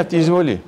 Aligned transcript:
αυτή 0.00 0.16
η 0.16 0.18
εισβολή. 0.18 0.62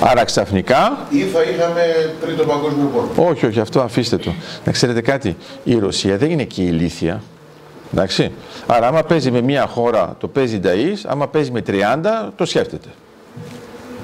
Άρα 0.00 0.24
ξαφνικά. 0.24 1.06
Ή 1.10 1.22
θα 1.22 1.42
είχαμε 1.42 2.14
τρίτο 2.20 2.44
παγκόσμιο 2.44 2.90
πόλεμο. 2.94 3.30
Όχι, 3.30 3.46
όχι, 3.46 3.60
αυτό 3.60 3.80
αφήστε 3.80 4.16
το. 4.16 4.32
Να 4.64 4.72
ξέρετε 4.72 5.00
κάτι, 5.00 5.36
η 5.64 5.78
Ρωσία 5.78 6.16
δεν 6.16 6.30
είναι 6.30 6.44
και 6.44 6.62
ηλίθια. 6.62 7.22
Εντάξει. 7.92 8.32
Άρα, 8.66 8.86
άμα 8.86 9.02
παίζει 9.02 9.30
με 9.30 9.40
μια 9.40 9.66
χώρα, 9.66 10.16
το 10.20 10.28
παίζει 10.28 10.60
νταΐς, 10.62 11.04
άμα 11.06 11.28
παίζει 11.28 11.50
με 11.50 11.62
30, 11.66 11.72
το 12.36 12.44
σκέφτεται. 12.44 12.88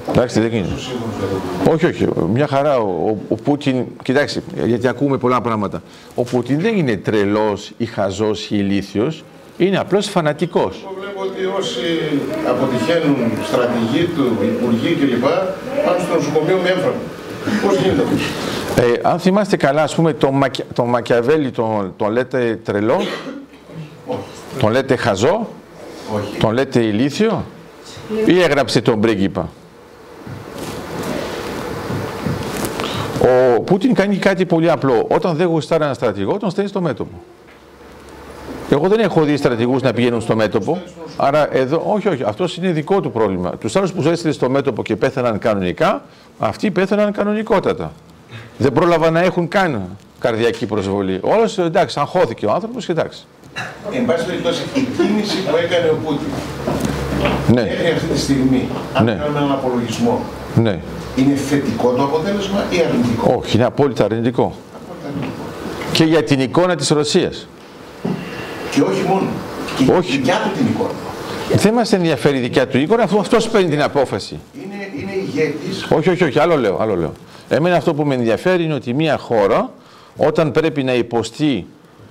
Εντάξει, 0.08 0.40
δεν 0.40 0.50
γίνεται. 0.50 0.74
Όχι, 1.70 1.86
όχι. 1.86 2.08
Μια 2.32 2.46
χαρά. 2.46 2.78
Ο, 2.78 3.08
ο, 3.08 3.18
ο 3.28 3.34
Πούτιν, 3.34 3.84
κοιτάξτε, 4.02 4.42
γιατί 4.64 4.88
ακούμε 4.88 5.18
πολλά 5.18 5.40
πράγματα. 5.40 5.82
Ο 6.14 6.22
Πούτιν 6.22 6.60
δεν 6.60 6.76
είναι 6.76 6.96
τρελός 6.96 7.72
ή 7.76 7.84
χαζός 7.84 8.44
ή 8.44 8.56
ηλίθιος. 8.58 9.24
Είναι 9.58 9.78
απλώς 9.78 10.06
φανατικός. 10.08 10.84
Εγώ 10.84 10.94
βλέπω 11.00 11.20
ότι 11.20 11.44
όσοι 11.58 11.80
αποτυχαίνουν 12.48 13.16
στρατηγοί 13.46 14.04
του, 14.04 14.36
υπουργοί 14.42 14.94
κλπ. 14.94 15.22
πάνε 15.84 15.98
στο 16.06 16.14
νοσοκομείο 16.14 16.58
με 16.62 16.68
έμφραγμα. 16.68 17.00
Πώς 17.66 17.76
γίνεται 17.76 18.02
αυτό; 18.02 18.82
Ε, 18.82 19.00
αν 19.02 19.18
θυμάστε 19.18 19.56
καλά, 19.56 19.82
ας 19.82 19.94
πούμε, 19.94 20.12
τον 20.12 20.34
Μακια, 20.34 20.64
το 20.74 20.84
Μακιαβέλη 20.84 21.50
τον, 21.50 21.92
τον 21.96 22.10
λέτε 22.12 22.60
τρελό, 22.64 23.00
τον 24.58 24.70
λέτε 24.70 24.96
χαζό, 24.96 25.48
Όχι. 26.14 26.36
τον 26.38 26.52
λέτε 26.52 26.80
ηλίθιο 26.80 27.44
ή 28.26 28.42
έγραψε 28.42 28.80
τον 28.80 29.00
πρίγκιπα; 29.00 29.48
Ο 33.56 33.60
Πούτιν 33.60 33.94
κάνει 33.94 34.16
κάτι 34.16 34.46
πολύ 34.46 34.70
απλό. 34.70 35.06
Όταν 35.10 35.36
δεν 35.36 35.46
γουστάρει 35.46 35.84
ένα 35.84 35.94
στρατηγό, 35.94 36.36
τον 36.38 36.50
στέλνει 36.50 36.70
στο 36.70 36.80
μέτωπο. 36.80 37.22
Εγώ 38.70 38.88
δεν 38.88 39.00
έχω 39.00 39.22
δει 39.22 39.36
στρατηγούς 39.36 39.82
να 39.82 39.92
πηγαίνουν 39.92 40.20
στο 40.20 40.36
μέτωπο. 40.36 40.82
Άρα 41.16 41.56
εδώ, 41.56 41.82
όχι, 41.86 42.08
όχι, 42.08 42.22
αυτό 42.26 42.46
είναι 42.58 42.70
δικό 42.70 43.00
του 43.00 43.10
πρόβλημα. 43.10 43.50
Τους 43.50 43.76
άλλους 43.76 43.92
που 43.92 44.08
έστειλε 44.08 44.32
στο 44.32 44.50
μέτωπο 44.50 44.82
και 44.82 44.96
πέθαναν 44.96 45.38
κανονικά, 45.38 46.02
αυτοί 46.38 46.70
πέθαναν 46.70 47.12
κανονικότατα. 47.12 47.92
Δεν 48.58 48.72
πρόλαβαν 48.72 49.12
να 49.12 49.20
έχουν 49.20 49.48
καν 49.48 49.82
καρδιακή 50.18 50.66
προσβολή. 50.66 51.18
Όλο 51.22 51.66
εντάξει, 51.66 52.00
αγχώθηκε 52.00 52.46
ο 52.46 52.52
άνθρωπος 52.52 52.84
και 52.86 52.92
εντάξει. 52.92 53.24
Εν 53.92 54.04
πάση 54.06 54.26
περιπτώσει, 54.26 54.62
η 54.74 54.80
κίνηση 54.80 55.36
που 55.42 55.56
έκανε 55.64 55.88
ο 55.88 55.96
Πούτιν 56.04 56.26
Ναι, 57.54 57.62
μέχρι 57.62 57.92
αυτή 57.92 58.06
τη 58.06 58.18
στιγμή, 58.18 58.68
αν 58.94 59.04
Ναι. 59.04 59.12
κάνουμε 59.12 59.38
έναν 59.38 59.52
απολογισμό, 59.52 60.20
ναι. 60.54 60.80
είναι 61.16 61.34
θετικό 61.34 61.90
το 61.90 62.02
αποτέλεσμα 62.02 62.64
ή 62.70 62.76
αρνητικό; 62.88 63.34
Όχι, 63.38 63.56
είναι 63.56 63.66
απόλυτα 63.66 64.04
αρνητικό. 64.04 64.54
Και 65.92 66.04
για 66.04 66.22
την 66.24 66.40
εικόνα 66.40 66.74
της 66.76 66.88
Ρωσίας. 66.88 67.48
Και 68.74 68.80
όχι 68.80 69.02
μόνο. 69.08 69.26
Και 69.76 69.92
Όχι. 69.92 70.14
η 70.14 70.16
δικιά 70.16 70.34
του 70.34 70.58
την 70.58 70.66
εικόνα. 70.66 70.90
Δεν 71.56 71.74
μας 71.74 71.92
ενδιαφέρει 71.92 72.36
η 72.36 72.40
δικιά 72.40 72.68
του 72.68 72.78
εικόνα, 72.78 73.02
αφού 73.02 73.18
αυτός 73.18 73.48
παίρνει 73.48 73.68
την 73.70 73.82
απόφαση. 73.82 74.38
Είναι, 74.54 75.00
είναι 75.00 75.12
ηγέτης 75.12 75.86
Όχι, 75.90 76.10
όχι, 76.10 76.24
όχι, 76.24 76.38
άλλο 76.38 76.56
λέω, 76.56 76.76
άλλο 76.80 76.96
λέω. 76.96 77.12
Εμένα 77.48 77.76
αυτό 77.76 77.94
που 77.94 78.04
με 78.04 78.14
ενδιαφέρει 78.14 78.64
είναι 78.64 78.74
ότι 78.74 78.94
μια 78.94 79.18
χώρα 79.18 79.70
όταν 80.16 80.50
πρέπει 80.52 80.82
να 80.82 80.94
υποστεί 80.94 81.66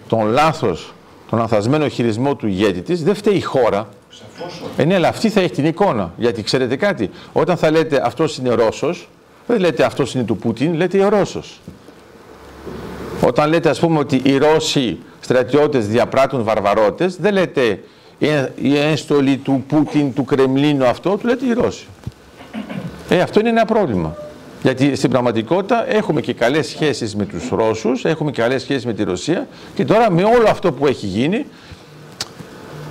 τον 0.08 0.28
λάθος, 0.28 0.94
τον 1.30 1.40
λανθασμένο 1.40 1.88
χειρισμό 1.88 2.36
του 2.36 2.48
ηγέτη 2.48 2.82
της, 2.82 3.04
δεν 3.04 3.16
φταίει 3.16 3.34
η 3.36 3.42
χώρα. 3.42 3.90
σαφώς 4.10 4.54
όχι. 4.54 4.64
Ε, 4.78 4.86
ναι, 4.86 4.96
αλλά 4.96 5.08
αυτή 5.08 5.30
θα 5.30 5.40
έχει 5.42 5.52
την 5.52 5.66
εικόνα. 5.66 6.14
Γιατί 6.18 6.44
ξέρετε 6.44 6.76
κάτι, 6.76 7.10
όταν 7.34 7.58
θα 7.58 7.72
λέτε 7.72 8.02
αυτός 8.06 8.38
είναι 8.38 8.50
Ρώσος, 8.54 9.10
δεν 9.48 9.60
λέτε 9.60 9.84
αυτός 9.84 10.14
είναι 10.14 10.24
του 10.24 10.38
Πούτιν, 10.38 10.74
λέτε 10.74 11.06
ο 11.06 11.10
Ρώσος. 11.10 11.60
Όταν 13.26 13.50
λέτε 13.50 13.70
ας 13.70 13.80
πούμε 13.80 14.00
ότι 14.00 14.22
οι 14.24 14.38
Ρώσοι 14.38 14.98
στρατιώτες 15.20 15.88
διαπράττουν 15.88 16.44
βαρβαρότητες, 16.44 17.16
δεν 17.16 17.34
λέτε 17.34 17.80
«Ε, 18.20 18.48
η 18.56 18.78
ένστολη 18.78 19.38
του 19.38 19.64
Πούτιν, 19.68 20.14
του 20.14 20.26
Κρεμλίνου 20.26 20.86
αυτό, 20.86 21.18
του 21.18 21.28
λέτε 21.28 21.46
οι 21.46 21.54
Ρώσοι. 21.54 21.88
Ε, 23.10 23.22
αυτό 23.22 23.40
είναι 23.40 23.50
ένα 23.50 23.66
πρόβλημα. 23.66 24.16
Γιατί 24.62 24.96
στην 24.96 25.10
πραγματικότητα 25.10 25.94
έχουμε 25.94 26.22
και 26.22 26.34
καλές 26.34 26.68
σχέσεις 26.68 27.16
με 27.16 27.26
τους 27.26 27.50
Ρώσους, 27.50 28.06
έχουμε 28.06 28.32
και 28.32 28.42
καλές 28.42 28.62
σχέσεις 28.62 28.86
με 28.86 28.94
τη 28.94 29.04
Ρωσία 29.04 29.48
και 29.76 29.86
τώρα 29.86 30.12
με 30.12 30.24
όλο 30.24 30.48
αυτό 30.50 30.72
που 30.72 30.88
έχει 30.88 31.06
γίνει, 31.06 31.46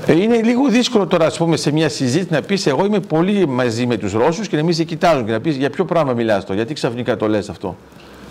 ε, 0.06 0.12
είναι 0.12 0.42
λίγο 0.42 0.68
δύσκολο 0.68 1.06
τώρα 1.06 1.26
ας 1.26 1.36
πούμε, 1.36 1.56
σε 1.56 1.72
μια 1.72 1.88
συζήτηση 1.88 2.32
να 2.32 2.42
πεις 2.42 2.66
εγώ 2.66 2.84
είμαι 2.84 3.00
πολύ 3.00 3.46
μαζί 3.48 3.86
με 3.86 3.96
τους 3.96 4.12
Ρώσους 4.12 4.48
και 4.48 4.56
να 4.56 4.62
μην 4.62 4.74
σε 4.74 4.84
κοιτάζουν 4.84 5.26
και 5.26 5.32
να 5.32 5.40
πεις 5.40 5.56
για 5.56 5.70
ποιο 5.70 5.84
πράγμα 5.84 6.12
μιλάς 6.12 6.42
τώρα, 6.42 6.54
γιατί 6.54 6.74
ξαφνικά 6.74 7.16
το 7.16 7.28
λες 7.28 7.48
αυτό. 7.48 7.76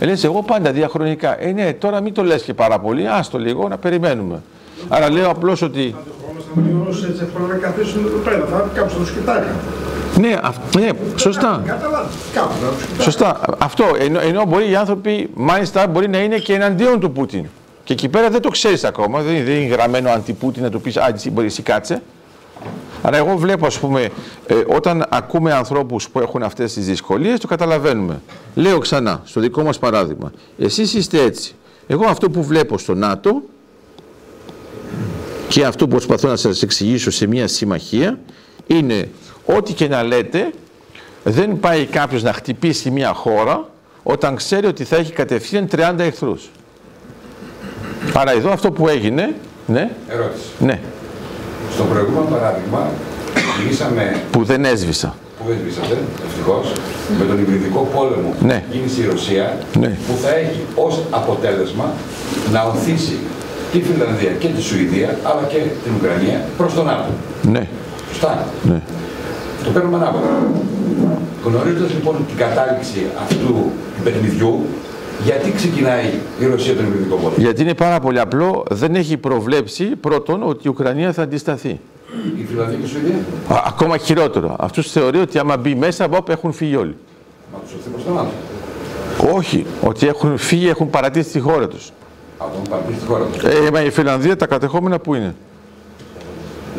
Ε, 0.03 0.05
λες 0.05 0.23
εγώ 0.23 0.43
πάντα 0.43 0.71
διαχρονικά. 0.71 1.43
Ε, 1.43 1.51
ναι, 1.51 1.73
τώρα 1.73 2.01
μην 2.01 2.13
το 2.13 2.23
λες 2.23 2.41
και 2.41 2.53
πάρα 2.53 2.79
πολύ, 2.79 3.07
άστο 3.07 3.37
λίγο 3.37 3.67
να 3.67 3.77
περιμένουμε. 3.77 4.41
Άρα 4.87 5.11
λέω 5.11 5.29
απλώς 5.29 5.61
ότι 5.61 5.95
χρόνο 6.23 6.39
θα 6.55 6.61
μιλήσω 6.61 7.05
έτσι 7.09 7.23
εύκολα 7.23 7.47
να 7.47 7.55
καθίσουν 7.55 8.05
εδώ 8.05 8.17
πέρα. 8.17 8.45
Θα 8.51 8.69
κάποιο 8.73 8.97
θα 8.97 9.03
του 9.03 9.13
κοιτάει. 9.19 9.43
ναι, 10.19 10.37
αυ- 10.43 10.75
ναι 10.75 10.89
σωστά. 11.15 11.61
Καταλάβει. 11.65 12.07
Κάπου 12.33 12.47
θα 12.61 12.67
του 12.69 12.75
κοιτάει. 12.91 13.03
Σωστά. 13.05 13.39
Αυτό. 13.57 13.83
Ενώ, 13.99 14.19
ενώ 14.19 14.45
μπορεί 14.45 14.69
οι 14.69 14.75
άνθρωποι, 14.75 15.29
μάλιστα, 15.33 15.87
μπορεί 15.87 16.09
να 16.09 16.17
είναι 16.23 16.37
και 16.37 16.53
εναντίον 16.53 16.99
του 16.99 17.11
Πούτιν. 17.11 17.45
Και 17.83 17.93
εκεί 17.93 18.09
πέρα 18.09 18.29
δεν 18.29 18.41
το 18.41 18.49
ξέρεις 18.49 18.83
ακόμα. 18.83 19.21
Δεν, 19.21 19.45
δεν 19.45 19.55
είναι 19.55 19.73
γραμμένο 19.73 20.09
αντι-Πούτιν 20.09 20.63
να 20.63 20.69
του 20.69 20.81
πεις 20.81 20.97
Α, 20.97 21.11
εσύ 21.15 21.31
μπορεί, 21.31 21.45
εσύ 21.47 21.61
κάτσε. 21.61 22.01
Αλλά 23.01 23.17
εγώ 23.17 23.37
βλέπω, 23.37 23.65
ας 23.65 23.79
πούμε, 23.79 24.09
ε, 24.45 24.55
όταν 24.67 25.05
ακούμε 25.09 25.53
ανθρώπους 25.53 26.09
που 26.09 26.19
έχουν 26.19 26.43
αυτές 26.43 26.73
τις 26.73 26.85
δυσκολίες, 26.85 27.39
το 27.39 27.47
καταλαβαίνουμε. 27.47 28.21
Λέω 28.55 28.77
ξανά, 28.77 29.21
στο 29.25 29.39
δικό 29.39 29.63
μας 29.63 29.79
παράδειγμα, 29.79 30.31
εσείς 30.57 30.93
είστε 30.93 31.21
έτσι. 31.21 31.55
Εγώ 31.87 32.05
αυτό 32.05 32.29
που 32.29 32.43
βλέπω 32.43 32.77
στο 32.77 32.93
ΝΑΤΟ 32.95 33.41
και 35.47 35.65
αυτό 35.65 35.85
που 35.87 35.91
προσπαθώ 35.91 36.27
να 36.27 36.35
σας 36.35 36.61
εξηγήσω 36.61 37.11
σε 37.11 37.27
μια 37.27 37.47
συμμαχία 37.47 38.19
είναι 38.67 39.09
ό,τι 39.45 39.73
και 39.73 39.87
να 39.87 40.03
λέτε 40.03 40.51
δεν 41.23 41.59
πάει 41.59 41.85
κάποιος 41.85 42.23
να 42.23 42.33
χτυπήσει 42.33 42.91
μια 42.91 43.13
χώρα 43.13 43.69
όταν 44.03 44.35
ξέρει 44.35 44.67
ότι 44.67 44.83
θα 44.83 44.95
έχει 44.95 45.11
κατευθείαν 45.11 45.67
30 45.75 45.93
εχθρούς. 45.97 46.49
Άρα 48.13 48.31
εδώ 48.31 48.51
αυτό 48.51 48.71
που 48.71 48.87
έγινε, 48.87 49.35
ναι, 49.67 49.91
Ερώτηση. 50.07 50.43
ναι, 50.59 50.79
Στο 51.75 51.83
προηγούμενο 51.91 52.25
παράδειγμα, 52.35 52.81
μιλήσαμε 53.59 54.03
που 54.31 54.43
δεν 54.43 54.65
έσβησα. 54.65 55.15
που 55.37 55.43
δεν 55.47 55.57
σβήσατε, 55.61 55.97
ευτυχώς, 56.27 56.65
με 57.19 57.25
τον 57.29 57.37
υβριδικό 57.43 57.81
πόλεμο 57.95 58.29
που 58.39 58.45
Ναι. 58.45 58.63
γίνει 58.71 58.87
στη 58.93 59.01
Ρωσία, 59.11 59.45
Ναι. 59.81 59.91
που 60.07 60.13
θα 60.23 60.31
έχει 60.43 60.59
ως 60.85 60.93
αποτέλεσμα 61.19 61.85
να 62.53 62.59
οθήσει 62.71 63.17
τη 63.71 63.79
Φιλανδία 63.87 64.31
και 64.41 64.47
τη 64.55 64.61
Σουηδία, 64.67 65.09
αλλά 65.29 65.43
και 65.51 65.59
την 65.83 65.91
Ουκρανία 65.97 66.39
προς 66.57 66.71
τον 66.73 66.85
ΝΑΤΟ. 66.85 67.11
Ναι, 67.53 67.63
Σωστά. 68.11 68.31
ναι. 68.71 68.79
Το 69.65 69.69
παίρνουμε 69.73 69.97
ανάποδα. 70.01 70.29
Γνωρίζοντας 71.47 71.91
λοιπόν 71.97 72.15
την 72.29 72.37
κατάληξη 72.45 72.99
αυτού 73.23 73.35
του 73.45 73.71
παιχνιδιού, 74.03 74.53
γιατί 75.23 75.51
ξεκινάει 75.51 76.05
η 76.39 76.45
Ρωσία 76.45 76.75
τον 76.75 76.85
υβριδικό 76.85 77.15
πόλεμο; 77.15 77.35
Γιατί 77.37 77.61
είναι 77.61 77.73
πάρα 77.73 77.99
πολύ 77.99 78.19
απλό, 78.19 78.63
δεν 78.69 78.95
έχει 78.95 79.17
προβλέψει 79.17 79.83
πρώτον 79.85 80.43
ότι 80.43 80.59
η 80.63 80.69
Ουκρανία 80.69 81.13
θα 81.13 81.21
αντισταθεί. 81.21 81.79
Η 82.39 82.45
Φιλανδία 82.49 82.77
και 82.77 82.85
η 82.85 82.87
Σουηδία, 82.87 83.15
Α, 83.47 83.63
ακόμα 83.67 83.97
χειρότερο. 83.97 84.55
Αυτούς 84.59 84.91
θεωρεί 84.91 85.19
ότι 85.19 85.37
άμα 85.39 85.57
μπει 85.57 85.75
μέσα, 85.75 86.07
βόπ, 86.07 86.29
έχουν 86.29 86.51
φύγει 86.51 86.75
όλοι. 86.75 86.95
μα 87.53 87.59
τους 87.59 87.73
οθεί 87.73 87.89
προ 87.89 88.01
τον 88.01 88.13
ΝΑΤΟ. 88.13 88.29
Όχι, 89.35 89.65
ότι 89.81 90.07
έχουν 90.07 90.37
φύγει, 90.37 90.67
έχουν 90.69 90.89
παρατήσει 90.89 91.31
τη 91.31 91.39
χώρα 91.39 91.67
τους. 91.67 91.91
Από 92.37 92.51
τον 92.53 92.63
παρατήσει 92.69 92.97
στη 92.99 93.07
χώρα 93.07 93.23
τους. 93.25 93.43
Ε, 93.43 93.71
μα 93.71 93.81
η 93.81 93.89
Φιλανδία 93.89 94.35
τα 94.35 94.45
κατεχόμενα 94.45 94.99
που 94.99 95.15
είναι; 95.15 95.35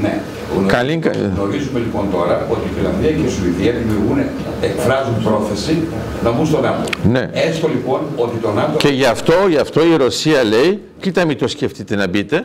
Ναι. 0.01 0.21
Καλή- 0.67 1.11
Γνωρίζουμε 1.37 1.79
λοιπόν 1.79 2.05
τώρα 2.13 2.47
ότι 2.51 2.61
η 2.71 2.73
Φιλανδία 2.77 3.11
και 3.11 3.23
η 3.27 3.31
Σουηδία 3.31 3.73
δημιουργούν, 3.73 4.19
εκφράζουν 4.61 5.23
πρόθεση 5.25 5.83
να 6.25 6.31
μπουν 6.33 6.47
στο 6.47 6.61
ΝΑΤΟ. 6.61 6.89
Ναι. 7.09 7.31
Έστω 7.33 7.69
λοιπόν 7.69 8.01
ότι 8.17 8.37
το 8.37 8.51
ΝΑΤΟ. 8.53 8.77
Και 8.77 8.89
γι' 8.89 9.05
αυτό, 9.05 9.35
γι' 9.49 9.57
αυτό 9.57 9.85
η 9.85 9.97
Ρωσία 9.97 10.45
λέει, 10.45 10.81
κοίτα 11.01 11.25
μην 11.25 11.39
το 11.39 11.49
σκεφτείτε 11.49 11.97
να 11.97 12.09
μπείτε. 12.09 12.45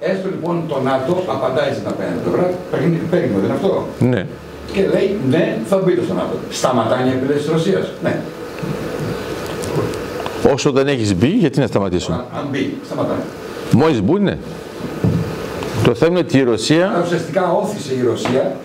Έστω 0.00 0.28
λοιπόν 0.28 0.62
το 0.68 0.80
ΝΑΤΟ 0.84 1.24
απαντάει 1.26 1.72
στην 1.72 1.86
απέναντι 1.88 2.18
πλευρά, 2.24 2.50
παίρνει 2.70 3.00
παίρνει, 3.10 3.26
δεν 3.34 3.44
είναι 3.44 3.52
αυτό. 3.52 3.86
Ναι. 3.98 4.26
Και 4.72 4.80
λέει 4.92 5.16
ναι, 5.30 5.56
θα 5.68 5.76
μπείτε 5.84 6.02
στο 6.04 6.14
ΝΑΤΟ. 6.14 6.34
Σταματάει 6.50 7.06
η 7.06 7.08
επιλέξη 7.08 7.42
της 7.42 7.52
Ρωσίας. 7.52 7.86
Ναι. 8.02 8.20
Όσο 10.52 10.70
δεν 10.72 10.86
έχεις 10.88 11.14
μπει, 11.14 11.26
γιατί 11.28 11.60
να 11.60 11.66
σταματήσουν; 11.66 12.14
Αν, 12.14 12.24
αν 12.38 12.46
μπει, 12.50 12.76
σταματάει. 12.86 13.16
Μόλις 13.72 14.02
μπουν, 14.02 14.22
ναι. 14.22 14.36
Το 15.84 15.94
θέμα 15.94 16.10
είναι 16.10 16.18
ότι 16.18 16.38
η 16.38 16.42
Ρωσία, 16.42 16.88
Άρα 16.90 17.02
ουσιαστικά 17.04 17.52
όθησε 17.52 17.94
η 17.94 18.02
Ρωσία, 18.02 18.56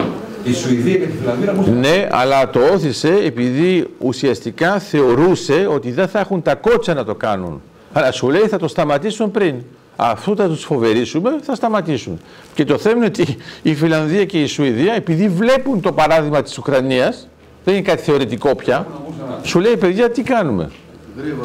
η 0.44 0.54
Σουηδία 0.54 0.96
και 0.98 1.06
τη 1.06 1.18
Φιλανδία 1.18 1.46
να 1.46 1.54
μπουν 1.54 1.64
στο 1.64 1.74
ΝΑΤΟ. 1.74 1.88
ναι, 1.88 2.08
αλλά 2.12 2.50
το 2.50 2.60
όθησε 2.74 3.14
επειδή 3.24 3.88
ουσιαστικά 4.00 4.80
θεωρούσε 4.80 5.68
ότι 5.74 5.92
δεν 5.92 6.08
θα 6.08 6.20
έχουν 6.20 6.42
τα 6.42 6.56
κότσα 6.56 6.94
να 6.94 7.04
το 7.04 7.16
κάνουν. 7.16 7.62
Αλλά 7.94 8.12
σου 8.12 8.30
λέει 8.30 8.42
θα 8.42 8.58
το 8.58 8.68
σταματήσουν 8.68 9.32
πριν. 9.32 9.56
Αφού 9.96 10.36
θα 10.36 10.48
τους 10.48 10.64
φοβερήσουμε, 10.64 11.30
θα 11.42 11.56
σταματήσουν. 11.56 12.20
Και 12.54 12.66
το 12.66 12.78
θέμα 12.78 12.96
είναι 12.96 13.06
ότι 13.06 13.38
η 13.62 13.76
Φιλανδία 13.76 14.26
και 14.26 14.42
η 14.42 14.46
Σουηδία, 14.46 14.94
επειδή 14.94 15.30
βλέπουν 15.30 15.82
το 15.82 15.92
παράδειγμα 15.92 16.42
της 16.42 16.58
Ουκρανίας, 16.58 17.28
δεν 17.64 17.74
είναι 17.74 17.84
κάτι 17.84 18.02
θεωρητικό 18.02 18.56
πια, 18.56 18.88
σου 19.44 19.60
λέει 19.60 19.78
παιδιά 19.78 20.10
τι 20.10 20.22
κάνουμε; 20.22 20.70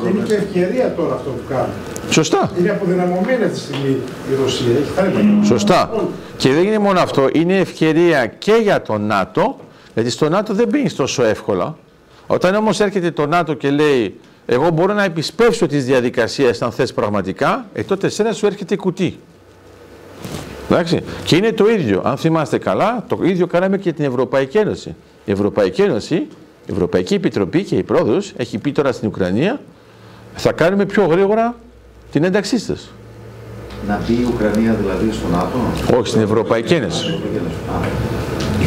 Και 0.03 0.09
είναι 0.09 0.25
και 0.27 0.35
ευκαιρία 0.35 0.95
τώρα 0.95 1.15
αυτό 1.15 1.31
που 1.31 1.43
κάνουν. 1.49 1.71
Σωστά. 2.11 2.51
Είναι 2.59 2.71
αποδυναμωμένη 2.71 3.45
αυτή 3.45 3.55
τη 3.55 3.59
στιγμή 3.59 3.97
η 4.31 4.35
Ρωσία. 4.43 4.77
Έχει 4.77 4.91
θάρρυμα. 4.95 5.45
Σωστά. 5.45 5.91
Και 6.37 6.53
δεν 6.53 6.65
είναι 6.65 6.79
μόνο 6.79 7.01
αυτό, 7.01 7.29
είναι 7.33 7.59
ευκαιρία 7.59 8.27
και 8.27 8.53
για 8.63 8.83
το 8.83 8.99
ΝΑΤΟ, 8.99 9.59
γιατί 9.95 10.11
στο 10.11 10.29
ΝΑΤΟ 10.29 10.55
δεν 10.55 10.69
μπαίνει 10.69 10.91
τόσο 10.91 11.25
εύκολα. 11.25 11.77
Όταν 12.27 12.55
όμως 12.55 12.81
έρχεται 12.81 13.11
το 13.11 13.27
ΝΑΤΟ 13.27 13.55
και 13.55 13.71
λέει 13.71 14.21
εγώ 14.47 14.71
μπορώ 14.71 14.93
να 14.93 15.05
επισπεύσω 15.05 15.67
τις 15.67 15.85
διαδικασίες 15.85 16.63
αν 16.63 16.73
θες 16.73 16.93
πραγματικά, 16.93 17.67
ε, 17.73 17.83
τότε 17.83 18.09
σένα 18.09 18.33
σου 18.33 18.47
έρχεται 18.47 18.77
κουτί. 18.77 19.19
Εντάξει. 20.71 21.01
Και 21.25 21.37
είναι 21.37 21.53
το 21.53 21.69
ίδιο. 21.69 22.03
Αν 22.05 22.17
θυμάστε 22.17 22.59
καλά, 22.59 23.05
το 23.09 23.19
ίδιο 23.23 23.47
κάναμε 23.47 23.79
και 23.79 23.93
την 23.93 24.05
Ευρωπαϊκή 24.05 24.59
Ένωση. 24.59 24.95
Η 25.25 25.31
Ευρωπαϊκή 25.31 25.83
Ένωση, 25.83 26.15
η 26.67 26.73
Ευρωπαϊκή 26.73 27.15
Επιτροπή 27.15 27.63
και 27.65 27.77
η 27.77 27.83
πρόεδρος 27.83 28.33
έχει 28.37 28.59
πει 28.59 28.73
τώρα 28.73 28.93
στην 28.93 29.09
Ουκρανία 29.09 29.61
θα 30.35 30.53
κάνουμε 30.53 30.85
πιο 30.85 31.05
γρήγορα 31.05 31.55
την 32.13 32.25
ένταξή 32.25 32.59
σας. 32.59 32.91
Να 33.89 34.01
μπει 34.07 34.13
η 34.13 34.27
Ουκρανία 34.35 34.73
δηλαδή 34.75 35.13
στο 35.13 35.29
ΝΑΤΟ; 35.29 35.59
Όχι, 35.99 36.09
στην 36.09 36.21
Ευρωπαϊκή 36.21 36.75
Ένωση. 36.75 37.21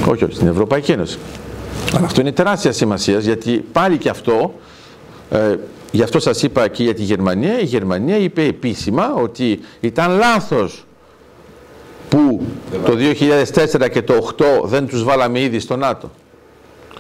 Όχι, 0.08 0.24
όχι, 0.24 0.36
στην 0.36 0.48
Ευρωπαϊκή 0.48 0.92
Ένωση. 0.92 1.18
Αλλά 1.96 2.06
αυτό 2.06 2.22
είναι 2.22 2.32
τεράστια 2.32 2.72
σημασία 2.72 3.20
γιατί 3.20 3.66
πάλι 3.72 3.98
και 3.98 4.10
αυτό, 4.10 4.54
ε, 5.30 5.56
γι' 5.92 6.04
αυτό 6.04 6.20
σας 6.20 6.44
είπα 6.44 6.68
και 6.68 6.84
για 6.84 6.94
τη 6.94 7.02
Γερμανία, 7.02 7.60
η 7.60 7.64
Γερμανία 7.64 8.18
είπε 8.18 8.44
επίσημα 8.44 9.14
ότι 9.14 9.60
ήταν 9.80 10.18
λάθος 10.18 10.86
που 12.10 12.42
το 12.86 12.96
2004 12.96 13.90
και 13.92 14.02
το 14.02 14.34
2008 14.38 14.68
δεν 14.68 14.88
τους 14.88 15.04
βάλαμε 15.04 15.40
ήδη 15.40 15.60
στο 15.60 15.76
ΝΑΤΟ. 15.76 16.12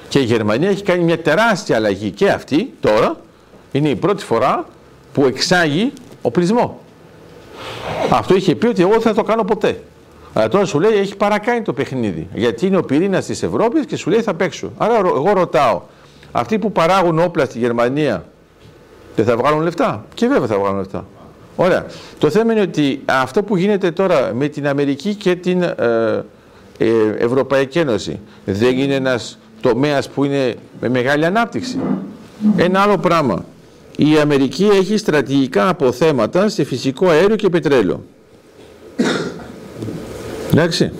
Και 0.09 0.19
η 0.19 0.23
Γερμανία 0.23 0.69
έχει 0.69 0.83
κάνει 0.83 1.03
μια 1.03 1.19
τεράστια 1.19 1.75
αλλαγή 1.75 2.09
και 2.11 2.29
αυτή 2.29 2.73
τώρα 2.79 3.17
είναι 3.71 3.89
η 3.89 3.95
πρώτη 3.95 4.23
φορά 4.23 4.65
που 5.13 5.25
εξάγει 5.25 5.93
οπλισμό. 6.25 6.79
Αυτό 8.09 8.35
είχε 8.35 8.55
πει 8.55 8.67
ότι 8.67 8.81
εγώ 8.81 8.91
δεν 8.91 9.01
θα 9.01 9.13
το 9.13 9.23
κάνω 9.23 9.43
ποτέ. 9.43 9.79
Αλλά 10.33 10.47
τώρα 10.47 10.65
σου 10.65 10.79
λέει 10.79 10.93
έχει 10.93 11.15
παρακάνει 11.15 11.61
το 11.61 11.73
παιχνίδι. 11.73 12.27
Γιατί 12.33 12.65
είναι 12.65 12.77
ο 12.77 12.81
πυρήνας 12.83 13.25
της 13.25 13.43
Ευρώπης 13.43 13.85
και 13.85 13.95
σου 13.95 14.09
λέει 14.09 14.21
θα 14.21 14.33
παίξω. 14.33 14.71
Άρα 14.77 14.97
εγώ 14.97 15.31
ρωτάω, 15.33 15.81
αυτοί 16.31 16.59
που 16.59 16.71
παράγουν 16.71 17.19
όπλα 17.19 17.45
στη 17.45 17.59
Γερμανία 17.59 18.25
δεν 19.15 19.25
θα 19.25 19.37
βγάλουν 19.37 19.61
λεφτά; 19.61 20.05
Και 20.13 20.27
βέβαια 20.27 20.47
θα 20.47 20.57
βγάλουν 20.57 20.77
λεφτά. 20.77 21.05
Ωραία. 21.55 21.85
Το 22.17 22.29
θέμα 22.29 22.51
είναι 22.51 22.61
ότι 22.61 23.01
αυτό 23.05 23.43
που 23.43 23.57
γίνεται 23.57 23.91
τώρα 23.91 24.31
με 24.33 24.47
την 24.47 24.67
Αμερική 24.67 25.15
και 25.15 25.35
την 25.35 25.61
ε, 25.61 25.75
ε, 26.77 26.87
Ευρωπαϊκή 27.17 27.79
Ένωση 27.79 28.19
δεν 28.45 28.77
είναι 28.77 28.93
ένας 28.93 29.37
τομέας 29.61 30.09
που 30.09 30.23
είναι 30.23 30.55
με 30.81 30.89
μεγάλη 30.89 31.25
ανάπτυξη. 31.25 31.79
Ένα 32.57 32.81
άλλο 32.81 32.97
πράγμα. 32.97 33.45
Η 33.97 34.17
Αμερική 34.19 34.65
έχει 34.65 34.97
στρατηγικά 34.97 35.69
αποθέματα 35.69 36.49
σε 36.49 36.63
φυσικό 36.63 37.07
αέριο 37.07 37.35
και 37.35 37.49
πετρέλαιο. 37.49 38.03
Εντάξει. 40.51 40.91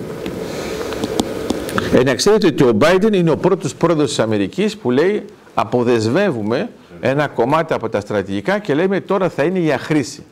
Ε, 1.92 2.02
να 2.02 2.14
ξέρετε 2.14 2.46
ότι 2.46 2.62
ο 2.62 2.76
Biden 2.80 3.12
είναι 3.12 3.30
ο 3.30 3.36
πρώτος 3.36 3.74
πρόεδρος 3.74 4.08
της 4.08 4.18
Αμερικής 4.18 4.76
που 4.76 4.90
λέει 4.90 5.24
αποδεσβεύουμε 5.54 6.70
ένα 7.00 7.28
κομμάτι 7.28 7.74
από 7.74 7.88
τα 7.88 8.00
στρατηγικά 8.00 8.58
και 8.58 8.74
λέμε 8.74 9.00
τώρα 9.00 9.28
θα 9.28 9.42
είναι 9.42 9.58
για 9.58 9.78
χρήση. 9.78 10.24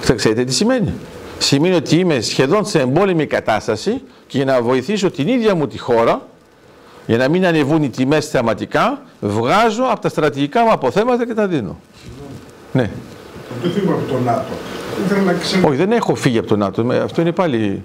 Θα 0.00 0.14
ξέρετε 0.14 0.44
τι 0.44 0.52
σημαίνει. 0.52 0.92
Σημαίνει 1.38 1.74
ότι 1.74 1.96
είμαι 1.96 2.20
σχεδόν 2.20 2.66
σε 2.66 2.80
εμπόλεμη 2.80 3.26
κατάσταση 3.26 4.02
και 4.26 4.36
για 4.36 4.44
να 4.44 4.62
βοηθήσω 4.62 5.10
την 5.10 5.28
ίδια 5.28 5.54
μου 5.54 5.66
τη 5.66 5.78
χώρα, 5.78 6.28
για 7.06 7.16
να 7.16 7.28
μην 7.28 7.46
ανεβούν 7.46 7.82
οι 7.82 7.88
τιμές 7.88 8.28
θεαματικά, 8.28 9.02
βγάζω 9.20 9.82
από 9.90 10.00
τα 10.00 10.08
στρατηγικά 10.08 10.62
μου 10.64 10.72
αποθέματα 10.72 11.26
και 11.26 11.34
τα 11.34 11.46
δίνω. 11.46 11.76
Ναι. 12.72 12.90
Δεν 13.62 13.70
φύγω 13.72 13.92
από 13.92 14.12
το 14.12 14.18
ΝΑΤΟ. 14.24 14.52
Ήθελα 15.04 15.20
να 15.22 15.32
ξέρω. 15.32 15.68
Όχι, 15.68 15.76
δεν 15.76 15.92
έχω 15.92 16.14
φύγει 16.14 16.38
από 16.38 16.48
το 16.48 16.56
ΝΑΤΟ. 16.56 16.84
Με- 16.84 16.96
Αυτό 16.98 17.20
είναι 17.20 17.32
πάλι. 17.32 17.82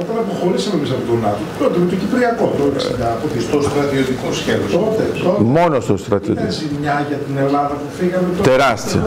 Όταν 0.00 0.16
αποχωρήσαμε 0.18 0.76
εμείς 0.76 0.90
από 0.90 1.04
το 1.10 1.16
ΝΑΤΟ, 1.26 1.38
τότε 1.58 1.78
με 1.78 1.86
το 1.90 1.96
Κυπριακό, 1.96 2.54
το 2.58 2.64
60, 2.76 3.06
από 3.16 3.26
τη 3.32 3.40
Στο 3.42 3.62
στρατιωτικό 3.62 4.32
σχέδιο. 4.32 4.78
τότε, 4.78 5.02
τότε. 5.24 5.42
Μόνο 5.42 5.80
στο 5.80 5.92
Ήταν 5.92 6.04
στρατιωτικό. 6.06 6.50
ζημιά 6.50 7.04
για 7.08 7.16
την 7.16 7.36
Ελλάδα 7.44 7.74
που 7.80 7.88
φύγαμε 7.98 8.28
τότε. 8.36 8.50
Τεράστια. 8.50 9.00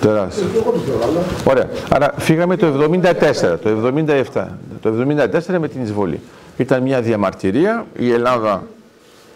Τεράστια. 0.00 0.46
Ε, 0.54 0.58
Εγώ 0.58 0.70
το 0.70 0.78
θεωρώ, 0.78 1.02
αλλά 1.04 1.20
Ωραία. 1.44 1.68
Άρα 1.90 2.14
φύγαμε 2.18 2.56
το 2.56 2.66
74, 2.66 3.58
το 3.62 3.92
77. 4.34 4.46
Το 4.82 5.06
74 5.52 5.58
με 5.58 5.68
την 5.68 5.82
εισβολή. 5.82 6.20
Ήταν 6.56 6.82
μια 6.82 7.00
διαμαρτυρία. 7.00 7.86
Η 7.98 8.12
Ελλάδα 8.12 8.62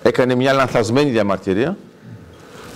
έκανε 0.02 0.34
μια 0.34 0.52
λανθασμένη 0.52 1.10
διαμαρτυρία. 1.10 1.76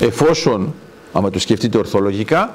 Εφόσον, 0.01 0.75
άμα 1.13 1.31
το 1.31 1.39
σκεφτείτε 1.39 1.79
ορθολογικά, 1.79 2.55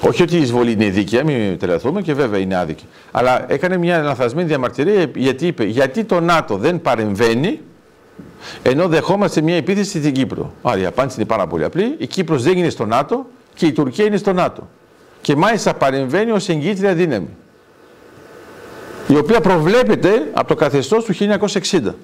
όχι 0.00 0.22
ότι 0.22 0.36
η 0.36 0.40
εισβολή 0.40 0.72
είναι 0.72 0.88
δίκαια, 0.88 1.24
μην 1.24 1.58
τρελαθούμε 1.58 2.02
και 2.02 2.14
βέβαια 2.14 2.40
είναι 2.40 2.56
άδικη. 2.56 2.84
Αλλά 3.10 3.52
έκανε 3.52 3.76
μια 3.76 4.02
λανθασμένη 4.02 4.48
διαμαρτυρία 4.48 5.10
γιατί 5.14 5.46
είπε 5.46 5.64
γιατί 5.64 6.04
το 6.04 6.20
ΝΑΤΟ 6.20 6.56
δεν 6.56 6.80
παρεμβαίνει 6.80 7.60
ενώ 8.62 8.88
δεχόμαστε 8.88 9.40
μια 9.40 9.56
επίθεση 9.56 9.98
στην 9.98 10.12
Κύπρο. 10.12 10.52
Άρα 10.62 10.78
η 10.78 10.86
απάντηση 10.86 11.16
είναι 11.20 11.28
πάρα 11.28 11.46
πολύ 11.46 11.64
απλή. 11.64 11.94
Η 11.98 12.06
Κύπρος 12.06 12.42
δεν 12.42 12.58
είναι 12.58 12.68
στο 12.68 12.86
ΝΑΤΟ 12.86 13.26
και 13.54 13.66
η 13.66 13.72
Τουρκία 13.72 14.04
είναι 14.04 14.16
στο 14.16 14.32
ΝΑΤΟ. 14.32 14.68
Και 15.20 15.36
μάλιστα 15.36 15.74
παρεμβαίνει 15.74 16.30
ως 16.30 16.48
εγγύτρια 16.48 16.94
δύναμη. 16.94 17.28
Η 19.08 19.16
οποία 19.16 19.40
προβλέπεται 19.40 20.30
από 20.32 20.48
το 20.48 20.54
καθεστώς 20.54 21.04
του 21.04 21.14
1960. 21.14 21.94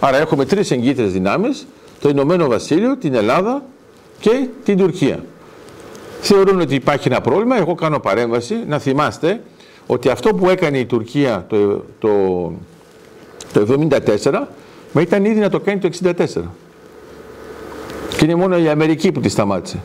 Άρα 0.00 0.16
έχουμε 0.16 0.44
τρεις 0.44 0.70
εγγύτριες 0.70 1.12
δυνάμεις, 1.12 1.66
το 2.00 2.08
Ηνωμένο 2.08 2.46
Βασίλειο, 2.46 2.96
την 2.96 3.14
Ελλάδα 3.14 3.62
και 4.20 4.46
την 4.64 4.76
Τουρκία. 4.76 5.24
Θεωρούν 6.20 6.60
ότι 6.60 6.74
υπάρχει 6.74 7.08
ένα 7.08 7.20
πρόβλημα, 7.20 7.56
εγώ 7.56 7.74
κάνω 7.74 7.98
παρέμβαση, 7.98 8.54
να 8.66 8.78
θυμάστε 8.78 9.42
ότι 9.86 10.08
αυτό 10.08 10.34
που 10.34 10.48
έκανε 10.48 10.78
η 10.78 10.86
Τουρκία 10.86 11.46
το, 11.48 11.84
το, 11.98 12.52
το 13.52 13.88
1974, 14.22 14.46
μα 14.92 15.00
ήταν 15.00 15.24
ήδη 15.24 15.40
να 15.40 15.48
το 15.48 15.60
κάνει 15.60 15.78
το 15.78 15.88
1964. 16.04 16.24
Και 18.16 18.24
είναι 18.24 18.34
μόνο 18.34 18.58
η 18.58 18.68
Αμερική 18.68 19.12
που 19.12 19.20
τη 19.20 19.28
σταμάτησε. 19.28 19.80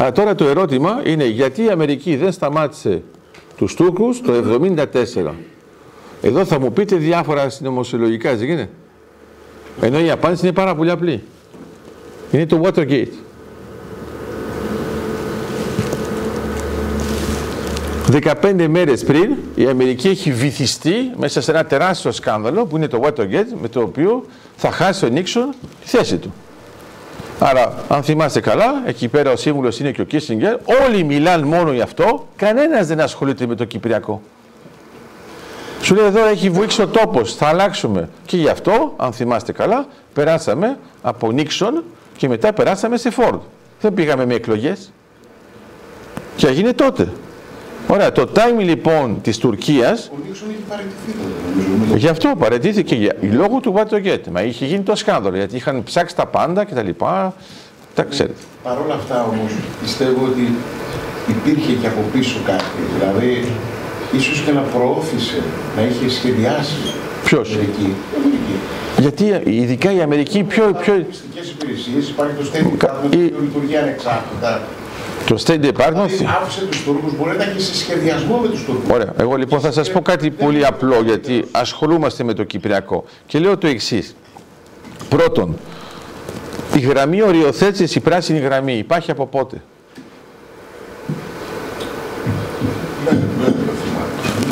Αλλά 0.00 0.12
τώρα 0.12 0.34
το 0.34 0.44
ερώτημα 0.44 1.02
είναι 1.04 1.24
γιατί 1.24 1.64
η 1.64 1.70
Αμερική 1.70 2.16
δεν 2.16 2.32
σταμάτησε 2.32 3.02
τους 3.56 3.74
Τούρκους 3.74 4.20
το 4.20 4.32
1974. 5.22 5.30
Εδώ 6.22 6.44
θα 6.44 6.60
μου 6.60 6.72
πείτε 6.72 6.96
διάφορα 6.96 7.48
συνωμοσιολογικά, 7.48 8.36
δεν 8.36 8.48
είναι. 8.48 8.70
Ενώ 9.80 10.00
η 10.00 10.10
απάντηση 10.10 10.44
είναι 10.46 10.54
πάρα 10.54 10.74
πολύ 10.74 10.90
απλή. 10.90 11.22
Είναι 12.30 12.46
το 12.46 12.60
Watergate. 12.64 13.12
15 18.42 18.66
μέρες 18.68 19.04
πριν 19.04 19.36
η 19.54 19.68
Αμερική 19.68 20.08
έχει 20.08 20.32
βυθιστεί 20.32 21.10
μέσα 21.16 21.40
σε 21.40 21.50
ένα 21.50 21.64
τεράστιο 21.64 22.12
σκάνδαλο 22.12 22.66
που 22.66 22.76
είναι 22.76 22.88
το 22.88 23.00
Watergate 23.04 23.52
με 23.60 23.68
το 23.68 23.80
οποίο 23.80 24.24
θα 24.56 24.70
χάσει 24.70 25.04
ο 25.04 25.08
Νίξον 25.08 25.50
τη 25.80 25.88
θέση 25.88 26.16
του. 26.16 26.32
Άρα, 27.42 27.74
αν 27.88 28.02
θυμάστε 28.02 28.40
καλά, 28.40 28.82
εκεί 28.84 29.08
πέρα 29.08 29.30
ο 29.30 29.36
σύμβουλος 29.36 29.78
είναι 29.78 29.90
και 29.90 30.00
ο 30.00 30.04
Κίσιγκερ, 30.04 30.56
όλοι 30.84 31.04
μιλάνε 31.04 31.44
μόνο 31.44 31.72
για 31.72 31.82
αυτό, 31.82 32.28
κανένας 32.36 32.86
δεν 32.86 33.00
ασχολείται 33.00 33.46
με 33.46 33.54
το 33.54 33.64
Κυπριακό. 33.64 34.22
Σου 35.82 35.94
λέει 35.94 36.06
εδώ 36.06 36.26
έχει 36.26 36.50
βουήξει 36.50 36.82
ο 36.82 36.86
τόπος, 36.88 37.34
θα 37.34 37.46
αλλάξουμε. 37.46 38.08
Και 38.26 38.36
γι' 38.36 38.48
αυτό, 38.48 38.94
αν 38.96 39.12
θυμάστε 39.12 39.52
καλά, 39.52 39.86
περάσαμε 40.12 40.78
από 41.02 41.32
Νίξον 41.32 41.84
και 42.16 42.28
μετά 42.28 42.52
περάσαμε 42.52 42.96
σε 42.96 43.10
Φόρντ. 43.10 43.40
Δεν 43.80 43.94
πήγαμε 43.94 44.26
με 44.26 44.34
εκλογές. 44.34 44.92
Και 46.36 46.46
έγινε 46.46 46.72
τότε. 46.72 47.08
Ωραία, 47.90 48.12
το 48.12 48.28
time 48.34 48.58
λοιπόν 48.62 49.18
της 49.22 49.38
Τουρκίας, 49.38 50.10
Ο 50.14 50.16
Νίξον 50.26 50.48
έχει 50.48 50.62
παραιτηθεί 50.68 51.12
τότε, 51.12 51.68
νομίζω. 51.70 51.96
γι' 51.96 52.08
αυτό 52.08 52.32
παρετήθηκε 52.38 52.94
για, 52.94 53.16
λόγω 53.20 53.60
του 53.60 53.74
Watergate. 53.76 54.30
Μα 54.32 54.42
είχε 54.42 54.64
γίνει 54.66 54.82
το 54.82 54.96
σκάνδαλο, 54.96 55.36
γιατί 55.36 55.56
είχαν 55.56 55.82
ψάξει 55.82 56.16
τα 56.16 56.26
πάντα 56.26 56.64
και 56.64 56.74
τα 56.74 56.82
λοιπά. 56.82 57.34
Τα 57.94 58.02
ξέρετε. 58.02 58.34
Παρ' 58.62 58.78
όλα 58.80 58.94
αυτά 58.94 59.24
όμως 59.24 59.52
πιστεύω 59.82 60.24
ότι 60.26 60.54
υπήρχε 61.28 61.72
και 61.72 61.86
από 61.86 62.00
πίσω 62.12 62.38
κάτι. 62.46 62.64
Δηλαδή, 62.98 63.46
ίσως 64.16 64.40
και 64.46 64.52
να 64.52 64.60
προώθησε, 64.60 65.42
να 65.76 65.82
είχε 65.82 66.08
σχεδιάσει 66.10 66.76
Ποιος; 67.24 67.50
η 67.50 67.52
Αμερική. 67.54 67.82
Η 67.82 68.16
Αμερική. 68.16 68.56
Γιατί 69.00 69.50
ειδικά 69.60 69.92
η 69.92 70.00
Αμερική 70.02 70.42
πιο, 70.42 70.64
πιο, 70.64 70.94
Υπάρχουν 70.94 71.06
μυστικές 71.08 71.50
υπηρεσίες, 71.50 72.08
υπάρχει 72.08 72.32
το 72.34 72.44
State 72.52 72.76
Κα- 72.78 73.00
Department 73.02 73.14
η- 73.14 73.16
που 73.34 73.40
λειτουργεί 73.40 73.76
ανεξάρτητα. 73.76 74.60
Το 75.26 75.42
State 75.46 75.64
Department 75.64 76.06
Δηλαδή, 76.06 76.26
άφησε 76.42 76.66
τους 76.66 76.84
Τούρκους, 76.84 77.16
μπορεί 77.16 77.36
να 77.36 77.44
έχει 77.44 77.60
σε 77.60 77.74
σχεδιασμό 77.74 78.36
με 78.36 78.48
τους 78.48 78.64
Τούρκους. 78.64 78.90
Ωραία. 78.90 79.12
Εγώ 79.18 79.36
λοιπόν 79.36 79.60
θα 79.60 79.72
σας 79.72 79.90
πω 79.90 80.00
κάτι 80.00 80.30
πολύ 80.30 80.66
απλό 80.66 81.02
γιατί 81.02 81.44
ασχολούμαστε 81.52 82.24
με 82.24 82.32
το 82.32 82.44
Κυπριακό 82.44 83.04
και 83.26 83.38
λέω 83.38 83.58
το 83.58 83.66
εξής. 83.66 84.16
Πρώτον, 85.08 85.56
η 86.76 86.78
γραμμή 86.78 87.22
οριοθέτησης, 87.22 87.94
η 87.94 88.00
πράσινη 88.00 88.38
γραμμή 88.38 88.78
υπάρχει 88.78 89.10
από 89.10 89.26
πότε; 89.26 89.62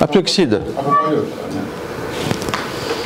Από 0.01 0.13
το 0.13 0.19
60. 0.19 0.61
Από 0.77 0.91
παλιότερα, 0.91 1.25
ναι. 1.53 1.61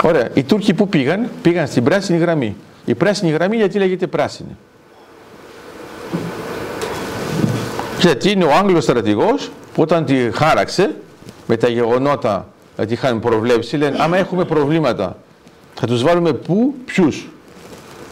Ωραία. 0.03 0.29
Οι 0.35 0.43
Τούρκοι 0.43 0.75
που 0.75 0.89
πήγαν, 0.89 1.29
πήγαν 1.43 1.67
στην 1.67 1.85
πράσινη 1.85 2.19
γραμμή. 2.19 2.57
Η 2.85 2.95
πράσινη 2.95 3.31
γραμμή 3.31 3.57
γιατί 3.57 3.79
λέγεται 3.79 4.07
πράσινη; 4.07 4.57
Γιατί 8.03 8.31
είναι 8.31 8.45
ο 8.45 8.53
Άγγλος 8.53 8.83
στρατηγός 8.83 9.51
που 9.75 9.83
όταν 9.83 10.05
τη 10.05 10.31
χάραξε 10.33 10.95
με 11.47 11.57
τα 11.57 11.69
γεγονότα 11.69 12.47
γιατί 12.77 12.93
είχαν 12.93 13.21
προβλέψει, 13.21 13.77
λένε 13.77 13.97
άμα 14.01 14.17
έχουμε 14.17 14.45
προβλήματα 14.45 15.17
θα 15.75 15.87
τους 15.87 16.03
βάλουμε 16.03 16.33
πού, 16.33 16.75
ποιους. 16.85 17.29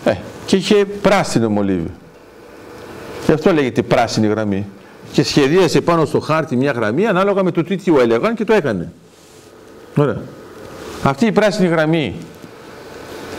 Ε, 0.05 0.15
και 0.47 0.57
είχε 0.57 0.85
πράσινο 0.85 1.49
μολύβι. 1.49 1.91
Γι' 3.27 3.33
αυτό 3.33 3.53
λέγεται 3.53 3.83
πράσινη 3.83 4.27
γραμμή. 4.27 4.67
Και 5.13 5.23
σχεδίασε 5.23 5.81
πάνω 5.81 6.05
στο 6.05 6.21
χάρτη 6.21 6.57
μια 6.57 6.73
γραμμή 6.73 7.07
ανάλογα 7.07 7.43
με 7.43 7.51
το 7.51 7.65
τι 7.65 7.77
του 7.77 7.99
έλεγαν 7.99 8.35
και 8.35 8.45
το 8.45 8.53
έκανε. 8.53 8.93
Ωραία. 9.97 10.21
Αυτή 11.03 11.27
η 11.27 11.33
πράσινη 11.33 11.69
γραμμή 11.69 12.17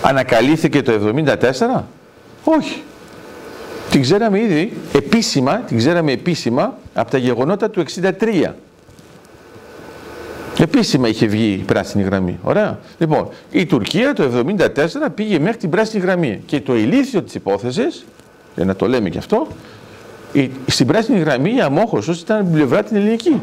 ανακαλύφθηκε 0.02 0.82
το 0.82 0.92
1974. 1.72 1.82
Όχι. 2.44 2.84
Την 3.92 4.02
ξέραμε 4.02 4.40
ήδη 4.40 4.74
επίσημα, 4.94 5.58
την 5.58 5.78
ξέραμε 5.78 6.12
επίσημα 6.12 6.78
από 6.94 7.12
τα 7.12 7.18
γεγονότα 7.18 7.70
του 7.70 7.84
63. 7.96 8.52
Επίσημα 10.60 11.08
είχε 11.08 11.26
βγει 11.26 11.52
η 11.52 11.64
πράσινη 11.64 12.04
γραμμή. 12.04 12.40
Ωραία. 12.44 12.80
Λοιπόν, 12.98 13.28
η 13.52 13.66
Τουρκία 13.66 14.14
το 14.14 14.24
1974 14.58 14.66
πήγε 15.16 15.40
μέχρι 15.40 15.58
την 15.58 15.70
πράσινη 15.70 16.04
γραμμή. 16.04 16.42
Και 16.46 16.62
το 16.62 16.76
ηλίθιο 16.76 17.22
της 17.22 17.36
υπόθεσης, 17.36 18.06
για 18.56 18.66
να 18.66 18.76
το 18.76 18.88
λέμε 18.88 19.10
και 19.10 19.18
αυτό, 19.18 19.48
η, 20.32 20.52
στην 20.66 20.88
πράσινη 20.88 21.20
γραμμή 21.20 21.56
η 21.56 21.62
αμόχωσος 21.62 22.22
ήταν 22.22 22.38
από 22.38 22.46
την 22.46 22.56
πλευρά 22.56 22.84
την 22.84 22.96
ελληνική. 22.96 23.42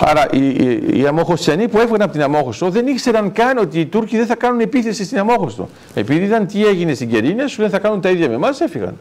Άρα 0.00 0.26
οι, 0.30 0.48
οι, 0.48 1.00
οι 1.00 1.06
αμόχωσιανοί 1.06 1.68
που 1.68 1.78
έφυγαν 1.78 2.02
από 2.02 2.12
την 2.12 2.22
Αμόχωστο 2.22 2.68
δεν 2.68 2.86
ήξεραν 2.86 3.32
καν 3.32 3.58
ότι 3.58 3.80
οι 3.80 3.86
Τούρκοι 3.86 4.16
δεν 4.16 4.26
θα 4.26 4.34
κάνουν 4.34 4.60
επίθεση 4.60 5.04
στην 5.04 5.18
Αμόχωστο. 5.18 5.68
Επειδή 5.94 6.24
είδαν 6.24 6.46
τι 6.46 6.66
έγινε 6.66 6.94
στην 6.94 7.08
Κερίνια, 7.08 7.48
σου 7.48 7.60
λένε 7.60 7.72
θα 7.72 7.78
κάνουν 7.78 8.00
τα 8.00 8.10
ίδια 8.10 8.28
με 8.28 8.34
εμάς, 8.34 8.60
έφυγαν. 8.60 8.96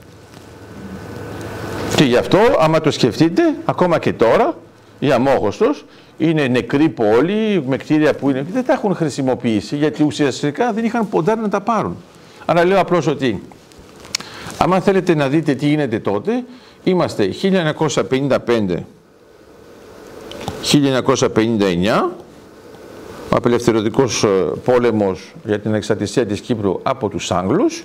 Και 1.96 2.04
γι' 2.04 2.18
αυτό, 2.18 2.40
άμα 2.60 2.82
το 2.82 2.92
σκεφτείτε, 2.92 3.42
ακόμα 3.66 4.00
και 4.00 4.14
τώρα, 4.14 4.58
η 5.00 5.12
Αμόχωστος 5.12 5.86
είναι 6.18 6.48
νεκρή 6.48 6.90
πόλη, 6.90 7.64
με 7.68 7.78
κτίρια 7.78 8.14
που 8.14 8.30
είναι, 8.30 8.46
δεν 8.54 8.66
τα 8.66 8.74
έχουν 8.74 8.96
χρησιμοποιήσει 8.96 9.76
γιατί 9.76 10.04
ουσιαστικά 10.04 10.74
δεν 10.74 10.86
είχαν 10.86 11.10
ποντάρει 11.10 11.40
να 11.40 11.50
τα 11.50 11.62
πάρουν. 11.62 11.98
Άρα 12.46 12.66
λέω 12.66 12.80
απλώς 12.80 13.08
ότι, 13.08 13.42
άμα 14.58 14.80
θέλετε 14.80 15.16
να 15.16 15.28
δείτε 15.28 15.54
τι 15.54 15.68
γίνεται 15.68 16.00
τότε, 16.00 16.44
είμαστε 16.84 17.30
1955 17.42 18.76
1959 20.72 22.10
ο 23.30 23.36
απελευθερωτικός 23.36 24.24
ε, 24.24 24.28
πόλεμος 24.64 25.34
για 25.44 25.60
την 25.60 25.74
εξαρτησία 25.74 26.26
της 26.26 26.40
Κύπρου 26.40 26.80
από 26.84 27.10
τους 27.10 27.32
Άγγλους 27.32 27.84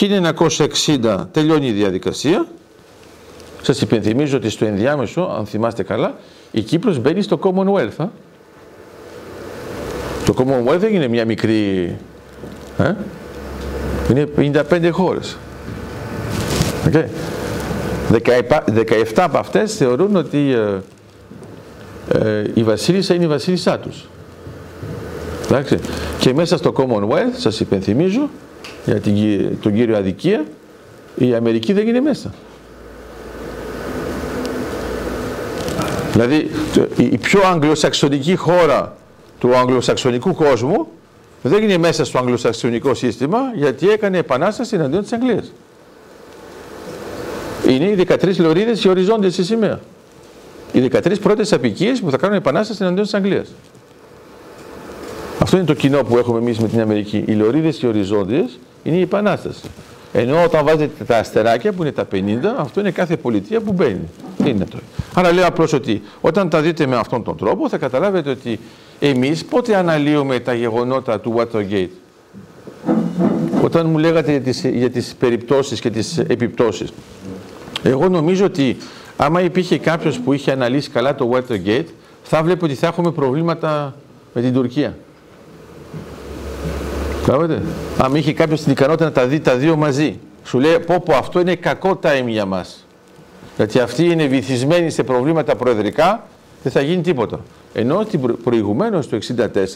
1960 0.00 1.26
τελειώνει 1.32 1.66
η 1.66 1.72
διαδικασία 1.72 2.46
σας 3.62 3.80
υπενθυμίζω 3.80 4.36
ότι 4.36 4.50
στο 4.50 4.64
ενδιάμεσο, 4.64 5.34
αν 5.38 5.46
θυμάστε 5.46 5.82
καλά, 5.82 6.14
η 6.50 6.60
Κύπρος 6.60 6.98
μπαίνει 6.98 7.22
στο 7.22 7.38
Commonwealth. 7.42 7.96
Α; 7.96 8.06
Το 10.24 10.34
Commonwealth 10.36 10.78
δεν 10.78 10.94
είναι 10.94 11.08
μια 11.08 11.24
μικρή... 11.24 11.96
Ε; 12.78 12.94
Είναι 14.10 14.28
55 14.36 14.88
χώρες. 14.92 15.36
Okay. 16.86 17.04
17 18.12 18.22
από 19.16 19.38
αυτές 19.38 19.76
θεωρούν 19.76 20.16
ότι 20.16 20.56
ε, 22.08 22.38
ε, 22.38 22.50
η 22.54 22.62
βασίλισσα 22.62 23.14
είναι 23.14 23.24
η 23.24 23.28
βασίλισσά 23.28 23.78
τους. 23.78 24.08
Εντάξει. 25.44 25.78
Και 26.18 26.34
μέσα 26.34 26.56
στο 26.56 26.72
Commonwealth, 26.76 27.36
σας 27.36 27.60
υπενθυμίζω, 27.60 28.28
για 28.84 29.00
την, 29.00 29.14
τον 29.60 29.74
κύριο 29.74 29.96
Αδικία, 29.96 30.44
η 31.16 31.34
Αμερική 31.34 31.72
δεν 31.72 31.86
είναι 31.86 32.00
μέσα. 32.00 32.34
Δηλαδή 36.12 36.50
η 36.96 37.18
πιο 37.18 37.40
αγγλοσαξονική 37.44 38.36
χώρα 38.36 38.96
του 39.38 39.56
αγγλοσαξονικού 39.56 40.34
κόσμου 40.34 40.88
δεν 41.42 41.62
είναι 41.62 41.78
μέσα 41.78 42.04
στο 42.04 42.18
αγγλοσαξονικό 42.18 42.94
σύστημα 42.94 43.38
γιατί 43.54 43.90
έκανε 43.90 44.18
επανάσταση 44.18 44.74
εναντίον 44.74 45.02
της 45.02 45.12
Αγγλίας. 45.12 45.52
Είναι 47.68 47.84
οι 47.84 48.06
13 48.08 48.36
λωρίδες 48.36 48.84
οι 48.84 48.88
οριζόντιες 48.88 49.32
στη 49.32 49.44
σημαία. 49.44 49.80
Οι 50.72 50.88
13 50.92 51.20
πρώτες 51.20 51.52
απικίες 51.52 52.00
που 52.00 52.10
θα 52.10 52.16
κάνουν 52.16 52.36
επανάσταση 52.36 52.82
εναντίον 52.82 53.04
της 53.04 53.14
Αγγλίας. 53.14 53.48
Αυτό 55.38 55.56
είναι 55.56 55.66
το 55.66 55.74
κοινό 55.74 56.02
που 56.02 56.18
έχουμε 56.18 56.38
εμείς 56.38 56.58
με 56.58 56.68
την 56.68 56.80
Αμερική. 56.80 57.24
Οι 57.26 57.32
λωρίδες 57.32 57.82
οι 57.82 57.86
οριζόντιες 57.86 58.58
είναι 58.82 58.96
η 58.96 59.00
επανάσταση. 59.00 59.60
Ενώ 60.12 60.42
όταν 60.44 60.64
βάζετε 60.64 61.04
τα 61.04 61.18
αστεράκια 61.18 61.72
που 61.72 61.82
είναι 61.82 61.92
τα 61.92 62.06
50, 62.12 62.16
αυτό 62.58 62.80
είναι 62.80 62.90
κάθε 62.90 63.16
πολιτεία 63.16 63.60
που 63.60 63.72
μπαίνει. 63.72 64.08
Είναι 64.44 64.64
το. 64.64 64.78
Άρα 65.14 65.32
λέω 65.32 65.46
απλώς 65.46 65.72
ότι 65.72 66.02
όταν 66.20 66.48
τα 66.48 66.60
δείτε 66.60 66.86
με 66.86 66.96
αυτόν 66.96 67.22
τον 67.22 67.36
τρόπο 67.36 67.68
θα 67.68 67.78
καταλάβετε 67.78 68.30
ότι 68.30 68.60
εμείς 69.00 69.44
πότε 69.44 69.76
αναλύουμε 69.76 70.40
τα 70.40 70.54
γεγονότα 70.54 71.20
του 71.20 71.34
Watergate. 71.36 71.88
Όταν 73.62 73.86
μου 73.86 73.98
λέγατε 73.98 74.30
για 74.30 74.40
τις, 74.40 74.64
για 74.64 74.90
τις 74.90 75.14
περιπτώσεις 75.18 75.80
και 75.80 75.90
τις 75.90 76.18
επιπτώσεις. 76.18 76.92
Εγώ 77.82 78.08
νομίζω 78.08 78.44
ότι 78.44 78.76
άμα 79.24 79.40
υπήρχε 79.40 79.78
κάποιος 79.78 80.20
που 80.20 80.32
είχε 80.32 80.52
αναλύσει 80.52 80.90
καλά 80.90 81.14
το 81.14 81.30
Watergate 81.32 81.86
θα 82.22 82.42
βλέπει 82.42 82.64
ότι 82.64 82.74
θα 82.74 82.86
έχουμε 82.86 83.10
προβλήματα 83.10 83.94
με 84.34 84.40
την 84.40 84.52
Τουρκία. 84.52 84.96
Καταλάβετε. 87.20 87.62
Αν 87.98 88.14
είχε 88.14 88.32
κάποιος 88.32 88.62
την 88.62 88.72
ικανότητα 88.72 89.04
να 89.04 89.12
τα 89.12 89.26
δει 89.26 89.40
τα 89.40 89.56
δύο 89.56 89.76
μαζί, 89.76 90.18
σου 90.44 90.58
λέει 90.58 90.78
πω 90.78 91.00
πω 91.04 91.14
αυτό 91.14 91.40
είναι 91.40 91.54
κακό 91.54 91.98
time 92.02 92.24
για 92.26 92.44
μας. 92.44 92.86
Γιατί 93.56 93.78
αυτοί 93.78 94.04
είναι 94.04 94.26
βυθισμένοι 94.26 94.90
σε 94.90 95.02
προβλήματα 95.02 95.56
προεδρικά, 95.56 96.26
δεν 96.62 96.72
θα 96.72 96.80
γίνει 96.80 97.02
τίποτα. 97.02 97.40
Ενώ 97.72 98.06
προηγουμένως 98.44 99.08
το 99.08 99.18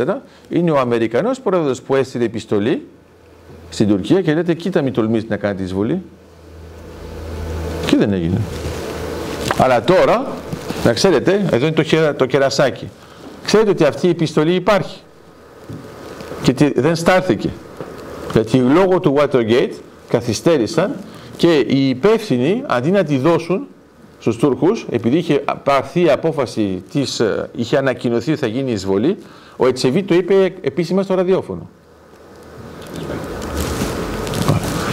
1964 0.07 0.15
είναι 0.49 0.71
ο 0.71 0.79
Αμερικανός 0.79 1.41
πρόεδρος 1.41 1.83
που 1.83 1.95
έστειλε 1.95 2.25
επιστολή 2.25 2.87
στην 3.71 3.89
Τουρκία 3.89 4.23
και 4.23 4.35
λέτε 4.35 4.55
κοίτα 4.55 4.83
μην 4.83 4.93
τολμήσει 4.93 5.27
να 5.29 5.37
κάνει 5.37 5.57
τη 5.57 5.63
εισβολή. 5.63 6.03
Και 7.87 7.97
δεν 7.97 8.13
έγινε. 8.13 8.41
Αλλά 9.59 9.85
τώρα, 9.85 10.27
να 10.85 10.93
ξέρετε, 10.93 11.47
εδώ 11.51 11.67
είναι 11.67 11.83
το, 11.83 12.15
το 12.17 12.27
κερασάκι. 12.27 12.89
Ξέρετε 13.45 13.71
ότι 13.71 13.85
αυτή 13.85 14.07
η 14.07 14.11
επιστολή 14.11 14.55
υπάρχει 14.55 15.01
και 16.43 16.73
δεν 16.75 16.97
στάρθηκε. 16.97 17.51
Γιατί 18.33 18.57
λόγω 18.57 19.01
του 19.01 19.17
Watergate 19.19 19.73
καθυστέρησαν 20.09 20.95
και 21.37 21.59
οι 21.59 21.89
υπεύθυνοι 21.89 22.63
αντί 22.67 22.91
να 22.91 23.05
τη 23.05 23.19
δώσουν 23.19 23.67
στους 24.19 24.37
Τούρκους, 24.37 24.87
επειδή 24.91 25.17
είχε 25.17 25.45
πάρθει 25.63 26.01
η 26.01 26.11
απόφαση, 26.11 26.83
της, 26.93 27.21
ε, 27.21 27.51
είχε 27.57 27.77
ανακοινωθεί 27.77 28.31
ότι 28.31 28.41
θα 28.41 28.47
γίνει 28.47 28.73
εισβολή, 28.73 29.17
ο 29.57 29.67
Ετσεβί 29.67 30.03
το 30.03 30.15
είπε 30.15 30.55
επίσημα 30.61 31.03
στο 31.03 31.15
ραδιόφωνο. 31.15 31.69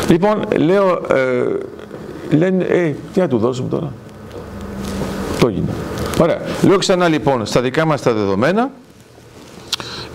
Λοιπόν, 0.10 0.44
λέω, 0.58 1.02
ε, 1.10 2.36
λένε, 2.36 2.64
ε, 2.64 2.94
τι 3.14 3.20
να 3.20 3.28
του 3.28 3.38
δώσουμε 3.38 3.70
τώρα; 3.70 3.94
Το 5.44 5.50
έγινε. 5.50 5.70
Ωραία. 6.22 6.42
Λέω 6.62 6.78
ξανά 6.78 7.08
λοιπόν, 7.08 7.46
στα 7.46 7.62
δικά 7.62 7.86
μας 7.86 8.02
τα 8.02 8.14
δεδομένα, 8.14 8.72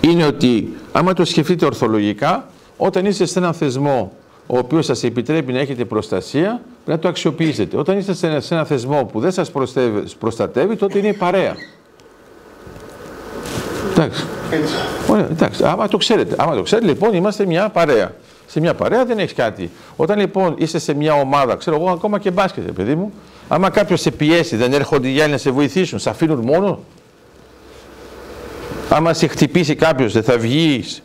είναι 0.00 0.26
ότι 0.26 0.76
άμα 0.92 1.12
το 1.12 1.24
σκεφτείτε 1.24 1.64
ορθολογικά, 1.64 2.46
όταν 2.76 3.06
είστε 3.06 3.26
σε 3.26 3.38
έναν 3.38 3.54
θεσμό 3.54 4.12
ο 4.46 4.58
οποίος 4.58 4.84
σας 4.84 5.02
επιτρέπει 5.04 5.52
να 5.52 5.58
έχετε 5.58 5.84
προστασία, 5.84 6.48
πρέπει 6.50 6.90
να 6.90 6.98
το 6.98 7.08
αξιοποιήσετε. 7.08 7.76
Όταν 7.76 7.98
είστε 7.98 8.40
σε 8.40 8.54
ένα 8.54 8.64
θεσμό 8.64 9.04
που 9.12 9.20
δεν 9.20 9.32
σας 9.32 9.50
προστατεύει, 10.18 10.76
τότε 10.76 10.98
είναι 10.98 11.12
παρέα. 11.12 11.54
Εντάξει. 13.90 14.24
Ωραία, 15.08 15.26
εντάξει. 15.30 15.64
Άμα 15.64 15.88
το 15.88 15.96
ξέρετε. 15.96 16.34
Άμα 16.38 16.54
το 16.54 16.62
ξέρετε, 16.62 16.86
λοιπόν, 16.86 17.14
είμαστε 17.14 17.46
μια 17.46 17.68
παρέα. 17.68 18.12
Σε 18.46 18.60
μια 18.60 18.74
παρέα 18.74 19.04
δεν 19.04 19.18
έχεις 19.18 19.34
κάτι. 19.34 19.70
Όταν 19.96 20.18
λοιπόν 20.18 20.54
είστε 20.58 20.78
σε 20.78 20.94
μια 20.94 21.14
ομάδα, 21.14 21.56
ξέρω 21.56 21.76
εγώ 21.76 21.90
ακόμα 21.90 22.18
και 22.18 22.30
μπάσκετ, 22.30 22.70
παιδί 22.70 22.94
μου, 22.94 23.12
άμα 23.48 23.70
κάποιος 23.70 24.00
σε 24.00 24.10
πιέσει, 24.10 24.56
δεν 24.56 24.72
έρχονται 24.72 25.10
οι 25.10 25.20
άλλοι 25.20 25.32
να 25.32 25.38
σε 25.38 25.50
βοηθήσουν, 25.50 25.98
σε 25.98 26.10
αφήνουν 26.10 26.38
μόνο, 26.38 26.80
άμα 28.88 29.14
σε 29.14 29.26
χτυπήσει 29.26 29.74
κάποιος 29.74 30.12
δεν 30.12 30.22
θα 30.22 30.38
βγεις, 30.38 31.02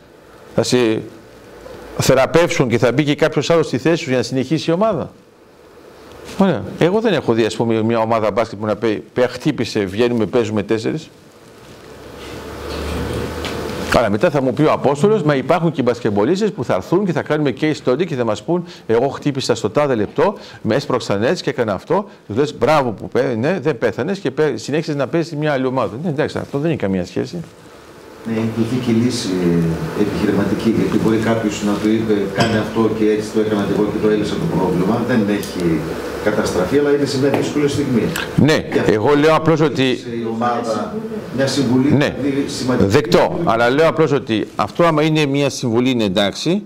θα 0.54 0.62
σε 0.62 1.02
θεραπεύσουν 1.98 2.68
και 2.68 2.78
θα 2.78 2.92
μπει 2.92 3.04
και 3.04 3.14
κάποιος 3.14 3.50
άλλος 3.50 3.66
στη 3.66 3.78
θέση 3.78 4.02
σου 4.02 4.08
για 4.08 4.18
να 4.18 4.24
συνεχίσει 4.24 4.70
η 4.70 4.72
ομάδα. 4.72 5.12
Ωραία. 6.38 6.62
Εγώ 6.78 7.00
δεν 7.00 7.12
έχω 7.12 7.32
δει 7.32 7.44
ας 7.44 7.56
πούμε 7.56 7.82
μια 7.82 7.98
ομάδα 7.98 8.30
μπάσκετ 8.30 8.58
που 8.58 8.66
να 8.66 8.76
πει 8.76 9.04
χτύπησε, 9.28 9.80
βγαίνουμε, 9.80 10.26
παίζουμε 10.26 10.62
τέσσερις. 10.62 11.10
Αλλά 13.96 14.10
μετά 14.10 14.30
θα 14.30 14.42
μου 14.42 14.52
πει 14.52 14.62
ο 14.62 14.72
Απόστολος, 14.72 15.22
μα 15.22 15.34
υπάρχουν 15.34 15.70
και 15.70 15.80
οι 15.80 15.84
μπασκεμπολίστες 15.86 16.52
που 16.52 16.64
θα 16.64 16.74
έρθουν 16.74 17.04
και 17.04 17.12
θα 17.12 17.22
κάνουμε 17.22 17.54
case 17.60 17.74
study 17.84 18.06
και 18.06 18.14
θα 18.14 18.24
μας 18.24 18.42
πούν 18.42 18.64
εγώ 18.86 19.08
χτύπησα 19.08 19.54
στο 19.54 19.70
τάδε 19.70 19.94
λεπτό, 19.94 20.34
με 20.62 20.74
έσπρωξαν 20.74 21.22
έτσι 21.22 21.42
και 21.42 21.50
έκανα 21.50 21.72
αυτό. 21.72 22.04
Του 22.26 22.34
λες 22.34 22.54
μπράβο 22.58 22.90
που 22.90 23.08
πέ, 23.08 23.34
ναι, 23.38 23.60
δεν 23.60 23.78
πέθανες 23.78 24.18
και 24.18 24.32
συνέχισες 24.54 24.94
να 24.94 25.06
παίζεις 25.06 25.36
μια 25.36 25.52
άλλη 25.52 25.66
ομάδα. 25.66 25.96
Ναι, 26.02 26.08
εντάξει, 26.08 26.38
αυτό 26.38 26.58
δεν 26.58 26.70
έχει 26.70 26.78
καμία 26.78 27.06
σχέση. 27.06 27.40
Ναι, 28.26 28.32
η 28.74 28.76
και 28.86 28.92
λύση 28.92 29.28
επιχειρηματική 30.00 30.68
εκεί. 30.68 30.80
Γιατί 30.80 30.98
μπορεί 31.04 31.16
κάποιος 31.16 31.62
να 31.66 31.72
του 31.72 31.88
είπε 31.88 32.14
κάνει 32.34 32.56
αυτό 32.56 32.90
και 32.98 33.10
έτσι 33.10 33.28
το 33.34 33.40
έκανα 33.40 33.62
και 33.66 33.72
εγώ 33.76 33.84
και 33.84 33.98
το 34.02 34.08
έλυσα 34.08 34.34
το 34.34 34.56
πρόβλημα. 34.56 35.04
Δεν 35.08 35.20
έχει 35.38 35.80
καταστραφεί, 36.24 36.78
αλλά 36.78 36.90
είναι 36.90 37.04
σε 37.04 37.18
μια 37.18 37.30
δύσκολη 37.30 37.68
στιγμή. 37.68 38.02
Ναι, 38.36 38.64
εγώ 38.86 39.14
λέω 39.14 39.34
απλώς 39.34 39.60
ότι... 39.60 39.82
Η 39.82 40.26
ομάδα, 40.34 40.94
μια 41.36 41.46
συμβουλή 41.46 41.92
Ναι, 41.92 42.16
δηλαδή, 42.22 42.44
σημαντική. 42.48 42.90
δεκτό. 42.90 43.40
Αλλά 43.44 43.70
λέω 43.70 43.88
απλώς 43.88 44.12
ότι 44.12 44.46
αυτό 44.56 44.84
άμα 44.84 45.02
είναι 45.02 45.26
μια 45.26 45.50
συμβουλή 45.50 45.90
είναι 45.90 46.04
εντάξει. 46.04 46.62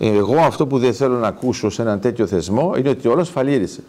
Εγώ 0.00 0.36
αυτό 0.40 0.66
που 0.66 0.78
δεν 0.78 0.94
θέλω 0.94 1.16
να 1.16 1.26
ακούσω 1.26 1.70
σε 1.70 1.82
έναν 1.82 2.00
τέτοιο 2.00 2.26
θεσμό 2.26 2.74
είναι 2.78 2.88
ότι 2.88 3.08
όλος 3.08 3.28
φαλήρισε. 3.28 3.80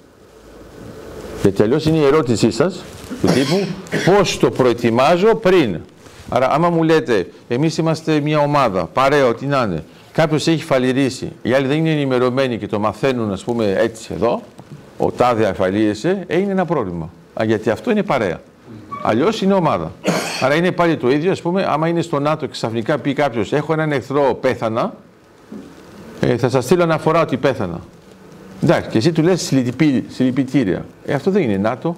Γιατί 1.41 1.61
αλλιώς 1.63 1.85
είναι 1.85 1.97
η 1.97 2.03
ερώτησή 2.03 2.51
σας 2.51 2.83
του 3.21 3.27
τύπου 3.27 3.65
πώς 4.05 4.37
το 4.37 4.49
προετοιμάζω 4.51 5.35
πριν. 5.35 5.77
Άρα 6.33 6.51
άμα 6.51 6.69
μου 6.69 6.83
λέτε 6.83 7.27
εμείς 7.47 7.77
είμαστε 7.77 8.19
μια 8.19 8.39
ομάδα, 8.39 8.85
παρέα, 8.85 9.25
ό,τι 9.25 9.45
να 9.45 9.63
είναι, 9.63 9.83
κάποιος 10.11 10.47
έχει 10.47 10.63
φαλυρίσει, 10.63 11.31
οι 11.41 11.53
άλλοι 11.53 11.67
δεν 11.67 11.77
είναι 11.77 11.91
ενημερωμένοι 11.91 12.57
και 12.57 12.67
το 12.67 12.79
μαθαίνουν 12.79 13.31
ας 13.31 13.43
πούμε 13.43 13.75
έτσι 13.77 14.13
εδώ, 14.13 14.41
ο 14.97 15.11
τάδε 15.11 15.45
αφαλίρισε, 15.45 16.23
ε, 16.27 16.37
είναι 16.37 16.51
ένα 16.51 16.65
πρόβλημα. 16.65 17.09
Α, 17.41 17.43
γιατί 17.43 17.69
αυτό 17.69 17.91
είναι 17.91 18.03
παρέα. 18.03 18.41
Αλλιώς 19.03 19.41
είναι 19.41 19.53
ομάδα. 19.53 19.91
Άρα 20.41 20.55
είναι 20.55 20.71
πάλι 20.71 20.97
το 20.97 21.11
ίδιο, 21.11 21.31
ας 21.31 21.41
πούμε, 21.41 21.65
άμα 21.69 21.87
είναι 21.87 22.01
στο 22.01 22.19
ΝΑΤΟ 22.19 22.45
και 22.45 22.51
ξαφνικά 22.51 22.97
πει 22.97 23.13
κάποιος: 23.13 23.53
Έχω 23.53 23.73
έναν 23.73 23.91
εχθρό, 23.91 24.37
πέθανα, 24.41 24.93
ε, 26.19 26.37
θα 26.37 26.49
σας 26.49 26.63
στείλω 26.63 26.83
αναφορά 26.83 27.21
ότι 27.21 27.37
πέθανα. 27.37 27.79
Εντάξει, 28.63 28.89
και 28.89 28.97
εσύ 28.97 29.11
του 29.11 29.21
λες 29.21 29.53
συλληπιτήρια. 30.07 30.85
Ε, 31.05 31.13
αυτό 31.13 31.31
δεν 31.31 31.41
είναι 31.41 31.57
ΝΑΤΟ. 31.57 31.95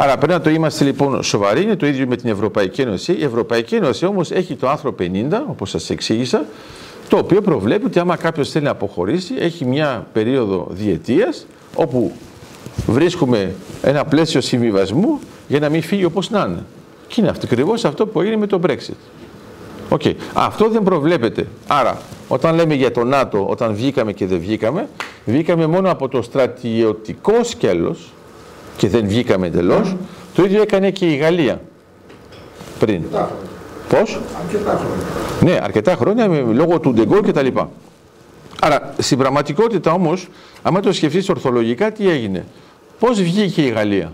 Άρα 0.00 0.16
πρέπει 0.16 0.32
να 0.32 0.40
το 0.40 0.50
είμαστε 0.50 0.84
λοιπόν 0.84 1.22
σοβαροί, 1.22 1.62
είναι 1.62 1.76
το 1.76 1.86
ίδιο 1.86 2.06
με 2.06 2.16
την 2.16 2.30
Ευρωπαϊκή 2.30 2.80
Ένωση. 2.80 3.12
Η 3.12 3.24
Ευρωπαϊκή 3.24 3.74
Ένωση 3.74 4.06
όμως 4.06 4.30
έχει 4.30 4.54
το 4.54 4.68
άρθρο 4.68 4.94
50, 4.98 5.02
όπως 5.50 5.70
σας 5.70 5.90
εξήγησα, 5.90 6.44
το 7.08 7.16
οποίο 7.16 7.40
προβλέπει 7.40 7.84
ότι 7.84 7.98
άμα 7.98 8.16
κάποιος 8.16 8.50
θέλει 8.50 8.64
να 8.64 8.70
αποχωρήσει, 8.70 9.34
έχει 9.38 9.64
μια 9.64 10.06
περίοδο 10.12 10.66
διετίας 10.70 11.46
όπου 11.74 12.12
βρίσκουμε 12.86 13.54
ένα 13.82 14.04
πλαίσιο 14.04 14.40
συμβιβασμού 14.40 15.18
για 15.48 15.58
να 15.58 15.68
μην 15.68 15.82
φύγει 15.82 16.04
όπως 16.04 16.30
να 16.30 16.46
είναι. 16.48 16.64
Και 17.06 17.20
είναι 17.20 17.32
ακριβώς 17.42 17.84
αυτό 17.84 18.06
που 18.06 18.20
έγινε 18.20 18.36
με 18.36 18.46
το 18.46 18.60
Brexit. 18.66 18.96
Okay. 19.90 20.14
Αυτό 20.34 20.68
δεν 20.68 20.82
προβλέπεται. 20.82 21.46
Άρα, 21.66 21.98
όταν 22.28 22.54
λέμε 22.54 22.74
για 22.74 22.92
το 22.92 23.04
ΝΑΤΟ, 23.04 23.46
όταν 23.48 23.74
βγήκαμε 23.74 24.12
και 24.12 24.26
δεν 24.26 24.38
βγήκαμε, 24.38 24.88
βγήκαμε 25.24 25.66
μόνο 25.66 25.90
από 25.90 26.08
το 26.08 26.22
στρατιωτικό 26.22 27.44
σκέλος 27.44 28.12
και 28.78 28.88
δεν 28.88 29.06
βγήκαμε 29.08 29.46
εντελώς. 29.46 29.96
Το 30.34 30.44
ίδιο 30.44 30.62
έκανε 30.62 30.90
και 30.90 31.06
η 31.06 31.16
Γαλλία 31.16 31.60
πριν. 32.78 32.94
Αρκετά 32.94 33.18
χρόνια. 33.28 34.04
Πώς; 34.04 34.20
Αρκετά 34.44 34.70
χρόνια. 34.70 35.04
Ναι, 35.54 35.58
αρκετά 35.64 35.94
χρόνια 35.94 36.28
με- 36.28 36.52
λόγω 36.52 36.80
του 36.80 36.92
Ντεγκόλ 36.92 37.20
και 37.20 37.32
τα 37.32 37.42
λοιπά. 37.42 37.70
Άρα, 38.60 38.94
στην 38.98 39.18
πραγματικότητα 39.18 39.92
όμως, 39.92 40.28
άμα 40.62 40.80
το 40.80 40.92
σκεφτείς 40.92 41.28
ορθολογικά, 41.28 41.92
τι 41.92 42.08
έγινε; 42.10 42.44
Πώς 42.98 43.22
βγήκε 43.22 43.62
η 43.62 43.68
Γαλλία; 43.68 44.12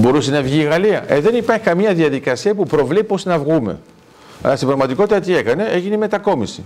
Μπορούσε 0.00 0.30
να 0.30 0.42
βγει 0.42 0.58
η 0.60 0.62
Γαλλία; 0.64 1.04
Ε, 1.06 1.20
δεν 1.20 1.34
υπάρχει 1.34 1.62
καμία 1.64 1.94
διαδικασία 1.94 2.54
που 2.54 2.62
προβλέπει 2.66 3.04
πώς 3.06 3.24
να 3.24 3.38
βγούμε. 3.38 3.78
Αλλά 4.42 4.56
στην 4.56 4.66
πραγματικότητα 4.68 5.20
τι 5.20 5.36
έκανε, 5.36 5.64
έγινε 5.72 5.94
η 5.94 5.98
μετακόμιση. 5.98 6.64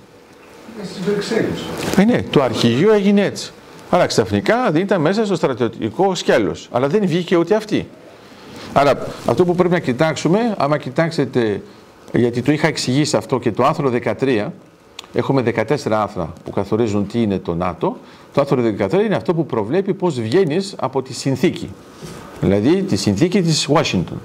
Είναι 0.77 0.87
στις 0.87 1.01
Βρυξέλλες. 1.05 1.61
Ε, 1.97 2.05
ναι, 2.05 2.23
το 2.31 2.43
αρχηγείο 2.43 2.93
έγινε 2.93 3.25
έτσι. 3.25 3.53
Άρα 3.91 4.07
ξαφνικά 4.07 4.71
δεν 4.71 4.83
ήταν 4.83 5.01
μέσα 5.01 5.25
στο 5.25 5.35
στρατιωτικό 5.35 6.15
σκέλος. 6.15 6.69
Αλλά 6.71 6.89
δεν 6.89 7.07
βγήκε 7.07 7.37
ούτε 7.37 7.55
αυτή. 7.55 7.89
Άρα 8.73 9.07
αυτό 9.27 9.45
που 9.45 9.55
πρέπει 9.55 9.73
να 9.75 9.79
κοιτάξουμε, 9.79 10.55
άμα 10.59 10.79
κοιτάξετε, 10.79 11.63
γιατί 12.13 12.43
το 12.43 12.53
είχα 12.53 12.67
εξηγήσει 12.67 13.17
αυτό 13.17 13.39
και 13.39 13.53
το 13.53 13.65
άρθρο 13.65 13.93
13, 14.21 14.47
έχουμε 15.13 15.43
14 15.43 15.63
άρθρα 15.91 16.33
που 16.45 16.51
καθορίζουν 16.51 17.07
τι 17.07 17.23
είναι 17.23 17.39
το 17.39 17.55
ΝΑΤΟ. 17.55 17.97
Το 18.35 18.41
άρθρο 18.41 18.63
13 18.79 18.93
είναι 18.93 19.15
αυτό 19.15 19.35
που 19.35 19.47
προβλέπει 19.47 19.95
πώς 19.95 20.21
βγαίνεις 20.21 20.75
από 20.79 21.03
τη 21.03 21.13
συνθήκη. 21.13 21.71
Δηλαδή 22.41 22.83
τη 22.83 22.97
συνθήκη 22.97 23.43
της 23.43 23.69
Washington. 23.73 24.19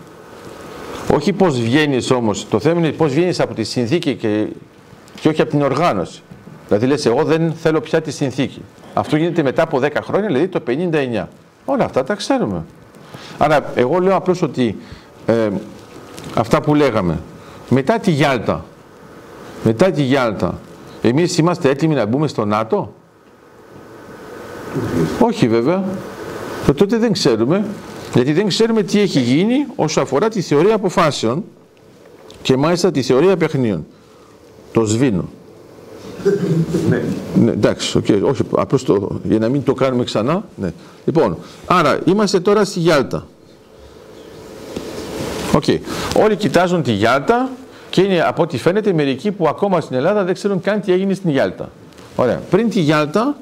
Όχι 1.13 1.33
πώς 1.33 1.59
βγαίνεις 1.59 2.11
όμως, 2.11 2.47
το 2.49 2.59
θέμα 2.59 2.79
είναι 2.79 2.91
πώς 2.91 3.13
βγαίνεις 3.13 3.39
από 3.39 3.53
τη 3.53 3.63
συνθήκη 3.63 4.15
και, 4.15 4.47
και 5.21 5.27
όχι 5.27 5.41
από 5.41 5.49
την 5.49 5.61
οργάνωση. 5.61 6.21
Δηλαδή 6.67 6.85
λες 6.85 7.05
εγώ 7.05 7.23
δεν 7.23 7.53
θέλω 7.53 7.81
πια 7.81 8.01
τη 8.01 8.11
συνθήκη. 8.11 8.61
Αυτό 8.97 9.15
γίνεται 9.15 9.43
μετά 9.43 9.63
από 9.63 9.79
10 9.81 9.89
χρόνια, 10.03 10.27
δηλαδή 10.27 10.47
το 10.47 10.61
59. 10.67 11.25
Όλα 11.65 11.85
αυτά 11.85 12.03
τα 12.03 12.15
ξέρουμε. 12.15 12.63
Άρα 13.37 13.71
εγώ 13.75 13.99
λέω 13.99 14.15
απλώς 14.15 14.41
ότι 14.41 14.77
ε, 15.25 15.49
αυτά 16.35 16.61
που 16.61 16.75
λέγαμε, 16.75 17.19
μετά 17.69 17.99
τη 17.99 18.11
Γιάλτα, 18.11 18.65
μετά 19.63 19.91
τη 19.91 20.01
Γιάλτα, 20.01 20.59
εμείς 21.01 21.37
είμαστε 21.37 21.69
έτοιμοι 21.69 21.95
να 21.95 22.05
μπούμε 22.05 22.27
στο 22.27 22.45
ΝΑΤΟ; 22.45 22.93
Όχι 25.19 25.47
βέβαια. 25.47 25.83
Το 26.65 26.73
τότε 26.73 26.97
δεν 26.97 27.11
ξέρουμε, 27.11 27.65
γιατί 28.13 28.33
δεν 28.33 28.47
ξέρουμε 28.47 28.83
τι 28.83 28.99
έχει 28.99 29.19
γίνει 29.19 29.65
όσο 29.75 30.01
αφορά 30.01 30.29
τη 30.29 30.41
θεωρία 30.41 30.75
αποφάσεων 30.75 31.43
και 32.41 32.57
μάλιστα 32.57 32.91
τη 32.91 33.01
θεωρία 33.01 33.37
παιχνίων. 33.37 33.85
Το 34.71 34.85
σβήνω. 34.85 35.29
Ναι. 36.89 37.03
ναι, 37.35 37.51
εντάξει, 37.51 37.97
οκ, 37.97 38.05
όχι, 38.23 38.41
απλώς 38.55 38.83
το, 38.83 39.19
για 39.23 39.39
να 39.39 39.49
μην 39.49 39.63
το 39.63 39.73
κάνουμε 39.73 40.03
ξανά. 40.03 40.45
Ναι. 40.55 40.73
Λοιπόν, 41.05 41.37
άρα 41.65 41.99
είμαστε 42.05 42.39
τώρα 42.39 42.65
στη 42.65 42.79
Γιάλτα. 42.79 43.27
Οκ. 45.55 45.63
Όλοι 46.23 46.35
κοιτάζουν 46.35 46.83
τη 46.83 46.91
Γιάλτα 46.91 47.49
και 47.89 48.01
είναι 48.01 48.21
από 48.21 48.41
ό,τι 48.41 48.57
φαίνεται 48.57 48.93
μερικοί 48.93 49.31
που 49.31 49.47
ακόμα 49.47 49.81
στην 49.81 49.95
Ελλάδα 49.95 50.23
δεν 50.23 50.33
ξέρουν 50.33 50.61
καν 50.61 50.81
τι 50.81 50.91
έγινε 50.91 51.13
στην 51.13 51.29
Γιάλτα. 51.29 51.69
Ωραία. 52.15 52.41
Πριν 52.49 52.69
τη 52.69 52.79
Γιάλτα 52.79 53.35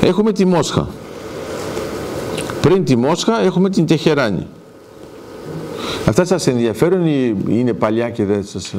έχουμε 0.00 0.32
τη 0.32 0.44
Μόσχα. 0.44 0.88
Πριν 2.60 2.84
τη 2.84 2.96
Μόσχα 2.96 3.40
έχουμε 3.42 3.70
την 3.70 3.86
Τεχεράνη. 3.86 4.46
Αυτά 6.06 6.24
σας 6.24 6.46
ενδιαφέρουν 6.46 7.06
ή 7.06 7.36
είναι 7.48 7.72
παλιά 7.72 8.10
και 8.10 8.24
δεν 8.24 8.44
σας... 8.44 8.74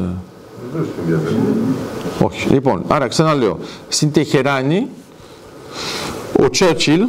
ε, 0.75 2.23
όχι. 2.23 2.49
Λοιπόν, 2.49 2.84
άρα 2.88 3.08
ξαναλέω. 3.08 3.60
Στην 3.88 4.12
Τεχεράνη 4.12 4.88
ο 6.39 6.49
Τσέρτσιλ 6.49 7.01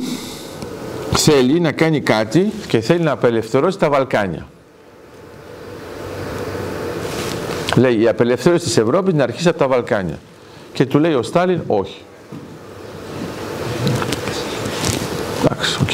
θέλει 1.13 1.61
να 1.61 1.73
κάνει 1.73 2.01
κάτι 2.01 2.53
και 2.67 2.81
θέλει 2.81 3.03
να 3.03 3.11
απελευθερώσει 3.11 3.79
τα 3.79 3.91
Βαλκάνια. 3.91 4.47
Λέει 7.77 8.01
η 8.01 8.09
απελευθέρωση 8.09 8.65
της 8.65 8.77
Ευρώπης 8.77 9.15
να 9.15 9.23
αρχίσει 9.23 9.49
από 9.49 9.59
τα 9.59 9.69
Βαλκάνια. 9.69 10.19
Και 10.73 10.87
του 10.87 10.99
λέει 10.99 11.15
ο 11.15 11.23
Στάλιν 11.23 11.61
όχι. 11.67 12.03
Εντάξει, 15.45 15.79
οκ. 15.83 15.91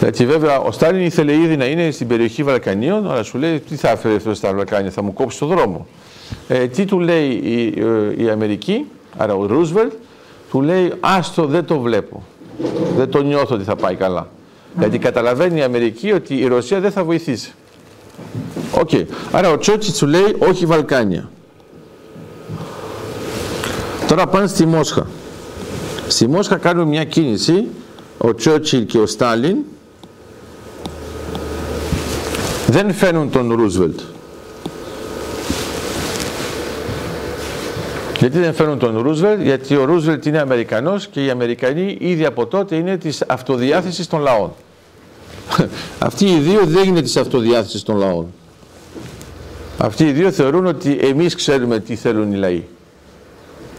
Γιατί 0.00 0.26
βέβαια 0.26 0.58
ο 0.58 0.72
Στάλιν 0.72 1.04
ήθελε 1.04 1.32
ήδη 1.32 1.56
να 1.56 1.64
είναι 1.64 1.90
στην 1.90 2.06
περιοχή 2.06 2.42
Βαλκανίων, 2.42 3.10
αλλά 3.10 3.22
σου 3.22 3.38
λέει 3.38 3.60
τι 3.60 3.76
θα 3.76 3.90
αφαιρεθεί 3.90 4.34
στα 4.34 4.54
Βαλκάνια, 4.54 4.90
θα 4.90 5.02
μου 5.02 5.12
κόψεις 5.12 5.38
το 5.38 5.46
δρόμο. 5.46 5.86
Ε, 6.48 6.66
τι 6.66 6.84
του 6.84 7.00
λέει 7.00 7.28
η, 7.30 7.80
ε, 8.16 8.24
η 8.24 8.30
Αμερική, 8.30 8.86
άρα 9.16 9.34
ο 9.34 9.46
Ρούσβελτ, 9.46 9.92
του 10.50 10.60
λέει 10.60 10.92
άστο 11.00 11.46
δεν 11.46 11.64
το 11.64 11.78
βλέπω. 11.78 12.22
Δεν 12.96 13.10
το 13.10 13.22
νιώθω 13.22 13.54
ότι 13.54 13.64
θα 13.64 13.76
πάει 13.76 13.94
καλά. 13.94 14.28
Γιατί 14.78 14.98
καταλαβαίνει 14.98 15.58
η 15.58 15.62
Αμερική 15.62 16.12
ότι 16.12 16.34
η 16.34 16.46
Ρωσία 16.46 16.80
δεν 16.80 16.90
θα 16.90 17.04
βοηθήσει. 17.04 17.52
Οκ. 18.80 18.90
Άρα 19.32 19.50
ο 19.50 19.58
Τσόρτσιλ 19.58 19.98
του 19.98 20.06
λέει 20.06 20.36
όχι 20.38 20.66
Βαλκάνια. 20.66 21.30
Τώρα 24.08 24.26
πάνε 24.26 24.46
στη 24.46 24.66
Μόσχα. 24.66 25.06
Στη 26.08 26.28
Μόσχα 26.28 26.56
κάνουν 26.56 26.88
μια 26.88 27.04
κίνηση 27.04 27.66
ο 28.18 28.34
Τσόρτσιλ 28.34 28.86
και 28.86 28.98
ο 28.98 29.06
Στάλιν 29.06 29.56
δεν 32.66 32.92
φαίνουν 32.92 33.30
τον 33.30 33.52
Ρούσβελτ. 33.52 34.00
Γιατί 38.22 38.38
δεν 38.38 38.54
φέρνουν 38.54 38.78
τον 38.78 38.98
Ρούσβελτ, 38.98 39.42
γιατί 39.42 39.76
ο 39.76 39.84
Ρούσβελτ 39.84 40.26
είναι 40.26 40.38
Αμερικανός 40.38 41.06
και 41.06 41.24
οι 41.24 41.30
Αμερικανοί 41.30 41.96
ήδη 42.00 42.24
από 42.24 42.46
τότε 42.46 42.76
είναι 42.76 42.96
της 42.96 43.22
αυτοδιάθεσης 43.26 44.06
των 44.06 44.20
λαών. 44.20 44.52
Αυτοί 45.98 46.24
οι 46.24 46.38
δύο 46.38 46.60
δεν 46.64 46.88
είναι 46.88 47.02
της 47.02 47.16
αυτοδιάθεσης 47.16 47.82
των 47.82 47.96
λαών. 47.96 48.26
Αυτοί 49.78 50.04
οι 50.04 50.12
δύο 50.12 50.30
θεωρούν 50.30 50.66
ότι 50.66 50.98
εμείς 51.00 51.34
ξέρουμε 51.34 51.80
τι 51.80 51.96
θέλουν 51.96 52.32
οι 52.32 52.36
λαοί. 52.36 52.64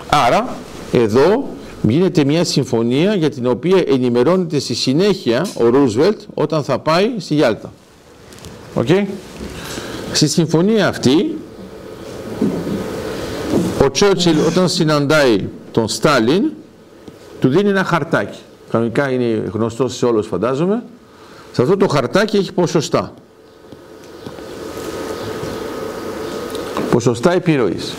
Άρα, 0.07 0.55
εδώ 0.91 1.49
γίνεται 1.81 2.23
μια 2.23 2.43
συμφωνία 2.43 3.15
για 3.15 3.29
την 3.29 3.47
οποία 3.47 3.83
ενημερώνεται 3.87 4.59
στη 4.59 4.73
συνέχεια 4.73 5.45
ο 5.53 5.67
Ρούσβελτ 5.67 6.19
όταν 6.33 6.63
θα 6.63 6.79
πάει 6.79 7.09
στη 7.17 7.33
Γιάλτα. 7.33 7.73
Οκ; 8.73 8.87
Στη 10.11 10.27
συμφωνία 10.27 10.87
αυτή 10.87 11.37
ο 13.83 13.91
Τσέρτσιλ 13.91 14.37
όταν 14.47 14.69
συναντάει 14.69 15.47
τον 15.71 15.87
Στάλιν 15.87 16.51
του 17.39 17.49
δίνει 17.49 17.69
ένα 17.69 17.83
χαρτάκι. 17.83 18.39
Κανονικά 18.71 19.11
είναι 19.11 19.43
γνωστό 19.53 19.87
σε 19.87 20.05
όλους 20.05 20.27
φαντάζομαι. 20.27 20.83
Σε 21.51 21.61
αυτό 21.61 21.77
το 21.77 21.87
χαρτάκι 21.87 22.37
έχει 22.37 22.53
ποσοστά. 22.53 23.13
Ποσοστά 26.91 27.31
επιρροής. 27.31 27.93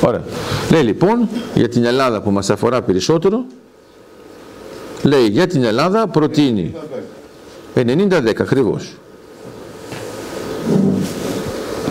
Ωραία. 0.00 0.22
Λέει 0.70 0.82
λοιπόν 0.82 1.28
για 1.54 1.68
την 1.68 1.84
Ελλάδα 1.84 2.20
που 2.20 2.30
μας 2.30 2.50
αφορά 2.50 2.82
περισσότερο, 2.82 3.44
λέει 5.02 5.26
για 5.26 5.46
την 5.46 5.64
Ελλάδα 5.64 6.06
προτείνει 6.06 6.74
90-10 7.74 8.40
ακριβώς. 8.40 8.92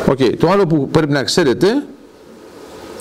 Οκ. 0.10 0.20
Το 0.40 0.50
άλλο 0.50 0.68
που 0.68 0.88
πρέπει 0.88 1.12
να 1.12 1.24
ξέρετε 1.24 1.84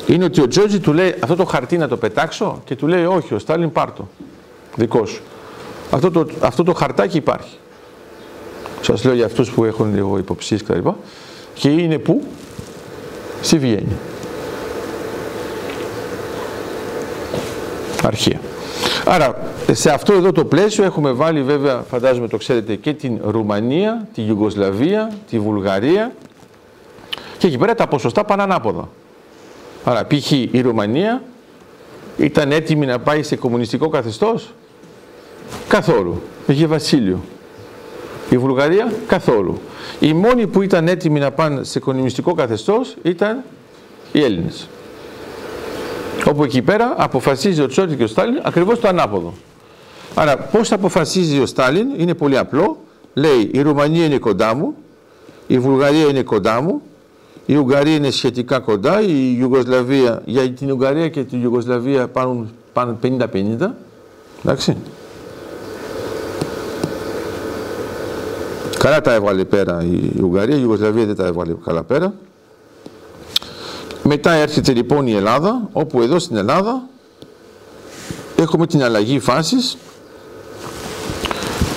είναι 0.06 0.24
ότι 0.24 0.40
ο 0.40 0.48
Τσόρτσιλ 0.48 0.80
του 0.80 0.92
λέει 0.92 1.14
αυτό 1.20 1.36
το 1.36 1.44
χαρτί 1.44 1.78
να 1.78 1.88
το 1.88 1.96
πετάξω 1.96 2.62
και 2.64 2.76
του 2.76 2.86
λέει 2.86 3.04
όχι, 3.04 3.34
ο 3.34 3.38
Στάλιν 3.38 3.72
πάρτο. 3.72 4.08
Δικός 4.76 5.10
σου. 5.10 5.22
Αυτό 5.90 6.10
το, 6.10 6.26
αυτό 6.40 6.62
το 6.62 6.72
χαρτάκι 6.72 7.16
υπάρχει. 7.16 7.56
Σας 8.80 9.04
λέω 9.04 9.14
για 9.14 9.24
αυτούς 9.24 9.50
που 9.50 9.64
έχουν 9.64 9.94
λίγο 9.94 10.18
υποψίες 10.18 10.62
κτλ. 10.62 10.88
Και 11.54 11.68
είναι 11.68 11.98
πού; 11.98 12.22
Στη 13.40 13.58
Βιέννη. 13.58 13.96
Αρχεία. 18.04 18.40
Άρα 19.04 19.36
σε 19.72 19.90
αυτό 19.90 20.12
εδώ 20.12 20.32
το 20.32 20.44
πλαίσιο 20.44 20.84
έχουμε 20.84 21.12
βάλει 21.12 21.42
βέβαια 21.42 21.84
φαντάζομαι 21.90 22.28
το 22.28 22.36
ξέρετε 22.36 22.74
και 22.74 22.92
την 22.92 23.20
Ρουμανία, 23.24 24.08
τη 24.14 24.22
Ιουγκοσλαβία, 24.22 25.12
τη 25.30 25.38
Βουλγαρία 25.38 26.12
και 27.38 27.46
εκεί 27.46 27.58
πέρα 27.58 27.74
τα 27.74 27.86
ποσοστά 27.86 28.24
πάνε 28.24 28.42
ανάποδα. 28.42 28.88
Άρα 29.84 30.06
π.χ. 30.06 30.30
η 30.30 30.60
Ρουμανία 30.60 31.22
ήταν 32.16 32.52
έτοιμη 32.52 32.86
να 32.86 32.98
πάει 32.98 33.22
σε 33.22 33.36
κομμουνιστικό 33.36 33.88
καθεστώς; 33.88 34.54
Καθόλου. 35.68 36.22
Είχε 36.46 36.66
βασίλειο. 36.66 37.20
Η 38.30 38.38
Βουλγαρία; 38.38 38.92
Καθόλου. 39.06 39.60
Οι 40.00 40.12
μόνοι 40.12 40.46
που 40.46 40.62
ήταν 40.62 40.88
έτοιμοι 40.88 41.20
να 41.20 41.30
πάνε 41.30 41.64
σε 41.64 41.78
κομμουνιστικό 41.80 42.34
καθεστώς 42.34 42.96
ήταν 43.02 43.42
οι 44.12 44.22
Έλληνες. 44.22 44.68
Όπου 46.28 46.44
εκεί 46.44 46.62
πέρα 46.62 46.94
αποφασίζει 46.96 47.62
ο 47.62 47.66
Τσόρτ 47.66 47.92
και 47.92 48.02
ο 48.02 48.06
Στάλιν 48.06 48.40
ακριβώς 48.42 48.80
το 48.80 48.88
ανάποδο. 48.88 49.32
Άρα 50.14 50.36
πώς 50.36 50.72
αποφασίζει 50.72 51.40
ο 51.40 51.46
Στάλιν 51.46 51.86
είναι 51.96 52.14
πολύ 52.14 52.38
απλό. 52.38 52.76
Λέει 53.14 53.50
η 53.52 53.60
Ρουμανία 53.62 54.04
είναι 54.04 54.18
κοντά 54.18 54.54
μου, 54.54 54.74
η 55.46 55.58
Βουλγαρία 55.58 56.08
είναι 56.08 56.22
κοντά 56.22 56.60
μου, 56.60 56.82
η 57.46 57.56
Ουγγαρία 57.56 57.94
είναι 57.94 58.10
σχετικά 58.10 58.58
κοντά, 58.58 59.00
η 59.00 59.36
Ιουγκοσλαβία, 59.38 60.22
για 60.24 60.50
την 60.50 60.72
Ουγγαρία 60.72 61.08
και 61.08 61.24
την 61.24 61.42
Ιουγκοσλαβία 61.42 62.08
πάνε, 62.08 62.46
πάνε 62.72 62.96
50-50. 63.02 63.70
Εντάξει. 64.44 64.76
Καλά 68.78 69.00
τα 69.00 69.12
έβγαλε 69.12 69.44
πέρα 69.44 69.82
η 69.82 70.20
Ουγγαρία, 70.22 70.56
η 70.56 70.58
Ιουγκοσλαβία 70.60 71.06
δεν 71.06 71.16
τα 71.16 71.26
έβγαλε 71.26 71.54
καλά 71.64 71.82
πέρα. 71.82 72.14
Μετά 74.02 74.32
έρχεται 74.32 74.72
λοιπόν 74.72 75.06
η 75.06 75.12
Ελλάδα, 75.12 75.68
όπου 75.72 76.02
εδώ 76.02 76.18
στην 76.18 76.36
Ελλάδα 76.36 76.82
έχουμε 78.36 78.66
την 78.66 78.82
αλλαγή 78.82 79.18
φάσης 79.18 79.76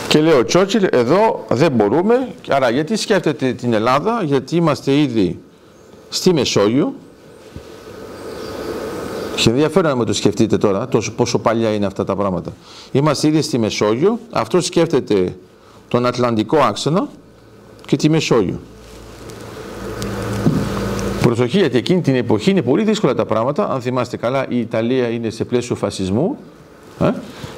και 0.08 0.22
λέει 0.22 0.34
ο 0.34 0.46
Τσότσιλ, 0.46 0.88
εδώ 0.92 1.46
δεν 1.50 1.72
μπορούμε, 1.72 2.28
άρα 2.50 2.70
γιατί 2.70 2.96
σκέφτεται 2.96 3.54
την 3.54 3.74
Ελλάδα, 3.74 4.22
γιατί 4.24 4.56
είμαστε 4.56 4.92
ήδη 4.92 5.40
στη 6.16 6.34
Μεσόγειο 6.34 6.94
και 9.36 9.50
ενδιαφέρον 9.50 9.92
να 9.92 9.98
με 9.98 10.06
το 10.06 10.14
σκεφτείτε 10.14 10.58
τώρα, 10.58 10.88
τόσο 10.88 11.12
πόσο 11.12 11.40
παλιά 11.40 11.74
είναι 11.74 11.86
αυτά 11.86 12.04
τα 12.04 12.16
πράγματα. 12.16 12.54
Είμαστε 12.92 13.28
ήδη 13.28 13.42
στη 13.42 13.58
Μεσόγειο, 13.58 14.20
αυτό 14.32 14.62
σκέφτεται 14.62 15.36
τον 15.88 16.06
Ατλαντικό 16.06 16.58
άξονα 16.58 17.08
και 17.86 17.96
τη 17.96 18.10
Μεσόγειο. 18.10 18.60
Προσοχή 21.22 21.58
γιατί 21.58 21.78
εκείνη 21.78 22.02
την 22.02 22.16
εποχή 22.16 22.52
είναι 22.52 22.62
πολύ 22.62 22.84
δύσκολα 22.84 23.14
τα 23.14 23.26
πράγματα. 23.26 23.70
Αν 23.70 23.82
θυμάστε 23.82 24.18
καλά 24.18 24.46
η 24.50 24.60
Ιταλία 24.60 25.10
είναι 25.10 25.30
σε 25.30 25.46
πλαίσιο 25.46 25.76
φασισμού. 25.76 26.38
Ε; 27.00 27.12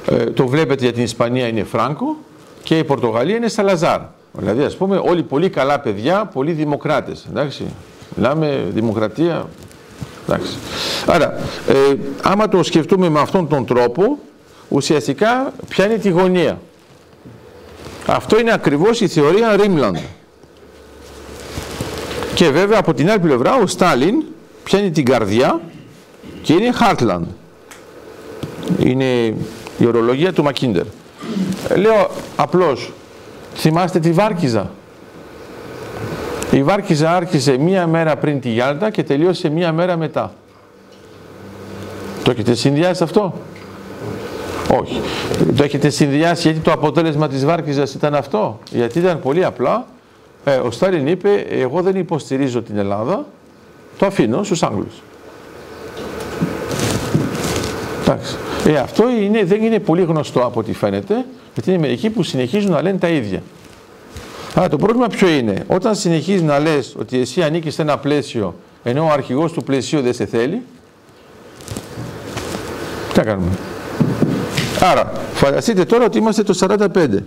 Ε, 0.09 0.23
το 0.23 0.47
βλέπετε 0.47 0.83
για 0.83 0.93
την 0.93 1.03
Ισπανία 1.03 1.47
είναι 1.47 1.63
Φράγκο 1.63 2.17
και 2.63 2.77
η 2.77 2.83
Πορτογαλία 2.83 3.35
είναι 3.35 3.47
Σαλαζάρ. 3.47 3.99
Δηλαδή 4.31 4.63
ας 4.63 4.77
πούμε 4.77 4.97
όλοι 4.97 5.23
πολύ 5.23 5.49
καλά 5.49 5.79
παιδιά, 5.79 6.25
πολύ 6.25 6.51
δημοκράτες. 6.51 7.25
Εντάξει. 7.29 7.65
Μιλάμε 8.17 8.67
δημοκρατία. 8.73 9.49
Εντάξει. 10.27 10.57
Άρα, 11.05 11.39
ε, 11.67 11.95
άμα 12.21 12.47
το 12.47 12.63
σκεφτούμε 12.63 13.09
με 13.09 13.19
αυτόν 13.19 13.47
τον 13.47 13.65
τρόπο, 13.65 14.19
ουσιαστικά 14.67 15.53
πιάνει 15.67 15.97
τη 15.97 16.09
γωνία. 16.09 16.59
Αυτό 18.05 18.39
είναι 18.39 18.53
ακριβώς 18.53 19.01
η 19.01 19.07
θεωρία 19.07 19.55
Ρίμλαντ. 19.55 19.97
Και 22.33 22.49
βέβαια 22.49 22.79
από 22.79 22.93
την 22.93 23.09
άλλη 23.09 23.19
πλευρά 23.19 23.55
ο 23.55 23.67
Στάλιν 23.67 24.23
πιάνει 24.63 24.91
την 24.91 25.05
καρδιά 25.05 25.61
και 26.41 26.53
είναι 26.53 26.71
Χάρτλαντ. 26.71 27.25
Είναι 28.79 29.35
η 29.77 29.85
ορολογία 29.87 30.33
του 30.33 30.43
Μακίντερ. 30.43 30.85
Ε, 31.67 31.75
λέω 31.75 32.09
απλώς, 32.35 32.91
θυμάστε 33.55 33.99
τη 33.99 34.11
Βάρκιζα. 34.11 34.69
Η 36.51 36.63
Βάρκιζα 36.63 37.15
άρχισε 37.15 37.57
μία 37.57 37.87
μέρα 37.87 38.15
πριν 38.15 38.39
τη 38.39 38.49
Γιάλτα 38.49 38.89
και 38.89 39.03
τελείωσε 39.03 39.49
μία 39.49 39.71
μέρα 39.71 39.97
μετά. 39.97 40.33
Το 42.23 42.31
έχετε 42.31 42.53
συνδυάσει 42.53 43.03
αυτό; 43.03 43.33
Όχι. 44.79 45.01
Το 45.55 45.63
έχετε 45.63 45.89
συνδυάσει 45.89 46.41
γιατί 46.41 46.59
το 46.59 46.71
αποτέλεσμα 46.71 47.27
της 47.27 47.45
Βάρκιζας 47.45 47.93
ήταν 47.93 48.15
αυτό; 48.15 48.59
Γιατί 48.71 48.99
ήταν 48.99 49.19
πολύ 49.19 49.45
απλά. 49.45 49.85
Ε, 50.43 50.55
ο 50.55 50.71
Στάλιν 50.71 51.07
είπε 51.07 51.45
εγώ 51.49 51.81
δεν 51.81 51.95
υποστηρίζω 51.95 52.61
την 52.61 52.77
Ελλάδα. 52.77 53.25
Το 53.97 54.05
αφήνω 54.05 54.43
στους 54.43 54.63
Άγγλους. 54.63 55.01
Εντάξει. 58.01 58.35
Ε, 58.65 58.77
αυτό 58.77 59.09
είναι, 59.09 59.43
δεν 59.43 59.63
είναι 59.63 59.79
πολύ 59.79 60.01
γνωστό 60.01 60.39
από 60.39 60.59
ό,τι 60.59 60.73
φαίνεται, 60.73 61.25
γιατί 61.53 61.69
είναι 61.69 61.79
μερικοί 61.79 62.09
που 62.09 62.23
συνεχίζουν 62.23 62.71
να 62.71 62.81
λένε 62.81 62.97
τα 62.97 63.07
ίδια. 63.07 63.41
Άρα 64.57 64.69
το 64.69 64.77
πρόβλημα 64.77 65.07
ποιο 65.07 65.27
είναι, 65.27 65.63
όταν 65.67 65.95
συνεχίζεις 65.95 66.41
να 66.41 66.59
λες 66.59 66.95
ότι 66.99 67.19
εσύ 67.19 67.43
ανήκεις 67.43 67.73
σε 67.73 67.81
ένα 67.81 67.97
πλαίσιο, 67.97 68.55
ενώ 68.83 69.03
ο 69.03 69.09
αρχηγός 69.09 69.51
του 69.51 69.63
πλαισίου 69.63 70.01
δεν 70.01 70.13
σε 70.13 70.25
θέλει, 70.25 70.61
τι 73.13 73.17
να 73.17 73.23
κάνουμε; 73.23 73.51
Άρα, 74.79 75.11
φανταστείτε 75.33 75.85
τώρα 75.85 76.05
ότι 76.05 76.17
είμαστε 76.17 76.43
το 76.43 76.53
45. 76.59 77.23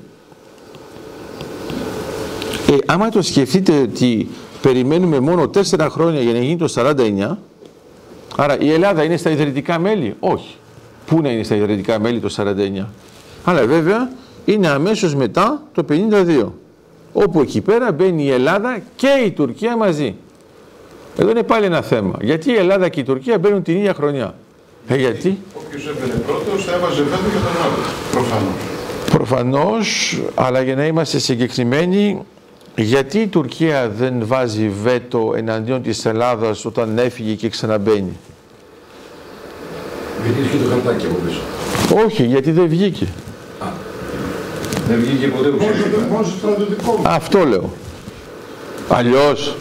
Ε, 2.69 2.77
άμα 2.87 3.09
το 3.09 3.23
σκεφτείτε 3.23 3.81
ότι 3.81 4.29
περιμένουμε 4.63 5.21
μόνο 5.21 5.51
4 5.71 5.87
χρόνια 5.91 6.21
για 6.21 6.33
να 6.33 6.39
γίνει 6.39 6.57
το 6.57 6.73
49, 6.77 7.37
άρα 8.37 8.59
η 8.61 8.73
Ελλάδα 8.73 9.03
είναι 9.03 9.17
στα 9.17 9.31
ιδρυτικά 9.31 9.79
μέλη; 9.79 10.17
Όχι. 10.21 10.57
Πού 11.07 11.21
να 11.21 11.31
είναι 11.31 11.43
στα 11.43 11.55
ιδρυτικά 11.55 11.99
μέλη 11.99 12.21
το 12.21 12.35
49. 12.37 12.87
Αλλά 13.45 13.67
βέβαια 13.67 14.11
είναι 14.45 14.69
αμέσως 14.69 15.15
μετά 15.15 15.63
το 15.73 15.85
52. 15.89 16.47
Όπου 17.13 17.41
εκεί 17.41 17.61
πέρα 17.61 17.93
μπαίνει 17.93 18.25
η 18.25 18.31
Ελλάδα 18.31 18.81
και 18.97 19.23
η 19.25 19.31
Τουρκία 19.31 19.77
μαζί. 19.77 20.15
Εδώ 21.19 21.31
είναι 21.31 21.43
πάλι 21.43 21.65
ένα 21.65 21.83
θέμα. 21.83 22.17
Γιατί 22.21 22.51
η 22.51 22.57
Ελλάδα 22.57 22.89
και 22.89 23.01
η 23.01 23.03
Τουρκία 23.03 23.39
μπαίνουν 23.39 23.63
την 23.63 23.77
ίδια 23.77 23.95
χρονιά; 23.95 24.35
Ε, 24.89 24.97
γιατί; 24.97 25.39
Όποιος 25.55 25.87
έμπαινε 25.87 26.23
πρώτος 26.27 26.65
θα 26.65 26.75
έβαζε 26.75 27.03
βέτο 27.03 27.29
για 27.31 27.41
τον 27.41 27.63
άλλο. 27.65 27.75
Προφανώς. 28.13 28.55
Προφανώς, 29.11 30.21
αλλά 30.35 30.63
για 30.63 30.75
να 30.75 30.87
είμαστε 30.87 31.19
συγκεκριμένοι, 31.19 32.23
γιατί 32.77 33.19
η 33.19 33.27
Τουρκία 33.27 33.89
δεν 33.89 34.27
βάζει 34.27 34.69
βέτο 34.83 35.33
εναντίον 35.37 35.83
της 35.83 36.05
Ελλάδας 36.07 36.65
όταν 36.65 36.99
έφυγε 36.99 37.35
και 37.35 37.49
ξαναμπαίνει; 37.49 38.19
Γιατί 40.25 40.41
είχε 40.41 40.65
το 40.65 40.71
χαρτάκι 40.71 41.07
από 41.07 41.15
πίσω. 41.27 41.41
Όχι, 42.05 42.25
γιατί 42.25 42.51
δεν 42.51 42.69
βγήκε. 42.69 43.07
Δεν 44.91 45.01
βγήκε 45.01 45.27
ποτέ 45.29 45.49
ουσιαστικά. 45.49 45.99
Μόνο 46.11 46.25
στο 46.25 46.37
στρατιωτικό. 46.39 47.01
Αυτό 47.07 47.45
λέω. 47.45 47.71
Αλλιώς, 48.89 49.57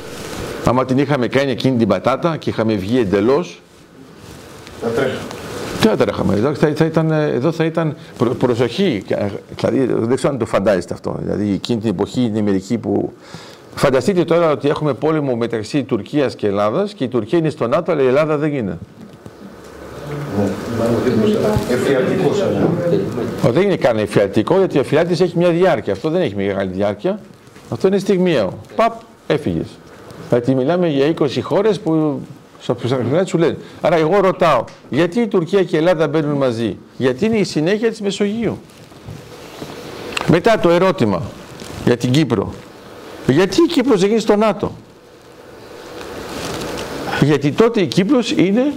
άμα 0.65 0.85
την 0.85 0.97
είχαμε 0.97 1.27
κάνει 1.27 1.51
εκείνη 1.51 1.77
την 1.77 1.87
πατάτα 1.87 2.37
και 2.37 2.49
είχαμε 2.49 2.73
βγει 2.73 2.99
εντελώς, 2.99 3.61
Θα 4.81 4.87
τρέχα. 4.89 5.17
τι 5.81 5.87
θα 5.87 5.95
τρέχαμε. 5.95 6.33
Εδώ 6.35 6.53
θα, 6.53 6.71
θα 6.75 6.85
ήταν, 6.85 7.11
εδώ 7.11 7.51
θα 7.51 7.63
ήταν 7.65 7.95
προ- 8.17 8.33
προσοχή. 8.33 9.03
Δηλαδή, 9.55 9.85
δεν 9.93 10.15
ξέρω 10.15 10.33
αν 10.33 10.39
το 10.39 10.45
φαντάζεστε 10.45 10.93
αυτό. 10.93 11.15
Δηλαδή, 11.21 11.51
εκείνη 11.53 11.79
την 11.79 11.89
εποχή 11.89 12.21
είναι 12.21 12.41
μερικοί 12.41 12.77
που... 12.77 13.13
Φανταστείτε 13.75 14.23
τώρα 14.23 14.51
ότι 14.51 14.69
έχουμε 14.69 14.93
πόλεμο 14.93 15.35
μεταξύ 15.35 15.83
Τουρκίας 15.83 16.35
και 16.35 16.47
Ελλάδας 16.47 16.93
και 16.93 17.03
η 17.03 17.07
Τουρκία 17.07 17.37
είναι 17.37 17.49
στο 17.49 17.67
ΝΑΤΟ, 17.67 17.91
αλλά 17.91 18.01
η 18.01 18.07
Ελλάδα 18.07 18.37
δεν 18.37 18.53
είναι. 18.53 18.77
Εφιαλτικός 21.71 22.37
θα 22.37 22.45
λέγαμε. 22.45 22.77
Ο, 23.47 23.51
δεν 23.51 23.63
είναι 23.63 23.75
καν 23.75 23.97
εφιαλτικό, 23.97 24.57
γιατί 24.57 24.77
ο 24.77 24.79
εφιάλτης 24.79 25.19
έχει 25.19 25.37
μια 25.37 25.49
διάρκεια. 25.49 25.93
Αυτό 25.93 26.09
δεν 26.09 26.21
έχει 26.21 26.35
μεγάλη 26.35 26.71
διάρκεια. 26.71 27.19
Αυτό 27.69 27.87
είναι 27.87 27.97
στιγμιαίο. 27.97 28.57
Παπ, 28.75 28.93
έφυγες. 29.27 29.67
Γιατί 30.29 30.55
μιλάμε 30.55 30.87
για 30.87 31.13
20 31.19 31.39
χώρες 31.41 31.79
που 31.79 32.21
στο 32.61 32.75
ψηφιακό 32.75 33.25
σου 33.25 33.37
λένε. 33.37 33.57
Άρα 33.81 33.95
εγώ 33.95 34.19
ρωτάω, 34.19 34.63
γιατί 34.89 35.19
η 35.19 35.27
Τουρκία 35.27 35.63
και 35.63 35.75
η 35.75 35.79
Ελλάδα 35.79 36.07
μπαίνουν 36.07 36.37
μαζί; 36.37 36.77
Γιατί 36.97 37.25
είναι 37.25 37.37
η 37.37 37.43
συνέχεια 37.43 37.89
της 37.89 38.01
Μεσογείου; 38.01 38.59
Μετά 40.27 40.59
το 40.59 40.69
ερώτημα 40.69 41.21
για 41.85 41.97
την 41.97 42.11
Κύπρο. 42.11 42.53
Γιατί 43.27 43.61
η 43.61 43.67
Κύπρος 43.67 43.99
δεν 43.99 44.09
γίνει 44.09 44.21
στο 44.21 44.35
ΝΑΤΟ; 44.35 44.71
Γιατί 47.21 47.51
τότε 47.51 47.81
η 47.81 47.87
Κύπρος 47.87 48.31
είναι 48.31 48.73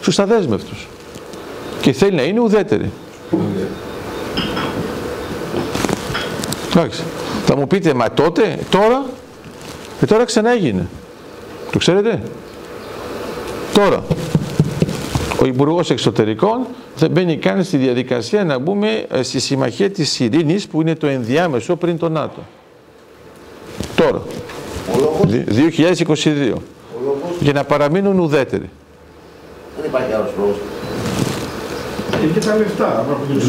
στους 0.00 0.18
αδέσμευτους 0.18 0.86
και 1.82 1.92
θέλει 1.92 2.16
να 2.16 2.22
είναι 2.22 2.40
ουδέτερη. 2.40 2.90
Εντάξει. 6.70 7.02
Θα 7.44 7.56
μου 7.56 7.66
πείτε, 7.66 7.94
μα 7.94 8.10
τότε, 8.10 8.58
τώρα, 8.70 9.04
και 9.98 10.06
τώρα 10.06 10.24
ξανά 10.24 10.50
έγινε. 10.50 10.88
Το 11.72 11.78
ξέρετε. 11.78 12.22
Τώρα, 13.74 14.02
ο 15.42 15.46
Υπουργός 15.46 15.90
Εξωτερικών 15.90 16.66
δεν 16.96 17.10
μπαίνει 17.10 17.36
καν 17.36 17.64
στη 17.64 17.76
διαδικασία 17.76 18.44
να 18.44 18.58
μπούμε 18.58 19.06
ε, 19.10 19.22
στη 19.22 19.40
συμμαχία 19.40 19.90
της 19.90 20.20
ειρήνης 20.20 20.66
που 20.66 20.80
είναι 20.80 20.94
το 20.94 21.06
ενδιάμεσο 21.06 21.76
πριν 21.76 21.98
το 21.98 22.08
ΝΑΤΟ. 22.08 22.40
Τώρα. 23.94 24.22
2022. 25.28 26.52
Για 27.40 27.52
να 27.52 27.64
παραμείνουν 27.64 28.18
ουδέτεροι. 28.18 28.70
Δεν 29.76 29.84
υπάρχει 29.86 30.12
άλλος 30.12 30.30
λόγος. 30.38 30.56
Είναι 32.22 32.32
και 32.36 32.44
τα 32.48 32.54
λεφτά. 32.56 32.90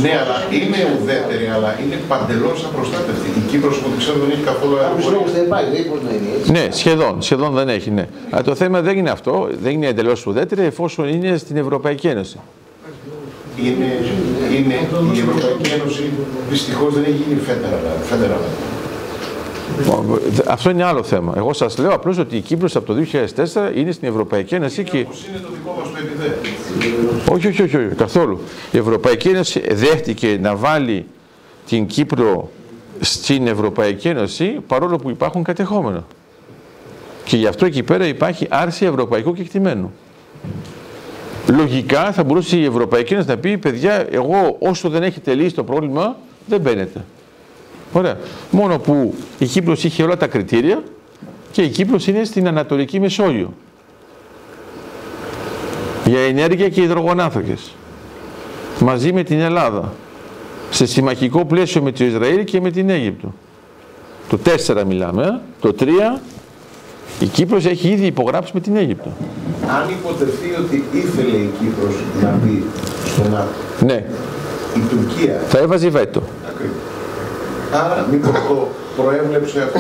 Ναι, 0.06 0.14
αλλά 0.22 0.38
είναι 0.58 0.80
ουδέτερη, 0.94 1.46
αλλά 1.56 1.70
είναι 1.82 1.98
παντελώς 2.12 2.58
απροστάτευτη. 2.70 3.28
Η 3.42 3.44
Κύπρος, 3.50 3.76
από 3.80 3.88
ό,τι 3.90 3.98
ξέρω, 4.04 4.18
δεν 4.24 4.30
έχει 4.36 4.46
καθόλου 4.52 4.76
Άλλος 4.78 4.86
αεροπορία. 4.88 5.12
λόγος 5.18 5.32
δεν 5.36 5.44
υπάρχει, 5.48 5.70
δεν 5.76 5.86
μπορεί 5.90 6.04
να 6.10 6.14
είναι 6.18 6.30
έτσι. 6.38 6.52
Ναι, 6.58 6.66
σχεδόν, 6.80 7.14
σχεδόν 7.28 7.52
δεν 7.60 7.68
έχει, 7.78 7.90
ναι. 7.92 8.06
Αλλά 8.32 8.44
το 8.50 8.56
θέμα 8.62 8.78
δεν 8.88 8.98
είναι 8.98 9.10
αυτό, 9.18 9.34
δεν 9.64 9.72
είναι 9.76 9.88
εντελώς 9.94 10.26
ουδέτερη 10.26 10.64
εφόσον 10.72 11.06
είναι 11.14 11.38
στην 11.38 11.58
Ευρωπαϊκή 11.58 12.08
Ένωση. 12.08 12.38
Είναι, 13.68 13.90
είναι 14.58 14.78
η 15.14 15.20
Ευρωπαϊκή 15.26 15.70
Ένωση, 15.80 16.04
δυστυχώς 16.50 16.94
δεν 16.94 17.04
έχει 17.04 17.24
γίνει 17.28 17.42
federal. 17.50 17.84
federal. 18.12 18.44
Αυτό 20.48 20.70
είναι 20.70 20.84
άλλο 20.84 21.04
θέμα. 21.04 21.34
Εγώ 21.38 21.54
σας 21.54 21.78
λέω 21.78 21.94
απλώς 21.94 22.18
ότι 22.18 22.38
η 22.38 22.40
Κύπρος 22.40 22.76
από 22.76 22.94
το 22.94 23.06
2004 23.12 23.76
είναι 23.76 23.92
στην 23.92 24.08
Ευρωπαϊκή 24.08 24.56
Ένωση 24.56 24.84
και... 24.84 25.00
Όπως 25.00 25.26
είναι 25.28 25.38
το 25.38 25.48
δικό 25.54 25.76
μας 25.80 25.92
το 25.92 25.98
επιδέ. 25.98 26.38
Όχι, 27.32 27.48
όχι, 27.48 27.62
όχι, 27.62 27.78
όχι, 27.78 27.96
καθόλου. 27.96 28.40
Η 28.72 28.78
Ευρωπαϊκή 28.78 29.28
Ένωση 29.28 29.64
δέχτηκε 29.74 30.38
να 30.42 30.56
βάλει 30.56 31.06
την 31.68 31.86
Κύπρο 31.86 32.50
στην 33.00 33.48
Ευρωπαϊκή 33.48 34.08
Ένωση 34.08 34.46
παρόλο 34.68 34.98
που 34.98 35.10
υπάρχουν 35.10 35.44
κατεχόμενα. 35.44 36.06
Και 37.24 37.38
γι' 37.38 37.48
αυτό 37.48 37.66
εκεί 37.66 37.84
πέρα 37.84 38.06
υπάρχει 38.06 38.48
άρση 38.50 38.86
ευρωπαϊκού 38.86 39.34
κεκτημένου. 39.34 39.94
Λογικά 41.48 42.12
θα 42.12 42.24
μπορούσε 42.24 42.58
η 42.58 42.66
Ευρωπαϊκή 42.66 43.14
Ένωση 43.14 43.30
να 43.30 43.38
πει 43.38 43.58
παιδιά, 43.58 44.08
εγώ 44.12 44.56
όσο 44.60 44.90
δεν 44.90 45.04
έχετε 45.04 45.34
λύσει 45.34 45.56
το 45.56 45.64
πρόβλημα 45.64 46.18
δεν 46.46 46.62
μπαίνετε. 46.62 47.06
Ωραία. 47.94 48.18
Μόνο 48.52 48.80
που 48.80 49.14
η 49.40 49.46
Κύπρος 49.46 49.84
είχε 49.84 50.04
όλα 50.04 50.18
τα 50.18 50.28
κριτήρια 50.28 50.84
και 51.52 51.62
η 51.62 51.68
Κύπρος 51.70 52.08
είναι 52.08 52.24
στην 52.24 52.48
Ανατολική 52.48 53.00
Μεσόγειο. 53.00 53.54
Για 56.06 56.20
ενέργεια 56.20 56.70
και 56.70 56.82
υδρογονάνθρακες. 56.82 57.72
Μαζί 58.80 59.14
με 59.14 59.24
την 59.24 59.40
Ελλάδα. 59.40 59.94
Σε 60.70 60.86
συμμαχικό 60.86 61.46
πλαίσιο 61.46 61.82
με 61.82 61.92
το 61.92 62.04
Ισραήλ 62.06 62.44
και 62.44 62.62
με 62.62 62.72
την 62.72 62.90
Αίγυπτο. 62.90 63.34
Το 64.30 64.38
4 64.38 64.84
μιλάμε. 64.88 65.24
ε. 65.26 65.40
Το 65.60 65.74
3 65.80 65.86
η 67.20 67.26
Κύπρος 67.26 67.66
έχει 67.66 67.88
ήδη 67.90 68.06
υπογράψει 68.06 68.52
με 68.54 68.60
την 68.60 68.76
Αίγυπτο. 68.76 69.12
Αν 69.68 69.90
υποτεθεί 69.90 70.48
ότι 70.66 70.84
ήθελε 70.94 71.38
η 71.38 71.50
Κύπρος 71.60 71.96
να 72.22 72.40
μπει 72.44 72.64
στο 73.06 73.22
ΝΑΤΟ, 73.30 73.86
Ναι. 73.86 74.06
η 74.76 74.80
Τουρκία, 74.90 75.42
Θα 75.48 75.58
έβαζε 75.58 75.90
βέτο. 75.90 76.24
ακριβώς. 76.48 76.76
Άρα 77.74 78.08
μήπως 78.12 78.32
το 78.32 78.68
προέβλεψε 78.96 79.62
αυτό. 79.62 79.80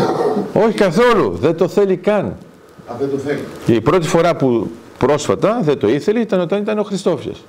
Όχι 0.53 0.73
καθόλου. 0.73 1.37
Δεν 1.41 1.57
το 1.57 1.67
θέλει 1.67 1.97
καν. 1.97 2.25
Α, 2.25 2.95
δεν 2.99 3.09
το 3.09 3.17
θέλει. 3.17 3.43
Η 3.65 3.81
πρώτη 3.81 4.07
φορά 4.07 4.35
που 4.35 4.71
πρόσφατα 4.97 5.59
δεν 5.61 5.79
το 5.79 5.87
ήθελε 5.87 6.19
ήταν 6.19 6.39
όταν 6.39 6.61
ήταν 6.61 6.79
ο 6.79 6.83
Χριστόφιας. 6.83 7.43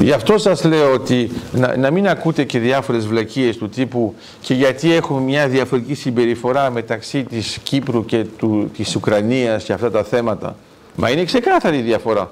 Γι' 0.00 0.12
αυτό 0.12 0.38
σας 0.38 0.64
λέω 0.64 0.92
ότι 0.92 1.30
να, 1.52 1.76
να 1.76 1.90
μην 1.90 2.08
ακούτε 2.08 2.44
και 2.44 2.58
διάφορες 2.58 3.06
βλακίες 3.06 3.56
του 3.56 3.68
τύπου 3.68 4.14
και 4.40 4.54
γιατί 4.54 4.92
έχουμε 4.92 5.20
μια 5.20 5.48
διαφορετική 5.48 5.94
συμπεριφορά 5.94 6.70
μεταξύ 6.70 7.24
της 7.24 7.58
Κύπρου 7.62 8.04
και 8.04 8.24
του, 8.36 8.70
της 8.76 8.96
Ουκρανίας 8.96 9.64
και 9.64 9.72
αυτά 9.72 9.90
τα 9.90 10.04
θέματα. 10.04 10.56
Μα 10.94 11.10
είναι 11.10 11.24
ξεκάθαρη 11.24 11.78
η 11.78 11.82
διαφορά. 11.82 12.30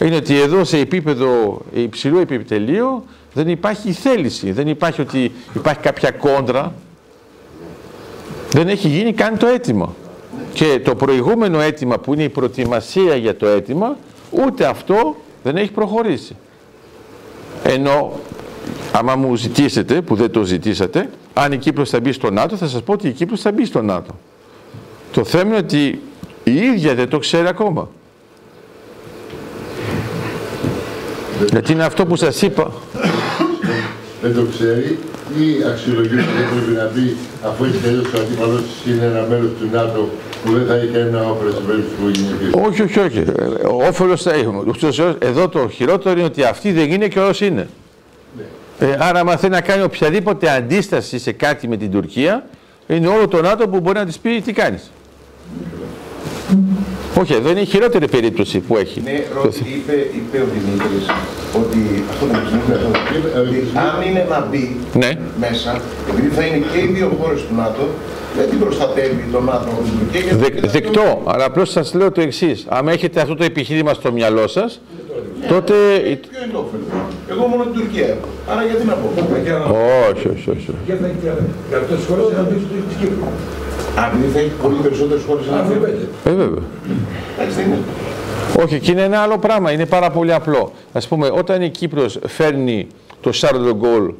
Είναι 0.00 0.16
ότι 0.16 0.40
εδώ 0.40 0.64
σε 0.64 0.78
επίπεδο 0.78 1.60
υψηλού 1.72 2.18
επιτελείου 2.18 3.04
δεν 3.32 3.48
υπάρχει 3.48 3.92
θέληση, 3.92 4.52
δεν 4.52 4.68
υπάρχει 4.68 5.00
ότι 5.00 5.32
υπάρχει 5.54 5.80
κάποια 5.80 6.10
κόντρα 6.10 6.74
δεν 8.54 8.68
έχει 8.68 8.88
γίνει 8.88 9.12
καν 9.12 9.38
το 9.38 9.46
αίτημα. 9.46 9.94
Και 10.52 10.80
το 10.84 10.94
προηγούμενο 10.94 11.60
αίτημα 11.60 11.98
που 11.98 12.12
είναι 12.14 12.22
η 12.22 12.28
προετοιμασία 12.28 13.16
για 13.16 13.36
το 13.36 13.46
αίτημα, 13.46 13.96
ούτε 14.30 14.66
αυτό 14.66 15.16
δεν 15.42 15.56
έχει 15.56 15.70
προχωρήσει. 15.70 16.36
Ενώ, 17.62 18.12
άμα 18.92 19.16
μου 19.16 19.34
ζητήσετε, 19.34 20.02
που 20.02 20.14
δεν 20.14 20.30
το 20.30 20.42
ζητήσατε, 20.42 21.10
αν 21.34 21.52
η 21.52 21.56
Κύπρος 21.56 21.90
θα 21.90 22.00
μπει 22.00 22.12
στο 22.12 22.30
ΝΑΤΟ, 22.30 22.56
θα 22.56 22.66
σας 22.68 22.82
πω 22.82 22.92
ότι 22.92 23.08
η 23.08 23.12
Κύπρος 23.12 23.40
θα 23.40 23.52
μπει 23.52 23.64
στο 23.64 23.82
ΝΑΤΟ. 23.82 24.14
Το 25.12 25.24
θέμα 25.24 25.48
είναι 25.48 25.56
ότι 25.56 26.00
η 26.44 26.54
ίδια 26.54 26.94
δεν 26.94 27.08
το 27.08 27.18
ξέρει 27.18 27.48
ακόμα. 27.48 27.88
Γιατί 31.50 31.72
είναι 31.72 31.84
αυτό 31.84 32.06
που 32.06 32.16
σας 32.16 32.42
είπα. 32.42 32.72
δεν 34.22 34.34
το 34.34 34.46
ξέρει 34.52 34.98
ή 35.38 35.64
αξιολογεί 35.70 36.14
ότι 36.14 36.32
δεν 36.38 36.48
πρέπει 36.50 36.72
να 36.76 36.90
μπει 36.94 37.16
αφού 37.42 37.64
έχει 37.64 37.76
τελειώσει 37.76 38.16
ο 38.16 38.20
αντίπαλος 38.20 38.62
είναι 38.86 39.04
ένα 39.04 39.26
μέρος 39.28 39.50
του 39.60 39.68
ΝΑΤΟ 39.72 40.08
που 40.44 40.52
δεν 40.52 40.66
θα 40.66 40.74
έχει 40.74 40.86
κανένα 40.86 41.30
όφελο 41.30 41.50
σε 41.50 41.60
περίπτωση 41.66 41.94
που 42.00 42.08
γίνει 42.08 42.28
επίθεση. 42.32 42.64
Όχι, 42.66 42.82
όχι, 42.82 42.98
όχι. 42.98 43.18
Ε, 43.18 43.88
Όφελος 43.88 44.22
θα 44.22 44.32
έχουμε. 44.32 44.58
Ούτως 44.66 44.98
ή 44.98 45.02
άλλως, 45.02 45.16
Εδώ 45.18 45.48
το 45.48 45.68
χειρότερο 45.68 46.18
είναι 46.18 46.26
ότι 46.26 46.42
αυτή 46.44 46.72
δεν 46.72 46.92
είναι 46.92 47.08
και 47.08 47.20
όσοι 47.20 47.46
είναι. 47.46 47.68
Ε, 48.78 48.96
άρα, 48.98 49.20
άμα 49.20 49.36
θέλει 49.36 49.52
να 49.52 49.60
κάνει 49.60 49.82
οποιαδήποτε 49.82 50.50
αντίσταση 50.50 51.18
σε 51.18 51.32
κάτι 51.32 51.68
με 51.68 51.76
την 51.76 51.90
Τουρκία, 51.90 52.46
είναι 52.86 53.08
όλο 53.08 53.28
το 53.28 53.40
ΝΑΤΟ 53.40 53.68
που 53.68 53.80
μπορεί 53.80 53.98
να 53.98 54.04
της 54.04 54.18
πει 54.18 54.40
τι 54.44 54.52
κάνεις. 54.52 54.90
Όχι, 57.20 57.32
εδώ 57.32 57.50
είναι 57.50 57.60
η 57.60 57.64
χειρότερη 57.64 58.08
περίπτωση 58.08 58.58
που 58.58 58.76
έχει. 58.76 59.00
Ναι, 59.00 59.22
Ρο, 59.34 59.42
είπε, 59.76 59.92
είπε 60.16 60.36
ο 60.38 60.46
Δημήτρης 60.54 61.06
ότι 61.60 62.04
αυτό 62.10 62.26
δεν 62.26 62.40
ξέρω. 62.46 62.88
ότι 63.40 63.56
αν 63.86 64.10
είναι 64.10 64.26
να 64.30 64.46
μπει 64.50 64.76
Ναι. 64.94 65.10
μέσα, 65.38 65.80
επειδή 66.10 66.28
θα 66.28 66.42
είναι 66.44 66.66
και 66.72 66.78
οι 66.78 66.86
δύο 66.86 67.16
χώρες 67.22 67.40
του 67.40 67.54
ΝΑΤΟ, 67.56 67.82
δεν 68.36 68.48
την 68.50 68.58
προστατεύει 68.58 69.24
το 69.32 69.40
ΝΑΤΟ 69.40 69.68
από 69.70 69.82
την 69.82 69.92
Τουρκία. 69.98 70.20
γιατί 70.20 70.36
Δεκ- 70.36 70.52
δεν 70.60 70.62
θα 70.70 70.78
δεκτό, 70.78 70.92
το- 71.24 71.30
αλλά 71.30 71.44
απλώς 71.44 71.70
σας 71.70 71.94
λέω 71.94 72.10
το 72.12 72.20
εξής. 72.20 72.66
Αν 72.68 72.88
έχετε 72.88 73.20
αυτό 73.20 73.34
το 73.34 73.44
επιχείρημα 73.44 73.94
στο 73.94 74.12
μυαλό 74.12 74.46
σας, 74.48 74.80
τότε... 75.48 75.74
Ποιο 76.32 76.40
είναι 76.44 76.52
το 76.52 76.58
όφελος; 76.64 76.88
Εγώ 77.32 77.42
μόνο 77.46 77.62
την 77.68 77.74
Τουρκία 77.78 78.06
έχω. 78.14 78.28
Άρα 78.50 78.62
γιατί 78.68 78.84
να 78.90 78.94
πω; 79.00 79.06
Όχι, 80.10 80.26
όχι, 80.34 80.46
όχι. 80.54 80.68
όχι. 80.72 80.74
Και 80.86 80.94
θα 81.00 81.06
έχει 81.06 81.18
για 81.68 81.78
αυτές 81.82 81.96
τις 81.98 82.06
χώρες 82.08 82.24
να 82.38 82.42
μπει 82.42 82.56
στην 82.64 82.98
Κύπρο. 83.00 83.26
Αν 84.00 84.06
επειδή 84.14 84.32
θα 84.34 84.38
έχει 84.38 84.54
πολύ 84.62 84.78
περισσότερες 84.84 85.22
χώρες 85.28 85.44
να 85.46 85.56
Αν 85.58 85.62
μπει. 85.66 85.72
δεν 85.72 85.80
πέντε. 85.84 86.04
Ε, 86.30 86.32
βέβαια. 86.42 86.64
Έτσι 87.42 87.54
δεν 87.56 87.66
είναι. 87.66 87.78
Όχι, 88.62 88.80
και 88.80 88.90
είναι 88.90 89.02
ένα 89.02 89.18
άλλο 89.18 89.38
πράγμα. 89.38 89.72
Είναι 89.72 89.86
πάρα 89.86 90.10
πολύ 90.10 90.32
απλό. 90.32 90.72
Ας 90.92 91.08
πούμε, 91.08 91.26
όταν 91.40 91.62
η 91.62 91.68
Κύπρος 91.70 92.18
φέρνει 92.26 92.86
το 93.20 93.30
Charles 93.40 93.64
de 93.68 93.72
Gaulle 93.82 94.14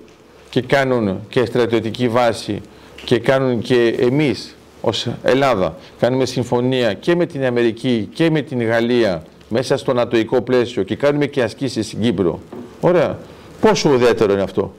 και 0.51 0.61
κάνουν 0.63 1.19
και 1.29 1.45
στρατιωτική 1.45 2.09
βάση 2.09 2.61
και 3.05 3.19
κάνουν 3.19 3.61
και 3.61 3.95
εμείς 4.01 4.57
ως 4.81 5.09
Ελλάδα 5.23 5.77
κάνουμε 5.99 6.25
συμφωνία 6.25 6.93
και 6.93 7.17
με 7.17 7.27
την 7.27 7.45
Αμερική 7.45 8.09
και 8.15 8.31
με 8.31 8.41
την 8.41 8.63
Γαλλία 8.67 9.23
μέσα 9.57 9.77
στο 9.77 9.93
νατοϊκό 9.93 10.41
πλαίσιο 10.43 10.83
και 10.83 10.97
κάνουμε 10.97 11.27
και 11.27 11.43
ασκήσεις 11.43 11.87
στην 11.87 12.01
Κύπρο. 12.01 12.41
Ωραία. 12.81 13.19
Πόσο 13.61 13.91
ουδέτερο 13.91 14.33
είναι 14.33 14.43
αυτό; 14.43 14.75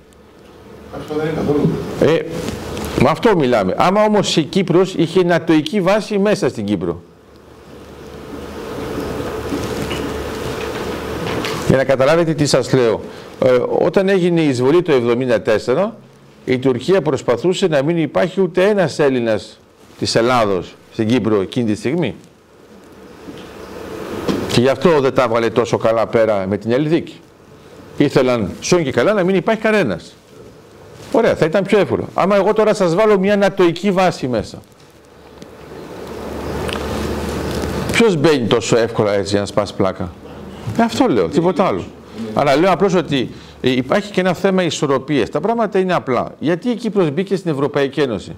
Αυτό 0.95 1.15
δεν 1.15 1.25
είναι 1.25 1.35
καθόλου. 1.35 1.69
Ε, 2.01 2.19
με 3.01 3.09
αυτό 3.09 3.35
μιλάμε. 3.38 3.73
Άμα 3.77 4.03
όμως 4.03 4.38
η 4.38 4.43
Κύπρος 4.43 4.93
είχε 4.93 5.23
νατοϊκή 5.23 5.81
βάση 5.81 6.17
μέσα 6.17 6.49
στην 6.49 6.65
Κύπρο. 6.65 7.01
Για 11.67 11.77
να 11.77 11.83
καταλάβετε 11.83 12.33
τι 12.33 12.45
σας 12.45 12.73
λέω. 12.73 13.01
Ε, 13.45 13.59
όταν 13.79 14.09
έγινε 14.09 14.41
η 14.41 14.47
εισβολή 14.47 14.81
το 14.81 14.93
1974, 15.65 15.91
η 16.45 16.57
Τουρκία 16.57 17.01
προσπαθούσε 17.01 17.67
να 17.67 17.83
μην 17.83 17.97
υπάρχει 17.97 18.41
ούτε 18.41 18.65
ένας 18.65 18.99
Έλληνας 18.99 19.59
της 19.99 20.15
Ελλάδος 20.15 20.75
στην 20.93 21.07
Κύπρο 21.07 21.41
εκείνη 21.41 21.71
τη 21.71 21.77
στιγμή. 21.77 22.15
Και 24.55 24.61
γι' 24.61 24.69
αυτό 24.69 24.99
δεν 24.99 25.13
τα 25.13 25.23
έβαλε 25.23 25.49
τόσο 25.49 25.77
καλά 25.77 26.07
πέρα 26.07 26.45
με 26.47 26.57
την 26.57 26.71
Ελδίκη. 26.71 27.19
Ήθελαν 27.97 28.51
σόν 28.59 28.83
και 28.83 28.91
καλά 28.91 29.13
να 29.13 29.23
μην 29.23 29.35
υπάρχει 29.35 29.61
κανένας. 29.61 30.15
Ωραία, 31.11 31.35
θα 31.35 31.45
ήταν 31.45 31.63
πιο 31.63 31.79
εύκολο. 31.79 32.07
Άμα 32.13 32.35
εγώ 32.35 32.53
τώρα 32.53 32.73
σας 32.73 32.95
βάλω 32.95 33.19
μια 33.19 33.35
νατοϊκή 33.35 33.91
βάση 33.91 34.27
μέσα. 34.27 34.61
Ποιος 37.91 38.15
μπαίνει 38.15 38.47
τόσο 38.47 38.77
εύκολα 38.77 39.13
έτσι 39.13 39.29
για 39.31 39.39
να 39.39 39.45
σπάσει 39.45 39.73
πλάκα; 39.75 40.11
Ε, 40.77 40.81
αυτό 40.83 41.07
λέω, 41.07 41.27
τίποτα 41.27 41.65
άλλο. 41.65 41.83
Αλλά 42.33 42.55
λέω 42.55 42.71
απλώς 42.71 42.93
ότι 42.93 43.29
ε, 43.61 43.69
υπάρχει 43.69 44.11
και 44.11 44.19
ένα 44.19 44.33
θέμα 44.33 44.63
ισορροπίας. 44.63 45.29
Τα 45.29 45.39
πράγματα 45.39 45.79
είναι 45.79 45.93
απλά. 45.93 46.35
Γιατί 46.39 46.69
η 46.69 46.75
Κύπρος 46.75 47.11
μπήκε 47.11 47.35
στην 47.35 47.51
Ευρωπαϊκή 47.51 48.01
Ένωση; 48.01 48.35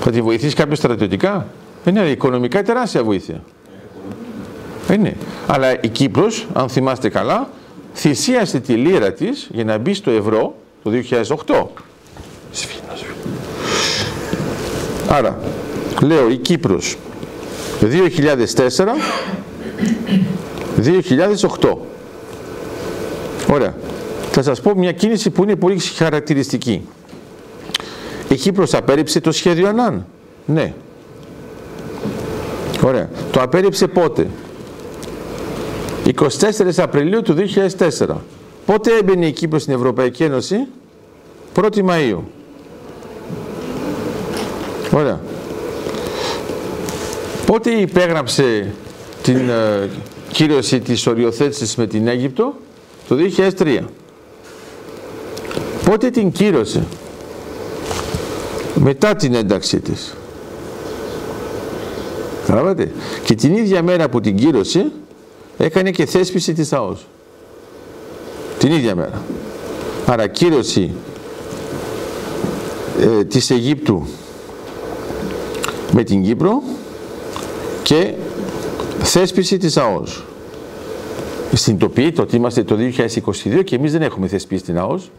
Θα 0.00 0.10
τη 0.10 0.22
βοηθήσει 0.22 0.54
κάποιος 0.54 0.78
στρατιωτικά; 0.78 1.46
Είναι 1.84 2.00
οικονομικά 2.10 2.62
τεράστια 2.62 3.04
βοήθεια. 3.04 3.42
Είναι. 4.92 5.16
Αλλά 5.46 5.80
η 5.80 5.88
Κύπρος, 5.88 6.46
αν 6.52 6.68
θυμάστε 6.68 7.08
καλά, 7.08 7.50
θυσίασε 7.94 8.60
τη 8.60 8.72
λίρα 8.72 9.12
της 9.12 9.48
για 9.52 9.64
να 9.64 9.78
μπει 9.78 9.94
στο 9.94 10.10
ευρώ 10.10 10.54
το 10.82 10.90
2008. 11.46 11.66
Άρα, 15.08 15.38
λέω 16.02 16.30
η 16.30 16.36
Κύπρος 16.36 16.96
2004-2008. 17.80 17.86
Ωραία. 23.50 23.74
Θα 24.32 24.42
σας 24.42 24.60
πω 24.60 24.74
μια 24.74 24.92
κίνηση 24.92 25.30
που 25.30 25.42
είναι 25.42 25.56
πολύ 25.56 25.78
χαρακτηριστική. 25.78 26.88
Η 28.28 28.34
Κύπρος 28.34 28.74
απέρριψε 28.74 29.20
το 29.20 29.32
σχέδιο 29.32 29.68
ΑΝΑΝ. 29.68 30.06
Ναι. 30.46 30.74
Ωραία. 32.84 33.08
Το 33.30 33.40
απέρριψε 33.40 33.86
πότε; 33.86 34.26
24 36.18 36.72
Απριλίου 36.76 37.22
του 37.22 37.34
2004. 37.78 38.06
Πότε 38.66 38.90
έμπαινε 39.00 39.26
η 39.26 39.32
Κύπρος 39.32 39.62
στην 39.62 39.74
Ευρωπαϊκή 39.74 40.22
Ένωση; 40.22 40.56
1η 41.54 41.84
Μαΐου. 41.84 42.18
Ωραία. 44.92 45.20
Πότε 47.46 47.70
υπέγραψε 47.70 48.72
την 49.22 49.48
ε, 49.48 49.88
κύρωση 50.32 50.80
της 50.80 51.06
οριοθέτησης 51.06 51.76
με 51.76 51.86
την 51.86 52.08
Αίγυπτο; 52.08 52.54
Το 53.08 53.16
2003. 53.58 53.78
Πότε 55.84 56.10
την 56.10 56.32
κύρωσε; 56.32 56.86
Μετά 58.74 59.14
την 59.14 59.34
ένταξή 59.34 59.80
της. 59.80 60.14
Καταλάβατε; 62.46 62.92
Και 63.24 63.34
την 63.34 63.56
ίδια 63.56 63.82
μέρα 63.82 64.08
που 64.08 64.20
την 64.20 64.36
κύρωσε 64.36 64.90
έκανε 65.60 65.90
και 65.90 66.06
θέσπιση 66.06 66.52
της 66.52 66.72
ΑΟΣ. 66.72 67.06
Την 68.58 68.72
ίδια 68.72 68.94
μέρα. 68.94 69.22
Άρα 70.06 70.26
κύρωση 70.26 70.92
ε, 73.00 73.24
της 73.24 73.50
Αιγύπτου 73.50 74.06
με 75.92 76.02
την 76.02 76.22
Κύπρο 76.22 76.62
και 77.82 78.14
θέσπιση 79.02 79.56
της 79.56 79.76
ΑΟΣ. 79.76 80.24
Συνειδητοποιείτε 81.54 82.20
ότι 82.20 82.36
είμαστε 82.36 82.64
το 82.64 82.76
2022 82.76 83.64
και 83.64 83.76
εμείς 83.76 83.92
δεν 83.92 84.02
έχουμε 84.02 84.26
θεσπίσει 84.26 84.62
την 84.62 84.78
ΑΟΣ. 84.78 85.10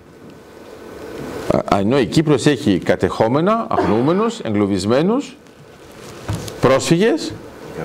Ενώ 1.79 1.99
η 1.99 2.05
Κύπρος 2.05 2.45
έχει 2.45 2.79
κατεχόμενα, 2.79 3.67
αγνοούμενους, 3.69 4.39
εγκλωβισμένους, 4.39 5.37
πρόσφυγες. 6.61 7.33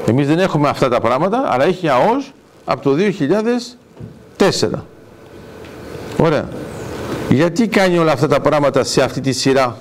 Εμείς 0.06 0.26
δεν 0.26 0.38
έχουμε 0.38 0.68
αυτά 0.68 0.88
τα 0.88 1.00
πράγματα, 1.00 1.44
αλλά 1.46 1.64
έχει 1.64 1.88
ΑΟΣ 1.88 2.32
από 2.66 2.82
το 2.82 2.96
2004. 4.38 4.70
Ωραία. 6.16 6.48
Γιατί 7.30 7.68
κάνει 7.68 7.98
όλα 7.98 8.12
αυτά 8.12 8.28
τα 8.28 8.40
πράγματα 8.40 8.84
σε 8.84 9.02
αυτή 9.02 9.20
τη 9.20 9.32
σειρά; 9.32 9.78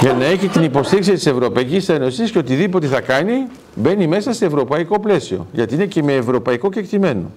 Για 0.00 0.12
να 0.12 0.24
έχει 0.24 0.48
την 0.48 0.62
υποστήριξη 0.62 1.12
της 1.12 1.26
Ευρωπαϊκής 1.26 1.88
Ένωσης 1.88 2.30
και 2.30 2.38
οτιδήποτε 2.38 2.86
θα 2.86 3.00
κάνει 3.00 3.46
μπαίνει 3.74 4.06
μέσα 4.06 4.32
σε 4.32 4.44
ευρωπαϊκό 4.44 5.00
πλαίσιο. 5.00 5.46
Γιατί 5.52 5.74
είναι 5.74 5.86
και 5.86 6.02
με 6.02 6.14
ευρωπαϊκό 6.14 6.70
κεκτημένο. 6.70 7.30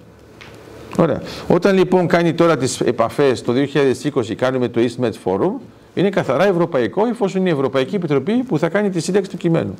Ωραία. 0.98 1.22
Όταν 1.48 1.76
λοιπόν 1.76 2.06
κάνει 2.06 2.34
τώρα 2.34 2.56
τις 2.56 2.80
επαφές 2.80 3.42
το 3.42 3.52
2020 4.14 4.34
κάνουμε 4.36 4.68
το 4.68 4.80
EastMed 4.80 5.12
Forum 5.24 5.52
είναι 5.94 6.08
καθαρά 6.08 6.46
ευρωπαϊκό 6.46 7.06
εφόσον 7.06 7.40
είναι 7.40 7.50
η 7.50 7.52
Ευρωπαϊκή 7.52 7.94
Επιτροπή 7.94 8.32
που 8.32 8.58
θα 8.58 8.68
κάνει 8.68 8.90
τη 8.90 9.00
σύνταξη 9.00 9.30
του 9.30 9.36
κειμένου. 9.36 9.74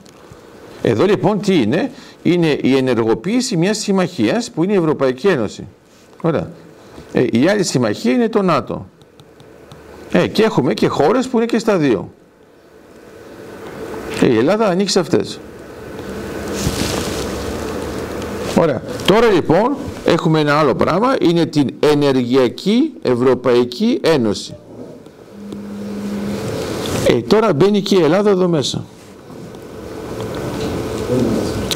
Εδώ 0.83 1.05
λοιπόν 1.05 1.41
τι 1.41 1.63
είναι, 1.63 1.91
είναι 2.23 2.59
η 2.63 2.77
ενεργοποίηση 2.77 3.57
μιας 3.57 3.79
συμμαχίας 3.79 4.51
που 4.51 4.65
είναι 4.65 4.73
η 4.73 4.77
Ευρωπαϊκή 4.77 5.27
Ένωση. 5.27 5.67
Ωραία. 6.21 6.51
Ε, 7.13 7.25
η 7.33 7.49
άλλη 7.49 7.65
συμμαχία 7.65 8.13
είναι 8.13 8.29
το 8.29 8.43
ΝΑΤΟ. 8.43 8.87
Ε, 10.13 10.27
και 10.27 10.43
έχουμε 10.43 10.75
και 10.75 10.89
χώρες 10.89 11.29
που 11.29 11.37
είναι 11.37 11.47
και 11.47 11.59
στα 11.59 11.77
δύο. 11.77 12.11
Ε, 14.23 14.27
η 14.27 14.39
Ελλάδα 14.39 14.67
ανοίξει 14.67 14.99
αυτές. 14.99 15.41
Ωραία. 18.59 18.83
Τώρα 19.07 19.27
λοιπόν 19.31 19.77
έχουμε 20.05 20.41
ένα 20.41 20.59
άλλο 20.59 20.75
πράγμα, 20.75 21.17
είναι 21.21 21.47
την 21.47 21.75
Ενεργειακή 21.93 22.93
Ευρωπαϊκή 23.03 24.01
Ένωση. 24.03 24.55
Ε, 27.09 27.21
τώρα 27.21 27.53
μπαίνει 27.53 27.81
και 27.81 27.97
η 27.97 28.03
Ελλάδα 28.03 28.31
εδώ 28.31 28.49
μέσα. 28.49 28.85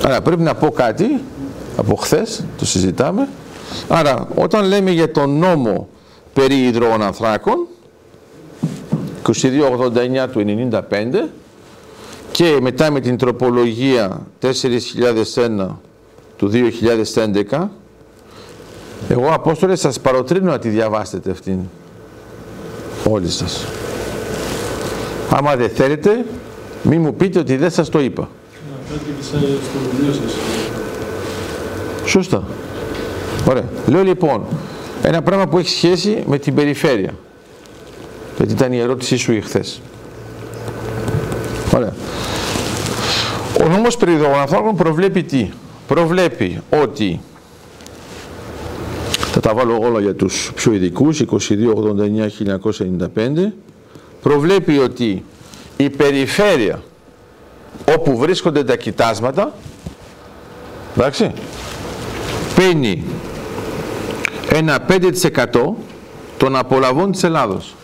Άρα 0.04 0.22
πρέπει 0.22 0.42
να 0.42 0.54
πω 0.54 0.70
κάτι, 0.70 1.20
από 1.76 1.94
χθες 1.94 2.44
το 2.58 2.66
συζητάμε. 2.66 3.28
Άρα 3.88 4.28
όταν 4.34 4.64
λέμε 4.64 4.90
για 4.90 5.10
τον 5.10 5.38
νόμο 5.38 5.88
περί 6.32 6.66
υδρογονανθράκων, 6.66 7.66
2289 9.26 10.28
του 10.32 10.68
95 10.70 11.28
και 12.30 12.58
μετά 12.60 12.90
με 12.90 13.00
την 13.00 13.16
τροπολογία 13.16 14.26
4001 14.42 15.68
του 16.36 16.50
2011 17.50 17.68
εγώ 19.08 19.32
Απόστολε 19.32 19.76
σας 19.76 20.00
παροτρύνω 20.00 20.50
να 20.50 20.58
τη 20.58 20.68
διαβάσετε 20.68 21.30
αυτήν 21.30 21.58
όλοι 23.08 23.28
σας 23.28 23.66
άμα 25.30 25.56
δεν 25.56 25.70
θέλετε 25.70 26.24
μη 26.82 26.98
μου 26.98 27.14
πείτε 27.14 27.38
ότι 27.38 27.56
δεν 27.56 27.70
σας 27.70 27.88
το 27.88 28.00
είπα 28.00 28.28
Σωστά. 32.06 32.42
Ωραία. 33.48 33.64
Λέω 33.86 34.02
λοιπόν, 34.02 34.44
ένα 35.02 35.22
πράγμα 35.22 35.46
που 35.46 35.58
έχει 35.58 35.68
σχέση 35.68 36.22
με 36.26 36.38
την 36.38 36.54
περιφέρεια. 36.54 37.14
Γιατί 38.36 38.52
ήταν 38.52 38.72
η 38.72 38.78
ερώτησή 38.78 39.16
σου 39.16 39.32
εχθές. 39.32 39.80
Ωραία. 41.74 41.92
Ο 43.64 43.68
νόμος 43.68 43.96
περί 43.96 44.12
προβλέπει 44.76 45.22
τι; 45.22 45.48
Προβλέπει 45.86 46.60
ότι 46.82 47.20
θα 49.32 49.40
τα 49.40 49.54
βάλω 49.54 49.78
όλα 49.78 50.00
για 50.00 50.14
τους 50.14 50.52
πιο 50.54 50.72
ειδικούς, 50.72 51.20
2289-1995, 51.20 51.24
προβλέπει 54.22 54.78
ότι 54.78 55.24
η 55.76 55.90
περιφέρεια 55.90 56.82
όπου 57.94 58.16
βρίσκονται 58.16 58.64
τα 58.64 58.76
κοιτάσματα, 58.76 59.52
εντάξει, 60.96 61.32
παίρνει 62.54 63.04
ένα 64.52 64.78
5% 64.88 65.74
των 66.36 66.56
απολαβών 66.56 67.12
της 67.12 67.22
Ελλάδος. 67.22 67.74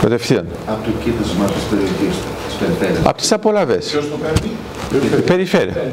Κατευθείαν. 0.00 0.46
Από 0.66 0.84
το 0.84 0.90
κοίτασμα 1.04 1.44
της 1.44 1.62
περιοχής, 1.70 2.16
της 2.46 2.54
περιφέρειας. 2.60 3.06
Από 3.06 3.16
τις 3.16 3.32
απολαβές. 3.32 3.86
Ποιος 3.86 4.08
το 4.10 4.16
κάνει; 4.22 5.16
Η 5.18 5.20
περιφέρεια. 5.20 5.92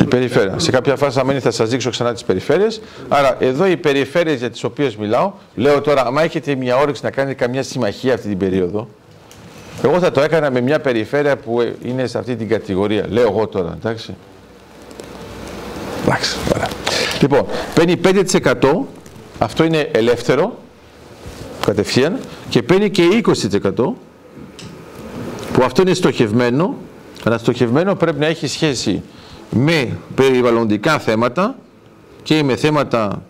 Η 0.00 0.04
περιφέρεια. 0.04 0.58
Σε 0.58 0.70
κάποια 0.70 0.96
φάση, 0.96 1.20
αν 1.20 1.40
θα 1.40 1.50
σας 1.50 1.68
δείξω 1.68 1.90
ξανά 1.90 2.12
τις 2.12 2.24
περιφέρειες. 2.24 2.80
Άρα, 3.08 3.36
εδώ 3.40 3.66
οι 3.66 3.76
περιφέρειες 3.76 4.38
για 4.38 4.50
τις 4.50 4.64
οποίες 4.64 4.96
μιλάω, 4.96 5.32
λέω 5.54 5.80
τώρα, 5.80 6.06
άμα 6.06 6.22
έχετε 6.22 6.54
μια 6.54 6.76
όρεξη 6.76 7.04
να 7.04 7.10
κάνετε 7.10 7.34
καμιά 7.34 7.62
συμμαχία 7.62 8.14
αυτή 8.14 8.28
την 8.28 8.38
περίοδο, 8.38 8.88
εγώ 9.82 9.98
θα 9.98 10.10
το 10.10 10.20
έκανα 10.20 10.50
με 10.50 10.60
μια 10.60 10.80
περιφέρεια 10.80 11.36
που 11.36 11.74
είναι 11.82 12.06
σε 12.06 12.18
αυτή 12.18 12.36
την 12.36 12.48
κατηγορία. 12.48 13.04
Λέω 13.08 13.28
εγώ 13.28 13.46
τώρα, 13.46 13.76
εντάξει. 13.80 14.14
Εντάξει, 16.04 16.36
ωραία. 16.54 16.68
Λοιπόν, 17.20 17.46
παίρνει 17.74 18.00
5%, 18.04 18.86
αυτό 19.38 19.64
είναι 19.64 19.88
ελεύθερο, 19.92 20.58
κατευθείαν, 21.66 22.18
και 22.48 22.62
παίρνει 22.62 22.90
και 22.90 23.02
20%, 23.12 23.94
που 25.52 25.62
αυτό 25.64 25.82
είναι 25.82 25.94
στοχευμένο, 25.94 26.74
αλλά 27.24 27.38
στοχευμένο 27.38 27.94
πρέπει 27.94 28.18
να 28.18 28.26
έχει 28.26 28.46
σχέση 28.46 29.02
με 29.50 29.98
περιβαλλοντικά 30.14 30.98
θέματα 30.98 31.56
και 32.22 32.42
με 32.42 32.56
θέματα 32.56 33.22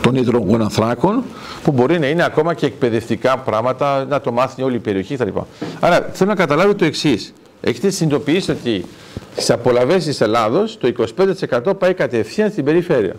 των 0.00 0.14
υδρογοναθράκων 0.14 1.22
που 1.62 1.72
μπορεί 1.72 1.98
να 1.98 2.06
είναι 2.06 2.24
ακόμα 2.24 2.54
και 2.54 2.66
εκπαιδευτικά 2.66 3.38
πράγματα, 3.38 4.04
να 4.04 4.20
το 4.20 4.32
μάθει 4.32 4.62
όλη 4.62 4.76
η 4.76 4.78
περιοχή 4.78 5.16
κτλ. 5.16 5.38
Άρα 5.80 6.10
θέλω 6.12 6.30
να 6.30 6.36
καταλάβετε 6.36 6.76
το 6.76 6.84
εξής. 6.84 7.32
Έχετε 7.60 7.90
συνειδητοποιήσει 7.90 8.50
ότι 8.50 8.84
στις 9.32 9.50
απολαυές 9.50 10.04
της 10.04 10.20
Ελλάδος 10.20 10.78
το 10.78 10.92
25% 11.16 11.78
πάει 11.78 11.94
κατευθείαν 11.94 12.50
στην 12.50 12.64
περιφέρεια. 12.64 13.14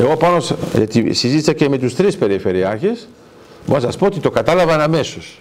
Εγώ 0.00 0.16
πάνω, 0.16 0.36
γιατί 0.74 1.12
συζήτησα 1.12 1.52
και 1.52 1.68
με 1.68 1.78
τους 1.78 1.94
τρεις 1.94 2.16
περιφερειάρχες, 2.16 3.08
μπορώ 3.66 3.80
να 3.80 3.86
σας 3.86 3.96
πω 3.96 4.06
ότι 4.06 4.20
το 4.20 4.30
κατάλαβαν 4.30 4.80
αμέσως. 4.80 5.40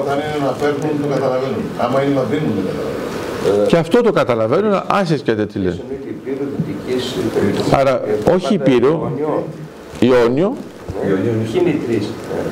Όταν 0.00 0.18
είναι 0.18 0.44
να 0.44 0.52
παίρνουν, 0.52 1.02
το 1.02 1.08
καταλαβαίνουν. 1.08 1.62
Άμα 1.78 2.02
είναι 2.02 2.14
να 2.14 2.22
δίνουν, 2.22 2.52
το 2.56 2.62
καταλαβαίνουν. 2.68 3.66
Και 3.66 3.76
αυτό 3.76 4.00
το 4.00 4.12
καταλαβαίνουν, 4.12 4.82
άσχετ 4.86 5.20
και 5.22 5.34
τι 5.34 5.58
λένε. 5.58 5.80
Άρα, 7.70 8.02
όχι 8.34 8.54
Υπήρου, 8.54 9.10
Ιόνιο. 10.00 10.56
Ποιοι 11.02 11.60
είναι 11.60 11.70
οι 11.70 11.80
τρεις. 11.86 12.08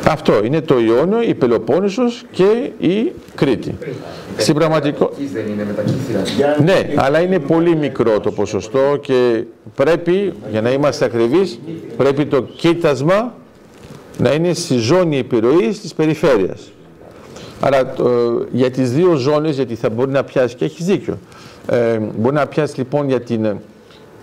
Αυτό 0.08 0.44
είναι 0.44 0.60
το 0.60 0.78
Ιόνιο, 0.78 1.22
η 1.22 1.34
Πελοπόννησος 1.34 2.24
και 2.30 2.70
η 2.78 3.12
Κρήτη. 3.34 3.74
Στην 4.36 4.54
πραγματικό... 4.54 5.10
δεν 5.32 5.46
είναι 5.52 5.66
μετακύθυρα. 5.66 6.56
Ναι, 6.62 6.94
αλλά 6.96 7.20
είναι 7.20 7.38
πολύ 7.38 7.76
μικρό 7.76 8.20
το 8.20 8.30
ποσοστό 8.30 8.98
και 9.00 9.44
πρέπει, 9.74 10.32
για 10.50 10.60
να 10.60 10.70
είμαστε 10.70 11.04
ακριβείς, 11.04 11.60
πρέπει 11.96 12.26
το 12.26 12.42
κοίτασμα 12.42 13.34
να 14.18 14.32
είναι 14.32 14.54
στη 14.54 14.76
ζώνη 14.76 15.18
επιρροής 15.18 15.80
της 15.80 15.94
περιφέρειας. 15.94 16.72
Άρα 17.60 17.86
το- 17.86 18.46
για 18.52 18.70
τις 18.70 18.92
δύο 18.92 19.14
ζώνες, 19.14 19.54
γιατί 19.56 19.74
θα 19.74 19.90
μπορεί 19.90 20.10
να 20.10 20.24
πιάσει 20.24 20.54
και 20.54 20.64
έχεις 20.64 20.84
δίκιο, 20.86 21.18
ε, 21.66 21.98
μπορεί 22.18 22.34
να 22.34 22.46
πιάσει 22.46 22.78
λοιπόν 22.78 23.08
για 23.08 23.20
την 23.20 23.44
ε, 23.44 23.56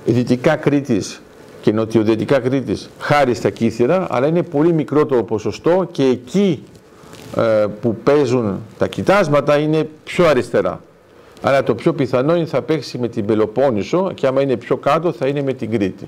δυτικά 0.05 0.55
Κρήτης 0.55 1.21
και 1.61 1.71
νοτιοδυτικά 1.71 2.39
Κρήτης 2.39 2.89
χάρη 2.99 3.33
στα 3.33 3.49
κύθυρα, 3.49 4.07
αλλά 4.09 4.27
είναι 4.27 4.43
πολύ 4.43 4.73
μικρό 4.73 5.05
το 5.05 5.23
ποσοστό 5.23 5.87
και 5.91 6.03
εκεί 6.03 6.63
ε, 7.37 7.65
που 7.81 7.95
παίζουν 8.03 8.59
τα 8.77 8.87
κοιτάσματα 8.87 9.57
είναι 9.57 9.89
πιο 10.03 10.25
αριστερά. 10.27 10.81
Άρα 11.41 11.63
το 11.63 11.75
πιο 11.75 11.93
πιθανό 11.93 12.35
είναι 12.35 12.45
θα 12.45 12.61
παίξει 12.61 12.97
με 12.97 13.07
την 13.07 13.25
Πελοπόννησο 13.25 14.11
και 14.13 14.27
άμα 14.27 14.41
είναι 14.41 14.55
πιο 14.55 14.77
κάτω 14.77 15.11
θα 15.11 15.27
είναι 15.27 15.41
με 15.41 15.53
την 15.53 15.71
Κρήτη. 15.71 16.07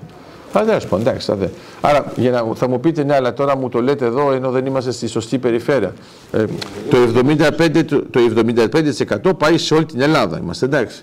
Θα 0.52 0.64
δες 0.64 0.86
πω, 0.86 0.96
εντάξει, 0.96 1.26
θα 1.26 1.34
δε. 1.34 1.46
Άρα 1.80 2.12
για 2.16 2.30
να, 2.30 2.54
θα 2.54 2.68
μου 2.68 2.80
πείτε 2.80 3.04
ναι, 3.04 3.14
αλλά 3.14 3.32
τώρα 3.32 3.56
μου 3.56 3.68
το 3.68 3.82
λέτε 3.82 4.04
εδώ 4.04 4.32
ενώ 4.32 4.50
δεν 4.50 4.66
είμαστε 4.66 4.90
στη 4.90 5.06
σωστή 5.06 5.38
περιφέρεια. 5.38 5.92
Ε, 6.32 6.44
το, 6.90 6.96
75, 7.58 7.84
το, 7.86 8.02
το 8.10 8.20
75% 9.30 9.36
πάει 9.38 9.58
σε 9.58 9.74
όλη 9.74 9.84
την 9.84 10.00
Ελλάδα, 10.00 10.38
είμαστε 10.42 10.64
εντάξει. 10.64 11.02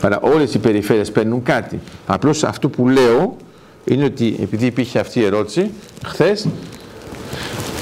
Άρα 0.00 0.20
όλες 0.20 0.54
οι 0.54 0.58
περιφέρειες 0.58 1.10
παίρνουν 1.10 1.42
κάτι. 1.42 1.80
Απλώς 2.06 2.44
αυτό 2.44 2.68
που 2.68 2.88
λέω 2.88 3.36
είναι 3.84 4.04
ότι 4.04 4.36
επειδή 4.42 4.66
υπήρχε 4.66 4.98
αυτή 4.98 5.20
η 5.20 5.24
ερώτηση 5.24 5.70
χθες, 6.04 6.48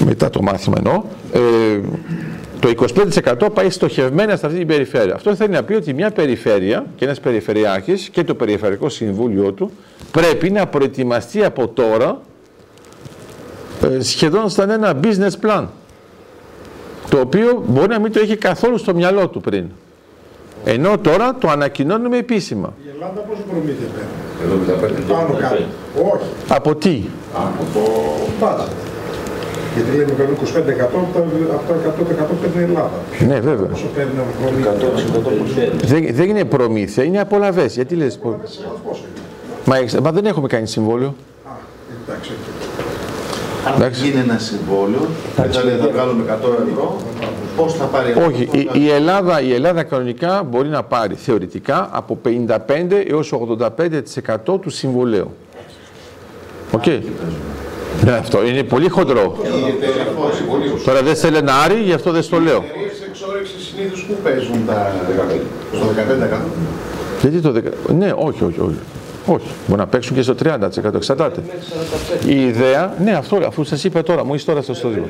μετά 0.05 0.31
το 0.31 0.43
μάθημα 0.43 0.77
εννοώ, 0.79 1.03
ε, 1.33 1.81
το 2.61 2.69
25% 2.69 3.49
πάει 3.55 3.71
στοχευμένα 3.71 4.37
σε 4.37 4.47
αυτή 4.47 4.59
την 4.59 4.67
περιφέρεια. 4.67 5.15
Αυτό 5.15 5.35
θέλει 5.35 5.51
να 5.51 5.63
πει 5.63 5.75
ότι 5.75 5.95
μια 5.95 6.11
περιφέρεια 6.11 6.87
και 6.97 7.05
ένας 7.05 7.21
περιφερειάρχης 7.21 8.09
και 8.09 8.25
το 8.25 8.35
περιφερειακό 8.35 8.89
συμβούλιο 8.89 9.53
του 9.53 9.71
πρέπει 10.21 10.51
να 10.51 10.67
προετοιμαστεί 10.67 11.45
από 11.45 11.69
τώρα 11.69 12.21
ε, 13.83 14.01
σχεδόν 14.03 14.51
σαν 14.51 14.71
ένα 14.71 15.01
business 15.03 15.47
plan 15.47 15.65
το 17.11 17.21
οποίο 17.21 17.65
μπορεί 17.67 17.89
να 17.89 17.99
μην 18.01 18.13
το 18.13 18.21
έχει 18.21 18.37
καθόλου 18.37 18.79
στο 18.79 18.95
μυαλό 18.95 19.29
του 19.29 19.41
πριν. 19.41 19.65
Ενώ 20.65 20.99
τώρα 20.99 21.35
το 21.35 21.49
ανακοινώνουμε 21.49 22.17
επίσημα. 22.19 22.73
Η 22.87 22.89
Ελλάδα 22.95 23.21
πόσο 23.21 23.41
προμήθεια 23.51 23.87
παίρνει. 24.81 25.01
Πάνω 25.09 25.35
κάτω. 25.41 25.55
Όχι. 26.15 26.29
Από 26.49 26.75
τι; 26.75 27.03
Από 27.35 27.65
το 27.75 27.81
budget. 28.41 28.69
Γιατί 29.75 29.97
λέμε 29.97 30.13
περνούν 30.13 30.37
25% 30.37 30.83
από 30.83 31.09
το- 31.13 31.19
από 31.55 32.05
το 32.05 32.05
100% 32.05 32.35
παίρνει 32.43 32.61
η 32.61 32.63
Ελλάδα. 32.65 32.91
Ναι, 33.29 33.41
βέβαια. 33.41 33.67
Πόσο 33.67 33.87
παίρνει 33.95 34.13
από 34.19 35.21
προμήθεια. 35.21 35.71
Δεν, 35.85 36.15
δεν 36.15 36.29
είναι 36.29 36.45
προμήθεια, 36.45 37.05
είναι 37.05 37.21
απολαβές. 37.21 37.75
Γιατί 37.75 37.95
λες, 37.95 38.19
πω- 38.19 38.41
Πόσο 38.89 39.01
είναι; 39.15 39.24
Μα, 39.65 39.77
έχεις- 39.77 39.95
μα 40.01 40.13
δεν 40.13 40.27
έχουμε 40.27 40.49
κάνει 40.49 40.67
συμβόλαιο. 40.67 41.15
Α, 41.45 41.51
εντάξει. 42.07 42.31
Αν 43.67 43.75
Εντάξει. 43.77 44.05
γίνει 44.05 44.21
ένα 44.21 44.39
συμβόλαιο, 44.39 45.07
θα 45.37 45.65
λέει 45.65 45.77
θα 45.77 45.89
βγάλουμε 45.93 46.23
100 46.23 46.49
ευρώ, 46.71 46.97
πώς 47.57 47.75
θα 47.75 47.85
πάρει 47.85 48.11
αυτό 48.13 48.25
Όχι, 48.25 48.47
το 48.47 48.59
η, 48.59 48.69
η, 48.83 48.91
Ελλάδα, 48.91 49.41
η 49.43 49.53
Ελλάδα 49.53 49.83
κανονικά 49.83 50.43
μπορεί 50.51 50.69
να 50.69 50.83
πάρει 50.83 51.15
θεωρητικά 51.15 51.89
από 51.93 52.19
55 52.25 53.05
έως 53.09 53.33
85% 53.33 54.61
του 54.61 54.71
συμβολέου. 54.71 55.31
Οκ. 56.73 56.87
Ναι, 58.05 58.11
αυτό 58.13 58.45
είναι 58.47 58.63
πολύ 58.63 58.89
χοντρό. 58.89 59.37
Τώρα 60.85 61.03
δεν 61.03 61.17
σε 61.17 61.31
λένε 61.31 61.51
Άρη, 61.65 61.81
γι' 61.81 61.93
αυτό 61.93 62.11
δεν 62.13 62.23
στο 62.23 62.41
λέω. 62.41 62.57
εταιρείες 62.57 63.01
εξόρυξης 63.09 63.63
συνήθως 63.75 64.05
που 64.05 64.15
παίζουν 64.23 64.67
τα 64.67 64.93
15%. 65.73 65.77
Στο 65.77 65.87
15%. 65.87 66.47
Γιατί 67.21 67.41
το 67.41 67.53
10... 67.89 67.95
Ναι, 67.99 68.13
όχι, 68.17 68.45
όχι, 68.45 68.61
όχι. 68.61 68.79
Όχι, 69.27 69.47
μπορεί 69.67 69.81
να 69.81 69.87
παίξουν 69.87 70.17
και 70.17 70.23
στο 70.23 70.35
30%, 70.45 70.95
εξαρτάται. 70.95 71.43
Η 72.27 72.45
ιδέα, 72.47 72.95
ναι, 73.03 73.13
αυτό, 73.13 73.41
αφού 73.47 73.65
σας 73.65 73.85
είπα 73.85 74.03
τώρα, 74.03 74.25
μου 74.25 74.35
είσαι 74.35 74.47
τώρα 74.47 74.63
στο 74.63 74.75
στόδιο. 74.75 75.09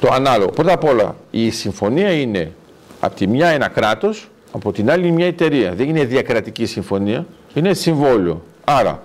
Το 0.00 0.08
ανάλογο. 0.12 0.50
Πρώτα 0.50 0.72
απ' 0.72 0.84
όλα, 0.84 1.16
η 1.30 1.50
συμφωνία 1.50 2.10
είναι 2.12 2.52
από 3.00 3.14
τη 3.14 3.26
μια 3.26 3.48
ένα 3.48 3.68
κράτος, 3.68 4.28
από 4.52 4.72
την 4.72 4.90
άλλη 4.90 5.10
μια 5.10 5.26
εταιρεία. 5.26 5.72
Δεν 5.74 5.88
είναι 5.88 6.04
διακρατική 6.04 6.66
συμφωνία, 6.66 7.26
είναι 7.54 7.74
συμβόλαιο. 7.74 8.42
Άρα, 8.64 9.02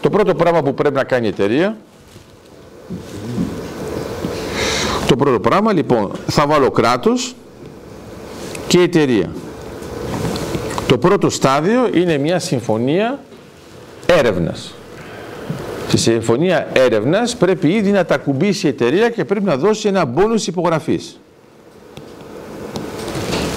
το 0.00 0.10
πρώτο 0.10 0.34
πράγμα 0.34 0.62
που 0.62 0.74
πρέπει 0.74 0.94
να 0.94 1.04
κάνει 1.04 1.26
η 1.26 1.28
εταιρεία, 1.28 1.76
το 5.06 5.16
πρώτο 5.16 5.40
πράγμα, 5.40 5.72
λοιπόν, 5.72 6.10
θα 6.26 6.46
βάλω 6.46 6.70
κράτος 6.70 7.34
και 8.66 8.80
εταιρεία. 8.80 9.30
Το 10.86 10.98
πρώτο 10.98 11.30
στάδιο 11.30 11.90
είναι 11.94 12.18
μια 12.18 12.38
συμφωνία 12.38 13.18
έρευνας. 14.06 14.74
Στη 15.88 15.96
συμφωνία 15.98 16.68
έρευνας 16.72 17.36
πρέπει 17.36 17.68
ήδη 17.68 17.90
να 17.90 18.04
τα 18.04 18.16
κουμπίσει 18.16 18.66
η 18.66 18.68
εταιρεία 18.68 19.10
και 19.10 19.24
πρέπει 19.24 19.44
να 19.44 19.56
δώσει 19.56 19.88
ένα 19.88 20.04
μπόνους 20.04 20.46
υπογραφής. 20.46 21.18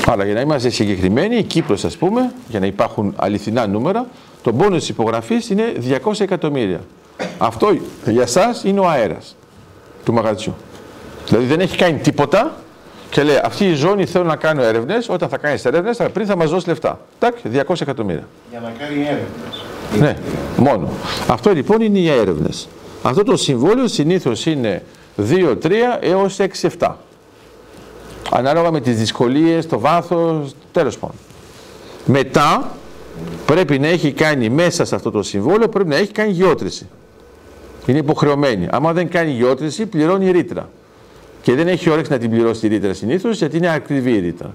Άρα 0.06 0.26
για 0.26 0.34
να 0.34 0.41
είμαστε 0.41 0.70
συγκεκριμένοι, 0.70 1.38
η 1.38 1.43
Κύπρος 1.43 1.86
ας 1.86 1.98
πούμε, 1.98 2.32
για 2.48 2.60
να 2.60 2.66
υπάρχουν 2.66 3.14
αληθινά 3.18 3.68
νούμερα, 3.68 4.08
το 4.41 4.52
μπόνους 4.52 4.89
υπογραφής 4.89 5.50
είναι 5.50 5.74
200 5.80 6.24
εκατομμύρια. 6.24 6.80
Αυτό 7.38 7.78
για 8.06 8.26
σας 8.26 8.64
είναι 8.64 8.80
ο 8.80 8.89
αέρας 8.89 9.36
του 10.06 10.14
μαγαζιού. 10.14 10.56
Δηλαδή 11.28 11.45
δεν 11.45 11.60
έχει 11.60 11.78
κάνει 11.78 11.98
τίποτα 11.98 12.56
και 13.10 13.24
λέει 13.24 13.39
αυτή 13.43 13.66
η 13.66 13.74
ζώνη 13.74 14.06
θέλω 14.06 14.24
να 14.24 14.36
κάνω 14.36 14.64
έρευνες, 14.64 15.10
όταν 15.10 15.30
θα 15.30 15.38
κάνεις 15.38 15.66
έρευνες 15.66 15.98
πριν 16.14 16.26
θα 16.26 16.36
μας 16.36 16.50
δώσεις 16.50 16.68
λεφτά. 16.68 17.00
Τάκ, 17.20 17.36
200 17.43 17.82
εκατομμύρια. 17.82 18.28
Για 18.50 18.60
να 18.60 18.74
κάνει 18.80 19.02
έρευνες. 19.02 19.66
Ναι, 20.00 20.18
μόνο. 20.58 20.90
Αυτό 21.28 21.54
λοιπόν 21.54 21.82
είναι 21.82 22.00
οι 22.00 22.10
έρευνες. 22.10 22.68
Αυτό 23.04 23.24
το 23.24 23.38
συμβόλαιο 23.38 23.88
συνήθως 23.88 24.46
είναι 24.46 24.84
2, 25.18 25.58
3 25.64 25.72
έως 26.00 26.38
6, 26.40 26.70
7. 26.80 26.92
Ανάλογα 28.32 28.72
με 28.72 28.82
τις 28.82 28.98
δυσκολίες, 28.98 29.68
το 29.68 29.80
βάθος, 29.80 30.56
τέλος 30.72 30.98
πάντων. 30.98 31.16
Μετά 32.06 32.72
πρέπει 33.46 33.80
να 33.80 33.88
έχει 33.88 34.12
κάνει 34.12 34.50
μέσα 34.50 34.86
σε 34.86 34.96
αυτό 34.96 35.12
το 35.12 35.24
συμβόλαιο, 35.24 35.68
πρέπει 35.68 35.90
να 35.90 35.96
έχει 35.96 36.12
κάνει 36.12 36.32
γεώτρηση. 36.32 36.88
Είναι 37.86 37.98
υποχρεωμένη. 37.98 38.68
Άμα 38.72 38.94
δεν 38.94 39.10
κάνει 39.10 39.32
γεώτρηση, 39.32 39.86
πληρώνει 39.86 40.32
ρήτρα. 40.32 40.70
Και 41.42 41.56
δεν 41.56 41.68
έχει 41.68 41.90
όρεξη 41.90 42.12
να 42.12 42.18
την 42.18 42.30
πληρώσει 42.30 42.62
τη 42.62 42.68
ρήτρα 42.68 42.94
συνήθως 42.94 43.38
γιατί 43.38 43.58
είναι 43.58 43.74
ακριβή 43.74 44.12
η 44.12 44.20
ρήτρα. 44.20 44.54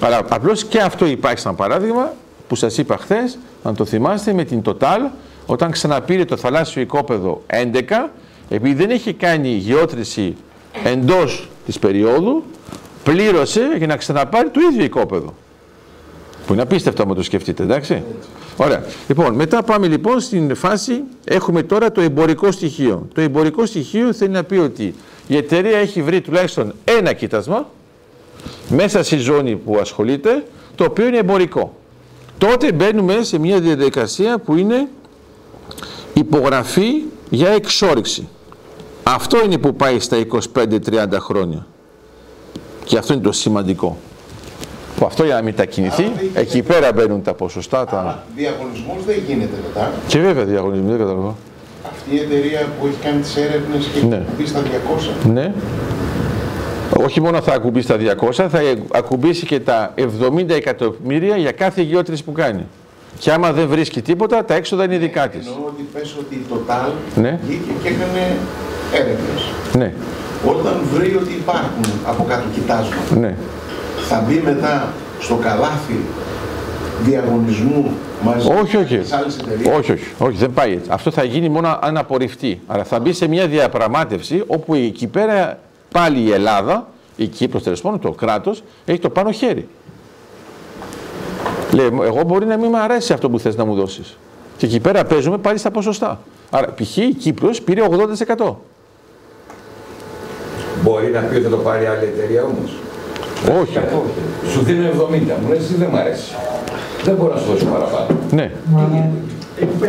Αλλά 0.00 0.26
απλώς 0.28 0.64
και 0.64 0.80
αυτό 0.80 1.06
υπάρχει 1.06 1.40
σαν 1.40 1.54
παράδειγμα 1.54 2.12
που 2.54 2.60
σας 2.60 2.78
είπα 2.78 2.96
χθες, 2.96 3.38
αν 3.62 3.74
το 3.74 3.84
θυμάστε, 3.84 4.32
με 4.32 4.44
την 4.44 4.62
Total, 4.64 5.10
όταν 5.46 5.70
ξαναπήρε 5.70 6.24
το 6.24 6.36
θαλάσσιο 6.36 6.82
οικόπεδο 6.82 7.42
11, 7.46 8.10
επειδή 8.48 8.74
δεν 8.74 8.90
έχει 8.90 9.12
κάνει 9.12 9.48
γεώτρηση 9.48 10.36
εντός 10.84 11.48
της 11.66 11.78
περίοδου, 11.78 12.42
πλήρωσε 13.04 13.74
για 13.76 13.86
να 13.86 13.96
ξαναπάρει 13.96 14.48
το 14.48 14.60
ίδιο 14.70 14.84
οικόπεδο. 14.84 15.34
Που 16.46 16.52
είναι 16.52 16.62
απίστευτο 16.62 17.02
άμα 17.02 17.14
το 17.14 17.22
σκεφτείτε, 17.22 17.62
εντάξει. 17.62 18.02
Ωραία. 18.56 18.84
Λοιπόν, 19.08 19.34
μετά 19.34 19.62
πάμε 19.62 19.86
λοιπόν 19.86 20.20
στην 20.20 20.54
φάση, 20.54 21.02
έχουμε 21.24 21.62
τώρα 21.62 21.92
το 21.92 22.00
εμπορικό 22.00 22.50
στοιχείο. 22.50 23.08
Το 23.14 23.20
εμπορικό 23.20 23.66
στοιχείο 23.66 24.12
θέλει 24.12 24.30
να 24.30 24.44
πει 24.44 24.56
ότι 24.56 24.94
η 25.26 25.36
εταιρεία 25.36 25.78
έχει 25.78 26.02
βρει 26.02 26.20
τουλάχιστον 26.20 26.74
ένα 26.84 27.12
κοίτασμα, 27.12 27.70
μέσα 28.68 29.02
στη 29.02 29.16
ζώνη 29.16 29.56
που 29.56 29.78
ασχολείται, 29.80 30.44
το 30.74 30.84
οποίο 30.84 31.06
είναι 31.06 31.18
εμπορικό. 31.18 31.74
Τότε 32.38 32.72
μπαίνουμε 32.72 33.18
σε 33.22 33.38
μια 33.38 33.60
διαδικασία 33.60 34.38
που 34.38 34.56
είναι 34.56 34.88
υπογραφή 36.14 36.90
για 37.30 37.48
εξόριξη. 37.48 38.28
Αυτό 39.02 39.44
είναι 39.44 39.58
που 39.58 39.74
πάει 39.74 40.00
στα 40.00 40.16
25-30 40.54 41.06
χρόνια. 41.18 41.66
Και 42.84 42.98
αυτό 42.98 43.12
είναι 43.12 43.22
το 43.22 43.32
σημαντικό. 43.32 43.96
Που 44.96 45.06
αυτό 45.06 45.24
για 45.24 45.34
να 45.34 45.42
μετακινηθεί, 45.42 46.12
εκεί 46.34 46.62
πέρα 46.62 46.92
μπαίνουν 46.92 47.22
τα 47.22 47.34
ποσοστά. 47.34 47.84
Τα... 47.84 48.24
Διαγωνισμός 48.36 49.04
δεν 49.06 49.16
γίνεται 49.26 49.56
μετά. 49.66 49.92
Και 50.06 50.18
βέβαια 50.18 50.44
διαγωνισμοί, 50.44 50.88
δεν 50.88 50.98
καταλαβαίνω. 50.98 51.36
Αυτή 51.90 52.14
η 52.14 52.18
εταιρεία 52.18 52.68
που 52.80 52.86
έχει 52.86 52.96
κάνει 53.02 53.20
τις 53.20 53.36
έρευνες 53.36 53.84
και 53.86 53.98
έχει 53.98 54.06
Ναι. 54.06 54.22
μπει 54.38 54.46
στα 54.46 54.62
200. 54.62 55.28
Ναι. 55.32 55.52
Όχι 57.02 57.20
μόνο 57.20 57.40
θα 57.40 57.52
ακουμπήσει 57.54 57.86
τα 57.86 57.96
200, 58.20 58.32
θα 58.32 58.60
ακουμπήσει 58.92 59.46
και 59.46 59.60
τα 59.60 59.94
70 59.96 60.50
εκατομμύρια 60.50 61.36
για 61.36 61.52
κάθε 61.52 61.82
γεώτρηση 61.82 62.24
που 62.24 62.32
κάνει. 62.32 62.66
Και 63.18 63.32
άμα 63.32 63.52
δεν 63.52 63.68
βρίσκει 63.68 64.02
τίποτα, 64.02 64.44
τα 64.44 64.54
έξοδα 64.54 64.84
είναι 64.84 64.96
δικά 64.98 65.28
της. 65.28 65.46
Εννοώ 65.46 65.64
ότι 65.68 65.88
πες 65.92 66.16
ότι 66.18 66.34
η 66.34 66.44
Total 66.52 66.90
Ναι. 67.14 67.38
βγήκε 67.46 67.70
και 67.82 67.88
έκανε 67.88 68.36
έρευνες. 68.92 69.42
Ναι, 69.76 69.92
Όταν 70.46 70.80
βρει 70.94 71.16
ότι 71.16 71.32
υπάρχουν 71.32 71.84
από 72.06 72.24
κάτω 72.28 72.42
κοιτάσματα, 72.54 73.16
ναι. 73.20 73.34
θα 74.08 74.24
μπει 74.28 74.42
μετά 74.44 74.88
στο 75.20 75.34
καλάθι 75.34 76.00
διαγωνισμού 77.04 77.90
μαζί 78.22 78.48
Όχι, 78.62 78.76
όχι. 78.76 78.94
με 78.94 79.00
τις 79.00 79.12
άλλες 79.12 79.36
εταιρείες; 79.38 79.76
Όχι, 79.78 79.92
όχι, 79.92 80.04
όχι, 80.18 80.36
δεν 80.36 80.52
πάει 80.52 80.72
έτσι. 80.72 80.88
Αυτό 80.92 81.10
θα 81.10 81.24
γίνει 81.24 81.48
μόνο 81.48 81.78
αν 81.82 81.96
απορριφτεί. 81.96 82.60
Αλλά 82.66 82.84
θα 82.84 82.98
μπει 83.00 83.12
σε 83.12 83.28
μια 83.28 83.46
διαπραγμάτευση 83.46 84.42
όπου 84.46 84.74
εκεί 84.74 85.06
πέρα 85.06 85.58
πάλι 85.94 86.20
η 86.20 86.32
Ελλάδα, 86.32 86.86
η 87.16 87.26
Κύπρος 87.26 87.62
τέλος 87.62 87.80
πάντων, 87.80 88.00
το 88.00 88.10
κράτος, 88.10 88.62
έχει 88.84 88.98
το 88.98 89.10
πάνω 89.10 89.30
χέρι. 89.30 89.68
Λέει, 91.72 91.86
εγώ 92.02 92.22
μπορεί 92.26 92.46
να 92.46 92.56
μην 92.56 92.68
μου 92.72 92.78
αρέσει 92.78 93.12
αυτό 93.12 93.30
που 93.30 93.38
θες 93.38 93.56
να 93.56 93.64
μου 93.64 93.74
δώσεις. 93.74 94.16
Και 94.56 94.66
εκεί 94.66 94.80
πέρα 94.80 95.04
παίζουμε 95.04 95.38
πάλι 95.38 95.58
στα 95.58 95.70
ποσοστά. 95.70 96.20
Άρα, 96.50 96.74
π.χ. 96.74 96.96
η 96.96 97.14
Κύπρος 97.14 97.62
πήρε 97.62 97.82
80%. 98.36 98.54
Μπορεί 100.82 101.10
να 101.10 101.20
πει 101.20 101.34
ότι 101.34 101.44
θα 101.44 101.50
το 101.50 101.56
πάρει 101.56 101.86
άλλη 101.86 102.04
εταιρεία 102.04 102.42
όμως; 102.42 102.72
Όχι. 103.60 103.78
Σου 104.52 104.60
δίνω 104.60 104.88
70, 104.88 104.92
μου 105.42 105.48
λες 105.48 105.58
εσύ 105.58 105.74
δεν 105.74 105.88
μ' 105.88 105.96
αρέσει. 105.96 106.34
Δεν 107.02 107.14
μπορώ 107.14 107.34
να 107.34 107.40
σου 107.40 107.46
δώσω 107.46 107.64
παραπάνω. 107.64 108.06
Ναι. 108.30 108.52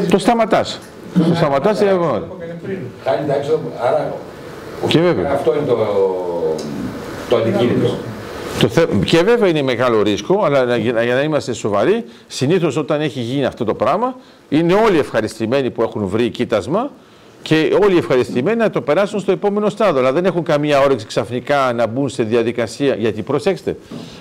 Το 0.09 0.17
σταματάς. 0.17 0.79
Το 1.13 1.35
σταματάς 1.35 1.81
η 1.81 1.85
αγορά. 1.85 2.27
Κάνει 3.03 3.27
τα 3.27 3.35
έξοδα, 3.35 3.59
άρα 3.81 4.13
Και 4.87 4.99
βέβαια. 4.99 5.31
αυτό 5.33 5.55
είναι 5.55 5.65
το, 5.65 5.77
το 7.29 7.35
αντικείμενο. 7.35 7.89
Το 8.59 8.67
θε... 8.67 8.85
Και 9.05 9.21
βέβαια 9.23 9.49
είναι 9.49 9.61
μεγάλο 9.61 10.01
ρίσκο, 10.01 10.41
αλλά 10.43 10.65
να- 10.65 10.75
για, 10.77 10.91
να- 10.93 11.03
για 11.03 11.13
να 11.15 11.21
είμαστε 11.21 11.53
σοβαροί, 11.53 12.05
συνήθως 12.27 12.77
όταν 12.77 13.01
έχει 13.01 13.19
γίνει 13.19 13.45
αυτό 13.45 13.65
το 13.65 13.73
πράγμα, 13.73 14.15
είναι 14.49 14.73
όλοι 14.73 14.99
ευχαριστημένοι 14.99 15.69
που 15.71 15.81
έχουν 15.81 16.05
βρει 16.07 16.29
κοίτασμα 16.29 16.89
και 17.41 17.77
όλοι 17.83 17.97
ευχαριστημένοι 17.97 18.57
να 18.57 18.69
το 18.69 18.81
περάσουν 18.81 19.19
στο 19.19 19.31
επόμενο 19.31 19.69
στάδιο. 19.69 19.99
Αλλά 19.99 20.11
δεν 20.11 20.25
έχουν 20.25 20.43
καμία 20.43 20.79
όρεξη 20.79 21.05
ξαφνικά 21.05 21.73
να 21.75 21.87
μπουν 21.87 22.09
σε 22.09 22.23
διαδικασία. 22.23 22.95
Γιατί 22.95 23.21
προσέξτε, 23.21 23.75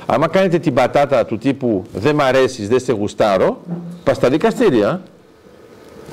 άμα 0.07 0.29
κάνετε 0.29 0.59
την 0.59 0.75
πατάτα 0.75 1.25
του 1.27 1.39
τύπου 1.39 1.85
δεν 1.93 2.15
μ' 2.15 2.21
αρέσεις, 2.21 2.69
δεν 2.69 2.81
σε 2.81 2.93
γουστάρω, 2.93 3.61
πας 4.05 4.17
στα 4.17 4.29
δικαστήρια. 4.29 4.89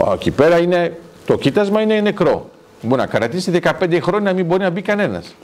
Α, 0.05 0.11
Εκεί 0.13 0.31
πέρα 0.31 0.57
είναι, 0.57 0.97
το 1.25 1.37
κοίτασμα 1.37 1.81
είναι 1.81 1.99
νεκρό. 2.01 2.49
Μπορεί 2.81 3.01
να 3.01 3.07
κρατήσει 3.07 3.51
15 3.63 3.97
χρόνια 4.01 4.29
να 4.29 4.33
μην 4.33 4.45
μπορεί 4.45 4.63
να 4.63 4.69
μπει 4.69 4.81
κανένας. 4.81 5.35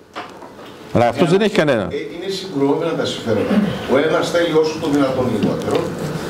Αλλά 0.94 1.08
αυτός 1.08 1.30
δεν 1.30 1.42
έχει 1.42 1.56
κανένα. 1.56 1.82
Ε, 1.82 1.96
Είναι 1.96 2.32
συγκρουόμενα 2.32 2.92
τα 2.92 3.06
συμφέροντα. 3.06 3.56
Ο 3.94 3.98
ένας 3.98 4.30
θέλει 4.32 4.54
όσο 4.54 4.80
το 4.82 4.88
δυνατόν 4.90 5.26
λιγότερο 5.40 5.80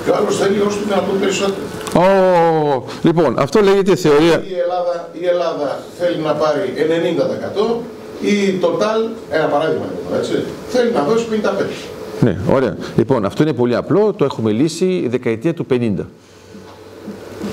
και 0.03 0.09
ο 0.09 0.15
άλλος 0.15 0.37
θέλει 0.37 0.59
όσο 0.59 0.77
το 0.77 0.83
δυνατόν 0.83 1.19
περισσότερο. 1.19 1.65
Ω, 1.95 2.83
λοιπόν, 3.01 3.39
αυτό 3.39 3.61
λέγεται 3.61 3.95
θεωρία. 3.95 4.43
Η 4.49 4.57
Ελλάδα, 4.63 5.09
η 5.21 5.25
Ελλάδα 5.25 5.79
θέλει 5.99 6.19
να 6.21 6.33
πάρει 6.33 6.73
90%, 6.75 7.81
η 8.21 8.59
Total, 8.61 8.99
ένα 9.29 9.45
παράδειγμα 9.45 9.85
είναι 9.85 9.99
αυτό, 10.03 10.15
έτσι, 10.17 10.43
θέλει 10.69 10.91
να 10.91 11.01
δώσει 11.03 11.25
55%. 11.31 11.87
Ναι, 12.19 12.37
ωραία. 12.51 12.77
Λοιπόν, 12.95 13.25
αυτό 13.25 13.43
είναι 13.43 13.53
πολύ 13.53 13.75
απλό. 13.75 14.13
Το 14.13 14.25
έχουμε 14.25 14.51
λύσει 14.51 14.85
η 14.85 15.07
δεκαετία 15.07 15.53
του 15.53 15.65
50. 15.69 15.93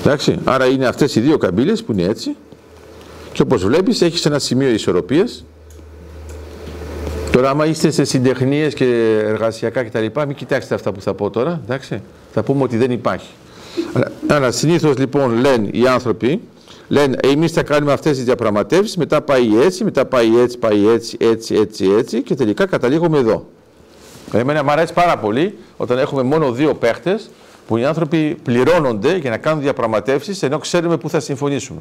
Εντάξει. 0.03 0.39
Άρα 0.43 0.65
είναι 0.65 0.85
αυτές 0.87 1.15
οι 1.15 1.19
δύο 1.19 1.37
καμπύλες 1.37 1.83
που 1.83 1.91
είναι 1.91 2.03
έτσι. 2.03 2.35
Και 3.35 3.41
όπως 3.41 3.65
βλέπεις 3.65 4.01
έχεις 4.01 4.25
ένα 4.25 4.39
σημείο 4.39 4.69
ισορροπίας. 4.69 5.45
Τώρα 7.31 7.49
άμα 7.49 7.65
είστε 7.65 7.91
σε 7.91 8.03
συντεχνίες 8.03 8.73
και 8.73 9.19
εργασιακά 9.25 9.83
κτλ. 9.83 10.05
Μην 10.27 10.35
κοιτάξετε 10.35 10.75
αυτά 10.75 10.91
που 10.91 11.01
θα 11.01 11.13
πω 11.13 11.29
τώρα. 11.29 11.61
Εντάξει. 11.63 12.01
Θα 12.33 12.43
πούμε 12.43 12.63
ότι 12.63 12.77
δεν 12.77 12.91
υπάρχει. 12.91 13.27
Αλλά, 13.93 14.11
αλλά 14.27 14.51
συνήθως 14.51 14.97
λοιπόν 14.97 15.33
λένε 15.39 15.69
οι 15.71 15.87
άνθρωποι 15.87 16.41
Λένε, 16.87 17.17
εμείς 17.23 17.51
θα 17.51 17.63
κάνουμε 17.63 17.91
αυτές 17.91 18.15
τις 18.15 18.25
διαπραγματεύσεις, 18.25 18.97
μετά 18.97 19.21
πάει 19.21 19.61
έτσι, 19.61 19.83
μετά 19.83 20.05
πάει 20.05 20.39
έτσι, 20.39 20.57
πάει 20.57 20.87
έτσι, 20.87 21.17
έτσι, 21.19 21.55
έτσι, 21.55 21.91
έτσι 21.97 22.21
και 22.21 22.35
τελικά 22.35 22.65
καταλήγουμε 22.65 23.17
εδώ. 23.17 23.45
Εμένα 24.33 24.63
μου 24.63 24.71
αρέσει 24.71 24.93
πάρα 24.93 25.17
πολύ 25.17 25.57
όταν 25.77 25.97
έχουμε 25.97 26.23
μόνο 26.23 26.51
δύο 26.51 26.73
παίχτες 26.73 27.29
που 27.67 27.77
οι 27.77 27.85
άνθρωποι 27.85 28.37
πληρώνονται 28.43 29.17
για 29.17 29.29
να 29.29 29.37
κάνουν 29.37 29.61
διαπραγματεύσεις 29.61 30.43
ενώ 30.43 30.57
ξέρουμε 30.57 30.97
πού 30.97 31.09
θα 31.09 31.19
συμφωνήσουμε. 31.19 31.79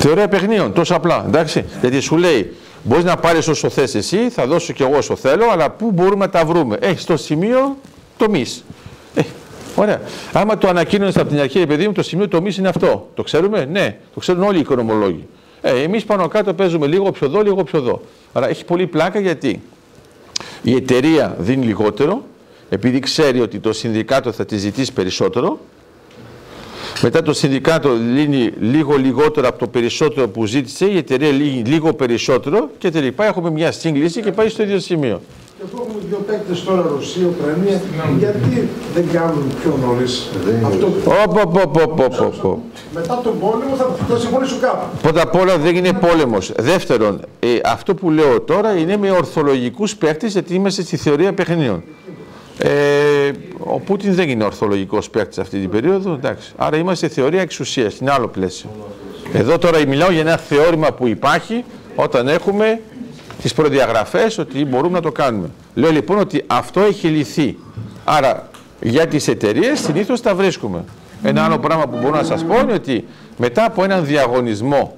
Θεωρία 0.00 0.28
παιχνίων, 0.28 0.72
τόσο 0.72 0.94
απλά, 0.94 1.24
εντάξει. 1.26 1.64
Γιατί 1.80 2.00
σου 2.00 2.16
λέει, 2.16 2.54
μπορείς 2.82 3.04
να 3.04 3.16
πάρεις 3.16 3.48
όσο 3.48 3.68
θες 3.68 3.94
εσύ, 3.94 4.30
θα 4.30 4.46
δώσω 4.46 4.72
κι 4.72 4.82
εγώ 4.82 4.96
όσο 4.96 5.16
θέλω, 5.16 5.44
αλλά 5.50 5.70
πού 5.70 5.90
μπορούμε 5.90 6.24
να 6.24 6.30
τα 6.30 6.44
βρούμε. 6.44 6.76
Έχεις 6.80 7.04
το 7.04 7.16
σημείο 7.16 7.76
τομή. 8.16 8.44
Ε, 9.14 9.20
ωραία. 9.74 10.00
Άμα 10.32 10.58
το 10.58 10.68
ανακοίνωνε 10.68 11.12
από 11.16 11.28
την 11.28 11.40
αρχή, 11.40 11.66
παιδί 11.66 11.86
μου, 11.86 11.92
το 11.92 12.02
σημείο 12.02 12.28
τομή 12.28 12.54
είναι 12.58 12.68
αυτό. 12.68 13.08
Το 13.14 13.22
ξέρουμε, 13.22 13.64
ναι, 13.64 13.96
το 14.14 14.20
ξέρουν 14.20 14.42
όλοι 14.42 14.56
οι 14.56 14.60
οικονομολόγοι. 14.60 15.26
Ε, 15.60 15.82
Εμείς 15.82 16.04
πάνω 16.04 16.28
κάτω 16.28 16.54
παίζουμε 16.54 16.86
λίγο 16.86 17.10
πιο 17.10 17.26
εδώ, 17.26 17.42
λίγο 17.42 17.64
πιο 17.64 17.78
εδώ. 17.78 18.00
Άρα 18.32 18.48
έχει 18.48 18.64
πολύ 18.64 18.86
πλάκα 18.86 19.20
γιατί 19.20 19.62
η 20.62 20.74
εταιρεία 20.74 21.36
δίνει 21.38 21.64
λιγότερο, 21.64 22.22
επειδή 22.70 22.98
ξέρει 22.98 23.40
ότι 23.40 23.58
το 23.58 23.72
συνδικάτο 23.72 24.32
θα 24.32 24.44
τη 24.44 24.56
ζητήσει 24.56 24.92
περισσότερο. 24.92 25.58
Μετά 27.02 27.22
το 27.22 27.32
συνδικάτο 27.32 27.90
λύνει 28.14 28.50
λίγο 28.60 28.96
λιγότερο 28.96 29.48
από 29.48 29.58
το 29.58 29.66
περισσότερο 29.66 30.28
που 30.28 30.46
ζήτησε, 30.46 30.84
η 30.86 30.96
εταιρεία 30.96 31.30
λύνει 31.30 31.62
λίγο 31.64 31.94
περισσότερο 31.94 32.68
και 32.78 32.90
τελικά 32.90 33.24
έχουμε 33.24 33.50
μια 33.50 33.72
σύγκληση 33.72 34.20
και 34.22 34.32
πάει 34.32 34.48
στο 34.48 34.62
ίδιο 34.62 34.78
σημείο. 34.78 35.20
Και 35.58 35.64
εδώ 35.72 35.82
έχουμε 35.82 36.00
δύο 36.08 36.24
παίκτες 36.26 36.64
τώρα, 36.64 36.82
Ρωσία, 36.82 37.26
Ουκρανία. 37.26 37.80
Γιατί 38.18 38.68
δεν 38.94 39.08
κάνουν 39.12 39.52
πιο 39.62 39.78
νωρίς 39.86 40.28
αυτό 40.64 40.86
που 40.86 41.12
Οπ, 41.24 41.36
οπ, 41.38 41.56
οπ, 41.56 41.76
οπ, 41.76 42.00
οπ, 42.00 42.20
οπ, 42.20 42.44
οπ. 42.44 42.58
μετά 42.94 43.20
τον 43.24 43.38
πόλεμο 43.38 43.74
θα 43.76 43.96
το 44.08 44.18
συμφωνήσουν 44.18 44.60
κάπου. 44.60 44.86
Πρώτα 45.02 45.22
απ' 45.22 45.34
όλα 45.34 45.58
δεν 45.58 45.76
είναι 45.76 45.92
πόλεμος. 45.92 46.52
Δεύτερον, 46.58 47.20
ε, 47.40 47.46
αυτό 47.64 47.94
που 47.94 48.10
λέω 48.10 48.40
τώρα 48.40 48.76
είναι 48.76 48.96
με 48.96 49.10
ορθολογικούς 49.10 49.96
παίκτες 49.96 50.32
γιατί 50.32 50.54
είμαστε 50.54 50.82
στη 50.82 50.96
θεωρία 50.96 51.32
παιχνίων. 51.32 51.82
Ε, 52.58 53.30
ο 53.58 53.78
Πούτιν 53.80 54.14
δεν 54.14 54.28
είναι 54.28 54.44
ορθολογικός 54.44 55.10
παίκτης 55.10 55.38
αυτή 55.38 55.60
την 55.60 55.70
περίοδο, 55.70 56.12
εντάξει. 56.12 56.52
Άρα 56.56 56.76
είμαστε 56.76 57.06
στη 57.06 57.20
θεωρία 57.20 57.40
εξουσίας, 57.40 57.92
στην 57.92 58.10
άλλο 58.10 58.28
πλαίσιο. 58.28 58.70
Εδώ 59.32 59.58
τώρα 59.58 59.86
μιλάω 59.86 60.10
για 60.10 60.20
ένα 60.20 60.36
θεώρημα 60.36 60.92
που 60.92 61.06
υπάρχει 61.06 61.64
όταν 61.96 62.28
έχουμε 62.28 62.80
τις 63.42 63.54
προδιαγραφές 63.54 64.38
ότι 64.38 64.64
μπορούμε 64.64 64.92
να 64.92 65.00
το 65.00 65.12
κάνουμε. 65.12 65.50
Λέω 65.74 65.90
λοιπόν 65.90 66.18
ότι 66.18 66.44
αυτό 66.46 66.80
έχει 66.80 67.08
λυθεί. 67.08 67.56
Άρα 68.04 68.48
για 68.80 69.06
τις 69.06 69.28
εταιρείες 69.28 69.80
συνήθως 69.80 70.20
τα 70.20 70.34
βρίσκουμε. 70.34 70.84
Ένα 71.22 71.44
άλλο 71.44 71.58
πράγμα 71.58 71.86
που 71.88 71.98
μπορώ 72.02 72.14
να 72.16 72.24
σας 72.24 72.44
πω 72.44 72.58
είναι 72.58 72.72
ότι 72.72 73.04
μετά 73.36 73.64
από 73.64 73.84
έναν 73.84 74.04
διαγωνισμό, 74.04 74.96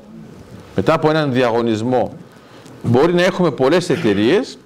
μετά 0.76 0.94
από 0.94 1.11
έναν 1.11 1.32
διαγωνισμό 1.32 2.12
μπορεί 2.82 3.14
να 3.14 3.22
έχουμε 3.22 3.50
πολλές 3.50 3.90
εταιρείες. 3.90 4.58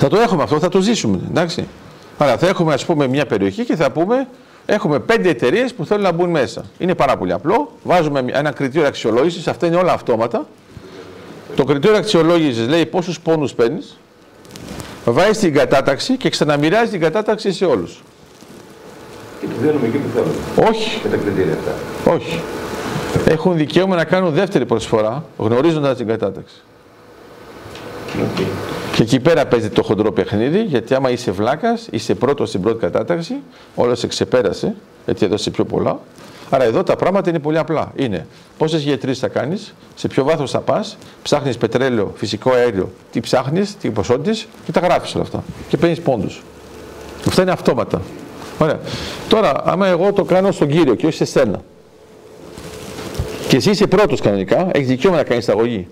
Θα 0.00 0.08
το 0.08 0.16
έχουμε 0.18 0.42
αυτό, 0.42 0.58
θα 0.58 0.68
το 0.68 0.80
ζήσουμε, 0.80 1.20
εντάξει. 1.28 1.68
Άρα 2.18 2.38
θα 2.38 2.46
έχουμε 2.48 2.74
ας 2.74 2.84
πούμε 2.84 3.06
μια 3.06 3.26
περιοχή 3.26 3.64
και 3.64 3.76
θα 3.76 3.90
πούμε 3.90 4.26
έχουμε 4.66 4.98
πέντε 4.98 5.28
εταιρείες 5.28 5.74
που 5.74 5.84
θέλουν 5.84 6.02
να 6.02 6.12
μπουν 6.12 6.30
μέσα. 6.30 6.64
Είναι 6.78 6.94
πάρα 6.94 7.16
πολύ 7.16 7.32
απλό. 7.32 7.72
Βάζουμε 7.82 8.24
ένα 8.32 8.50
κριτήριο 8.50 8.86
αξιολόγησης, 8.86 9.48
αυτά 9.48 9.66
είναι 9.66 9.76
όλα 9.76 9.92
αυτόματα. 9.92 10.46
Το 11.56 11.64
κριτήριο 11.64 11.96
αξιολόγησης 11.96 12.68
λέει 12.68 12.86
πόσους 12.86 13.20
πόνους 13.20 13.52
παίρνεις, 13.54 13.98
βάζεις 15.04 15.38
την 15.38 15.54
κατάταξη 15.54 16.16
και 16.16 16.28
ξαναμοιράζεις 16.28 16.90
την 16.90 17.00
κατάταξη 17.00 17.52
σε 17.52 17.64
όλους. 17.64 18.02
Και 19.40 19.46
του 19.46 19.54
δίνουμε 19.60 19.86
εκεί 19.86 19.96
που 19.96 20.08
θέλουμε. 20.14 20.68
Όχι, 20.70 21.00
Με 21.04 21.10
τα 21.10 21.16
κριτήρια 21.16 21.52
αυτά. 21.52 21.72
όχι. 22.12 22.40
Έχουν 23.26 23.56
δικαίωμα 23.56 23.96
να 23.96 24.04
κάνουν 24.04 24.32
δεύτερη 24.32 24.66
προσφορά 24.66 25.24
γνωρίζοντας 25.38 25.96
την 25.96 26.06
κατάταξη. 26.06 26.54
Και 28.98 29.04
εκεί 29.04 29.20
πέρα 29.20 29.46
παίζει 29.46 29.68
το 29.68 29.82
χοντρό 29.82 30.12
παιχνίδι, 30.12 30.62
γιατί 30.62 30.94
άμα 30.94 31.10
είσαι 31.10 31.30
βλάκας, 31.30 31.88
είσαι 31.90 32.14
πρώτος 32.14 32.48
στην 32.48 32.60
πρώτη 32.60 32.78
κατάταξη, 32.78 33.34
όλο 33.74 33.94
σε 33.94 34.06
ξεπέρασε, 34.06 34.74
γιατί 35.04 35.24
έδωσε 35.24 35.50
πιο 35.50 35.64
πολλά. 35.64 36.00
Άρα 36.50 36.64
εδώ 36.64 36.82
τα 36.82 36.96
πράγματα 36.96 37.30
είναι 37.30 37.38
πολύ 37.38 37.58
απλά. 37.58 37.92
Είναι 37.96 38.26
πόσες 38.58 38.82
γετρήσει 38.82 39.20
θα 39.20 39.28
κάνεις, 39.28 39.74
σε 39.94 40.08
ποιο 40.08 40.24
βάθος 40.24 40.50
θα 40.50 40.60
πας, 40.60 40.98
ψάχνεις 41.22 41.56
πετρέλαιο, 41.56 42.12
φυσικό 42.16 42.50
αέριο, 42.50 42.92
τι 43.10 43.20
ψάχνεις, 43.20 43.76
τι 43.76 43.90
ποσότητε 43.90 44.36
και 44.64 44.72
τα 44.72 44.80
γράφεις 44.80 45.14
όλα 45.14 45.24
αυτά. 45.24 45.44
Και 45.68 45.76
παίρνεις 45.76 46.00
πόντους. 46.00 46.42
Αυτά 47.26 47.42
είναι 47.42 47.50
αυτόματα. 47.50 48.02
Ωραία. 48.58 48.78
Τώρα, 49.28 49.62
άμα 49.64 49.86
εγώ 49.86 50.12
το 50.12 50.24
κάνω 50.24 50.52
στον 50.52 50.68
κύριο 50.68 50.94
και 50.94 51.06
όχι 51.06 51.16
σε 51.16 51.24
σένα, 51.24 51.60
και 53.48 53.56
εσύ 53.56 53.70
είσαι 53.70 53.86
πρώτος 53.86 54.20
κανονικά, 54.20 54.68
έχεις 54.72 54.88
δικαίωμα 54.88 55.16
να 55.16 55.22
κάνεις 55.22 55.48
αγωγή 55.48 55.88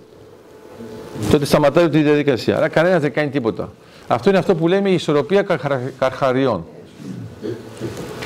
τότε 1.30 1.44
σταματάει 1.44 1.88
τη 1.88 2.02
διαδικασία. 2.02 2.56
Άρα 2.56 2.68
κανένας 2.68 3.00
δεν 3.00 3.12
κάνει 3.12 3.28
τίποτα. 3.30 3.72
Αυτό 4.06 4.28
είναι 4.28 4.38
αυτό 4.38 4.54
που 4.54 4.68
λέμε 4.68 4.90
η 4.90 4.94
ισορροπία 4.94 5.42
καρχα- 5.42 5.80
καρχαριών. 5.98 6.64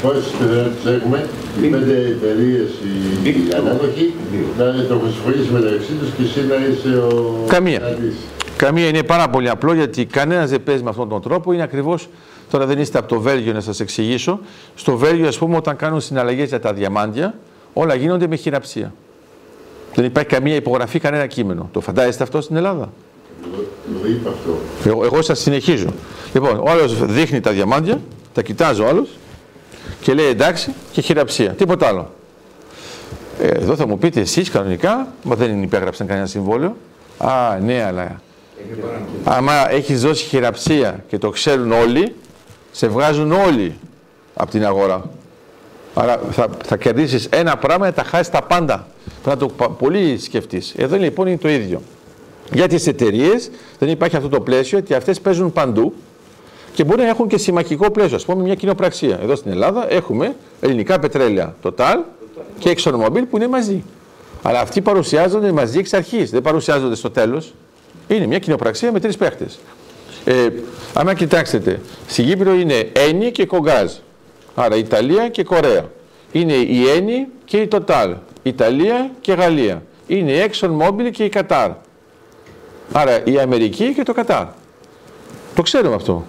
Πόσες 0.03 0.25
πιθανότητες 0.25 0.95
έχουμε, 0.95 1.27
οι 1.63 1.67
πέντε 1.67 1.93
εταιρείες 1.93 2.69
οι, 3.25 3.29
οι 3.29 3.55
ανάδοχοι, 3.57 4.15
να 4.59 4.85
το 4.89 4.99
χρησιμοποιήσει 5.05 5.51
μεταξύ 5.53 5.93
τους 6.01 6.09
και 6.17 6.23
εσύ 6.23 6.47
να 6.47 6.55
είσαι 6.55 6.97
ο... 6.99 7.45
Καμία. 7.49 7.79
κρατής. 7.79 8.15
Καμία 8.57 8.87
είναι 8.87 9.03
πάρα 9.03 9.29
πολύ 9.29 9.49
απλό 9.49 9.73
γιατί 9.73 10.05
κανένας 10.05 10.51
δεν 10.51 10.63
παίζει 10.63 10.83
με 10.83 10.89
αυτόν 10.91 11.09
τον 11.09 11.23
τρόπο. 11.23 11.53
Είναι 11.53 11.63
ακριβώς. 11.63 12.09
Τώρα 12.51 12.67
δεν 12.67 12.79
είστε 12.79 12.99
από 12.99 13.09
το 13.09 13.21
Βέλγιο 13.21 13.53
να 13.53 13.61
σας 13.61 13.81
εξηγήσω. 13.81 14.41
Στο 14.75 14.97
Βέλγιο, 14.97 15.29
ας 15.29 15.39
πούμε, 15.39 15.57
όταν 15.57 15.77
κάνουν 15.77 16.01
συναλλαγές 16.01 16.49
για 16.49 16.61
τα 16.61 16.73
διαμάντια, 16.73 17.35
όλα 17.73 17.95
γίνονται 17.95 18.27
με 18.27 18.37
χειραψία. 18.37 18.93
Δεν 20.01 20.09
υπάρχει 20.09 20.29
καμία 20.29 20.55
υπογραφή, 20.55 20.99
κανένα 20.99 21.27
κείμενο. 21.27 21.69
Το 21.73 21.81
φαντάζεστε 21.81 22.23
αυτό 22.23 22.41
στην 22.41 22.57
Ελλάδα; 22.57 22.93
Το 24.03 24.09
είπα 24.09 24.31
αυτό. 24.31 24.59
Εγώ, 24.85 25.05
εγώ 25.05 25.23
σας 25.23 25.39
συνεχίζω. 25.41 25.89
Λοιπόν, 26.33 26.59
ο 26.59 26.71
άλλος 26.71 27.05
δείχνει 27.07 27.41
τα 27.41 27.51
διαμάντια, 27.51 28.01
Τα 28.35 28.43
κοιτάζω 28.43 28.87
όλους 28.87 29.09
και 30.01 30.15
λέει 30.15 30.27
εντάξει 30.27 30.75
και 30.93 31.01
χειραψία. 31.01 31.51
Τίποτα 31.51 31.87
άλλο. 31.87 32.11
Ε, 33.41 33.47
εδώ 33.47 33.77
θα 33.77 33.87
μου 33.87 33.99
πείτε 33.99 34.21
εσείς 34.21 34.51
κανονικά, 34.51 35.13
μα 35.23 35.35
δεν 35.35 35.63
υπέγραψαν 35.63 36.07
κανένα 36.07 36.27
συμβόλαιο. 36.27 36.77
Α, 37.19 37.59
ναι, 37.63 37.85
αλλά 37.85 38.21
άμα 39.25 39.71
έχεις 39.71 40.01
δώσει 40.01 40.25
χειραψία 40.25 41.05
και 41.09 41.19
το 41.19 41.31
ξέρουν 41.31 41.73
όλοι, 41.73 42.15
σε 42.71 42.89
βγάζουν 42.89 43.33
όλοι 43.33 43.75
από 44.35 44.51
την 44.51 44.65
αγορά. 44.65 45.11
Άρα 45.95 46.21
θα, 46.31 46.49
θα 46.65 46.77
κερδίσεις 46.77 47.29
ένα 47.31 47.57
πράγμα 47.57 47.87
και 47.87 47.95
θα 47.95 48.05
χάσεις 48.05 48.31
τα 48.31 48.43
πάντα. 48.43 48.87
Πρέπει 49.23 49.43
να 49.43 49.49
το 49.49 49.69
πολύ 49.79 50.19
σκεφτείς. 50.19 50.75
Εδώ 50.77 50.97
λοιπόν 50.97 51.27
είναι 51.27 51.39
το 51.39 51.49
ίδιο. 51.49 51.83
Για 52.53 52.69
τις 52.69 52.87
εταιρείες 52.87 53.51
δεν 53.79 53.89
υπάρχει 53.89 54.17
αυτό 54.17 54.29
το 54.29 54.41
πλαίσιο 54.41 54.79
ότι 54.79 54.95
αυτές 54.95 55.21
παίζουν 55.21 55.53
παντού 55.53 55.95
και 56.73 56.85
μπορεί 56.85 57.03
να 57.03 57.09
έχουν 57.09 57.29
και 57.29 57.39
συμμαχικό 57.39 57.91
πλαίσιο. 57.91 58.17
Α 58.17 58.21
πούμε 58.27 58.43
μια 58.43 58.55
κοινοπραξία. 58.55 59.19
Εδώ 59.23 59.37
στην 59.37 59.51
Ελλάδα 59.51 59.93
έχουμε 59.93 60.35
ελληνικά 60.61 60.99
πετρέλαια, 60.99 61.55
Total 61.63 61.97
και 62.59 62.77
ExxonMobil 62.77 63.23
που 63.31 63.37
είναι 63.37 63.49
μαζί. 63.49 63.85
Αλλά 64.43 64.61
αυτοί 64.61 64.81
παρουσιάζονται 64.81 65.53
μαζί 65.53 65.79
εξ 65.79 65.93
αρχής, 65.93 66.31
δεν 66.31 66.43
παρουσιάζονται 66.43 66.95
στο 66.95 67.11
τέλος. 67.11 67.55
Είναι 68.09 68.27
μια 68.27 68.39
κοινοπραξία 68.39 68.93
με 68.93 69.01
τρεις 69.01 69.17
παίχτες. 69.17 69.59
Ε, 70.25 70.49
άμα 70.95 71.15
κοιτάξετε, 71.15 71.81
στην 72.07 72.27
Κύπρο 72.27 72.55
είναι 72.55 72.89
Ένι 72.93 73.31
και 73.31 73.47
Κογκάζ. 73.47 73.93
Άρα 74.55 74.77
Ιταλία 74.77 75.29
και 75.29 75.45
Κορέα. 75.45 75.85
Είναι 76.33 76.53
η 76.53 76.89
Ένι 76.97 77.27
και 77.45 77.57
η 77.57 77.69
Total. 77.73 78.15
Ιταλία 78.43 79.11
και 79.21 79.33
Γαλλία. 79.33 79.83
Είναι 80.07 80.33
η 80.33 80.51
ExxonMobil 80.51 81.11
και 81.11 81.25
η 81.25 81.29
Κατάρ. 81.29 81.71
Άρα 82.93 83.25
η 83.25 83.39
Αμερική 83.39 83.95
και 83.95 84.03
το 84.03 84.13
Κατάρ. 84.13 84.47
Το 85.55 85.63
ξέρουμε 85.63 85.95
αυτό. 85.95 86.27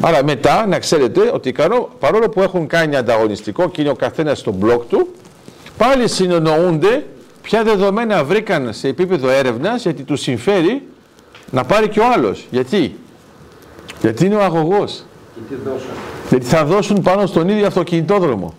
Άρα 0.00 0.24
μετά 0.24 0.66
να 0.66 0.78
ξέρετε 0.78 1.30
ότι 1.32 1.54
παρόλο 1.98 2.28
που 2.28 2.42
έχουν 2.42 2.66
κάνει 2.66 2.96
ανταγωνιστικό 2.96 3.68
και 3.68 3.80
είναι 3.80 3.90
ο 3.90 3.94
καθένας 3.94 4.38
στον 4.38 4.54
μπλοκ 4.54 4.82
του, 4.84 5.08
πάλι 5.76 6.08
συνονοούνται 6.08 7.04
ποια 7.42 7.62
δεδομένα 7.62 8.24
βρήκαν 8.24 8.72
σε 8.72 8.88
επίπεδο 8.88 9.28
έρευνας 9.28 9.82
γιατί 9.82 10.02
τους 10.02 10.20
συμφέρει 10.20 10.82
να 11.50 11.64
πάρει 11.64 11.88
και 11.88 12.00
ο 12.00 12.04
άλλος. 12.14 12.46
Γιατί; 12.50 12.96
Γιατί 14.00 14.26
είναι 14.26 14.34
ο 14.34 14.42
αγωγός. 14.42 15.04
Γιατί 16.28 16.46
θα 16.46 16.64
δώσουν 16.64 17.02
πάνω 17.02 17.26
στον 17.26 17.48
ίδιο 17.48 17.66
αυτοκινητόδρομο. 17.66 18.54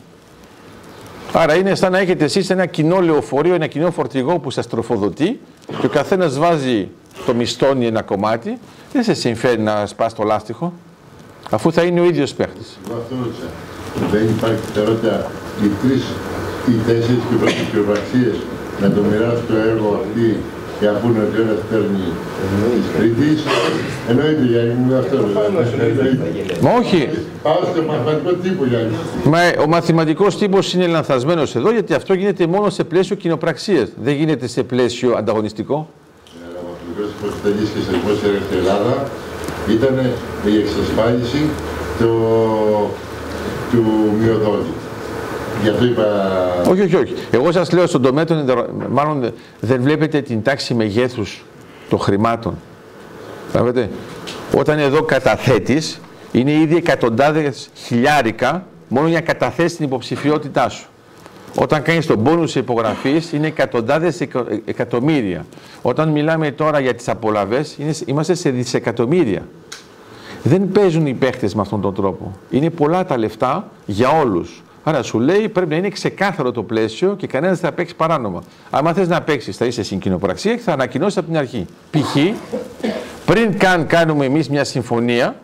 Άρα 1.33 1.55
είναι 1.55 1.75
σαν 1.75 1.91
να 1.91 1.97
έχετε 1.97 2.23
εσείς 2.23 2.49
ένα 2.49 2.65
κοινό 2.65 2.99
λεωφορείο, 3.01 3.53
ένα 3.53 3.67
κοινό 3.67 3.91
φορτηγό 3.91 4.39
που 4.39 4.51
σας 4.51 4.67
τροφοδοτεί 4.67 5.39
και 5.79 5.85
ο 5.85 5.89
καθένας 5.89 6.37
βάζει 6.37 6.89
το 7.25 7.33
μισθόνι 7.33 7.85
ένα 7.85 8.01
κομμάτι, 8.01 8.57
δεν 8.93 9.03
σε 9.03 9.13
συμφέρει 9.13 9.61
να 9.61 9.85
σπάς 9.85 10.13
το 10.13 10.23
λάστιχο 10.23 10.73
αφού 11.49 11.71
θα 11.71 11.83
είναι 11.83 11.99
ο 11.99 12.03
ίδιος 12.03 12.33
παίχτης. 12.33 12.77
Εγώ 12.89 12.97
αυτό 12.97 13.15
ρώτησα. 13.23 13.47
Δεν 14.11 14.29
υπάρχει 14.29 14.61
πιθανότητα 14.65 15.31
οι 15.63 15.87
τρεις 15.87 16.03
ή 16.67 16.71
τέσσερις 16.85 17.21
κυβερνήσεις 17.71 18.41
να 18.81 18.91
το 18.91 19.01
μοιράσουν 19.01 19.47
το 19.47 19.55
έργο 19.55 20.01
αυτή 20.03 20.37
και 20.79 20.87
αφού 20.87 21.07
είναι 21.07 21.19
ότι 21.27 21.37
ο 21.37 21.41
ένας 21.41 21.59
παίρνει 21.69 22.05
της 22.75 22.87
Κρήτης. 22.97 23.43
Εννοείται 24.09 24.43
Γιάννη 24.43 24.73
μου 24.73 24.95
αυτό 24.95 25.17
Μα 26.61 26.71
όχι. 26.71 27.09
Πάω 27.43 27.59
στο 27.71 27.81
μαθηματικό 27.87 28.33
τύπο 28.33 28.65
Γιάννη. 28.65 28.95
Μα 29.23 29.39
ο 29.63 29.67
μαθηματικός 29.67 30.37
τύπος 30.37 30.73
είναι 30.73 30.87
λανθασμένος 30.87 31.55
εδώ 31.55 31.71
γιατί 31.71 31.93
αυτό 31.93 32.13
γίνεται 32.13 32.47
μόνο 32.47 32.69
σε 32.69 32.83
πλαίσιο 32.83 33.15
κοινοπραξίας. 33.15 33.89
Δεν 34.03 34.13
γίνεται 34.13 34.47
σε 34.47 34.63
πλαίσιο 34.63 35.15
ανταγωνιστικό. 35.17 35.75
Ο 35.75 36.67
μαθηματικός 36.69 37.09
τύπος 37.15 37.41
τελείς 37.43 37.69
και 37.69 37.79
σε 37.85 37.91
δημόσια 37.97 38.27
έργα 38.29 38.41
στην 38.45 38.57
Ελλάδα 38.57 39.09
ήταν 39.69 39.95
η 40.45 40.57
εξασφάλιση 40.57 41.49
του, 41.99 42.11
του 43.71 43.83
μειοδότη. 44.19 44.73
Γι' 45.63 45.69
αυτό 45.69 45.85
είπα... 45.85 46.03
Όχι, 46.69 46.81
όχι, 46.81 46.95
όχι. 46.95 47.13
Εγώ 47.31 47.51
σας 47.51 47.71
λέω 47.71 47.87
στον 47.87 48.01
τομέα 48.01 48.25
των 48.25 48.45
μάλλον 48.89 49.33
δεν 49.59 49.81
βλέπετε 49.81 50.21
την 50.21 50.43
τάξη 50.43 50.73
μεγέθους 50.73 51.45
των 51.89 51.99
χρημάτων. 51.99 52.57
Βλέπετε. 53.51 53.89
Όταν 54.55 54.79
εδώ 54.79 55.01
καταθέτεις, 55.01 55.99
είναι 56.31 56.51
ήδη 56.51 56.75
εκατοντάδες 56.75 57.69
χιλιάρικα 57.75 58.65
μόνο 58.87 59.07
για 59.07 59.19
να 59.19 59.25
καταθέσεις 59.25 59.75
την 59.75 59.85
υποψηφιότητά 59.85 60.69
σου. 60.69 60.87
Όταν 61.57 61.81
κάνεις 61.81 62.05
τον 62.05 62.23
πόνους 62.23 62.55
υπογραφής 62.55 63.31
είναι 63.31 63.47
εκατοντάδες 63.47 64.21
εκατομμύρια. 64.65 65.45
Όταν 65.81 66.09
μιλάμε 66.09 66.51
τώρα 66.51 66.79
για 66.79 66.95
τις 66.95 67.09
απολαβές 67.09 67.77
είμαστε 68.05 68.33
σε 68.33 68.49
δισεκατομμύρια. 68.49 69.47
Δεν 70.43 70.71
παίζουν 70.71 71.05
οι 71.05 71.13
παίχτες 71.13 71.55
με 71.55 71.61
αυτόν 71.61 71.81
τον 71.81 71.93
τρόπο. 71.93 72.31
Είναι 72.49 72.69
πολλά 72.69 73.05
τα 73.05 73.17
λεφτά 73.17 73.71
για 73.85 74.09
όλους. 74.09 74.63
Άρα 74.87 75.03
σου 75.03 75.19
λέει 75.19 75.49
πρέπει 75.49 75.69
να 75.69 75.75
είναι 75.75 75.89
ξεκάθαρο 75.89 76.51
το 76.51 76.63
πλαίσιο 76.63 77.15
και 77.15 77.27
κανένας 77.27 77.59
δεν 77.59 77.69
θα 77.69 77.75
παίξει 77.75 77.95
παράνομα. 77.95 78.43
Αν 78.69 78.93
θες 78.93 79.07
να 79.07 79.21
παίξεις, 79.21 79.57
θα 79.57 79.65
είσαι 79.65 79.83
στην 79.83 79.99
κοινοπραξία 79.99 80.55
και 80.55 80.61
θα 80.61 80.73
ανακοινώσεις 80.73 81.17
από 81.17 81.27
την 81.27 81.37
αρχή. 81.37 81.65
Π.χ. 81.91 82.15
πριν 83.25 83.57
καν 83.57 83.87
κάνουμε 83.87 84.25
εμείς 84.25 84.49
μια 84.49 84.63
συμφωνία 84.63 85.35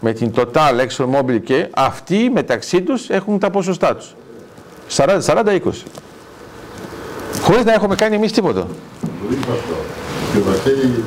με 0.00 0.12
την 0.12 0.32
Total, 0.36 0.86
ExxonMobil 0.86 1.40
και 1.44 1.68
αυτοί 1.70 2.30
μεταξύ 2.34 2.82
τους 2.82 3.10
έχουν 3.10 3.38
τα 3.38 3.50
ποσοστά 3.50 3.96
τους. 3.96 4.14
40-20. 4.96 5.58
Χωρίς 7.42 7.64
να 7.64 7.72
έχουμε 7.72 7.94
κάνει 7.94 8.14
εμείς 8.14 8.32
τίποτα. 8.32 8.60
αυτό. 8.60 9.74
Και 10.32 10.38
ο 10.38 10.42
Βασίλη 10.46 11.04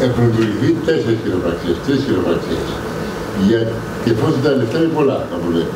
έχουν 0.00 0.32
δημιουργηθεί 0.36 0.72
τέσσερις 0.84 1.18
χειροπραξίες, 1.22 1.76
τρεις 1.86 2.04
χειροπραξίες. 2.04 2.68
Για... 3.46 3.72
Και 4.04 4.10
εφόσον 4.10 4.42
τα 4.42 4.50
λεφτά 4.50 4.78
είναι 4.78 4.92
πολλά, 4.94 5.26
θα 5.30 5.36
μου 5.44 5.50
λέει. 5.50 5.66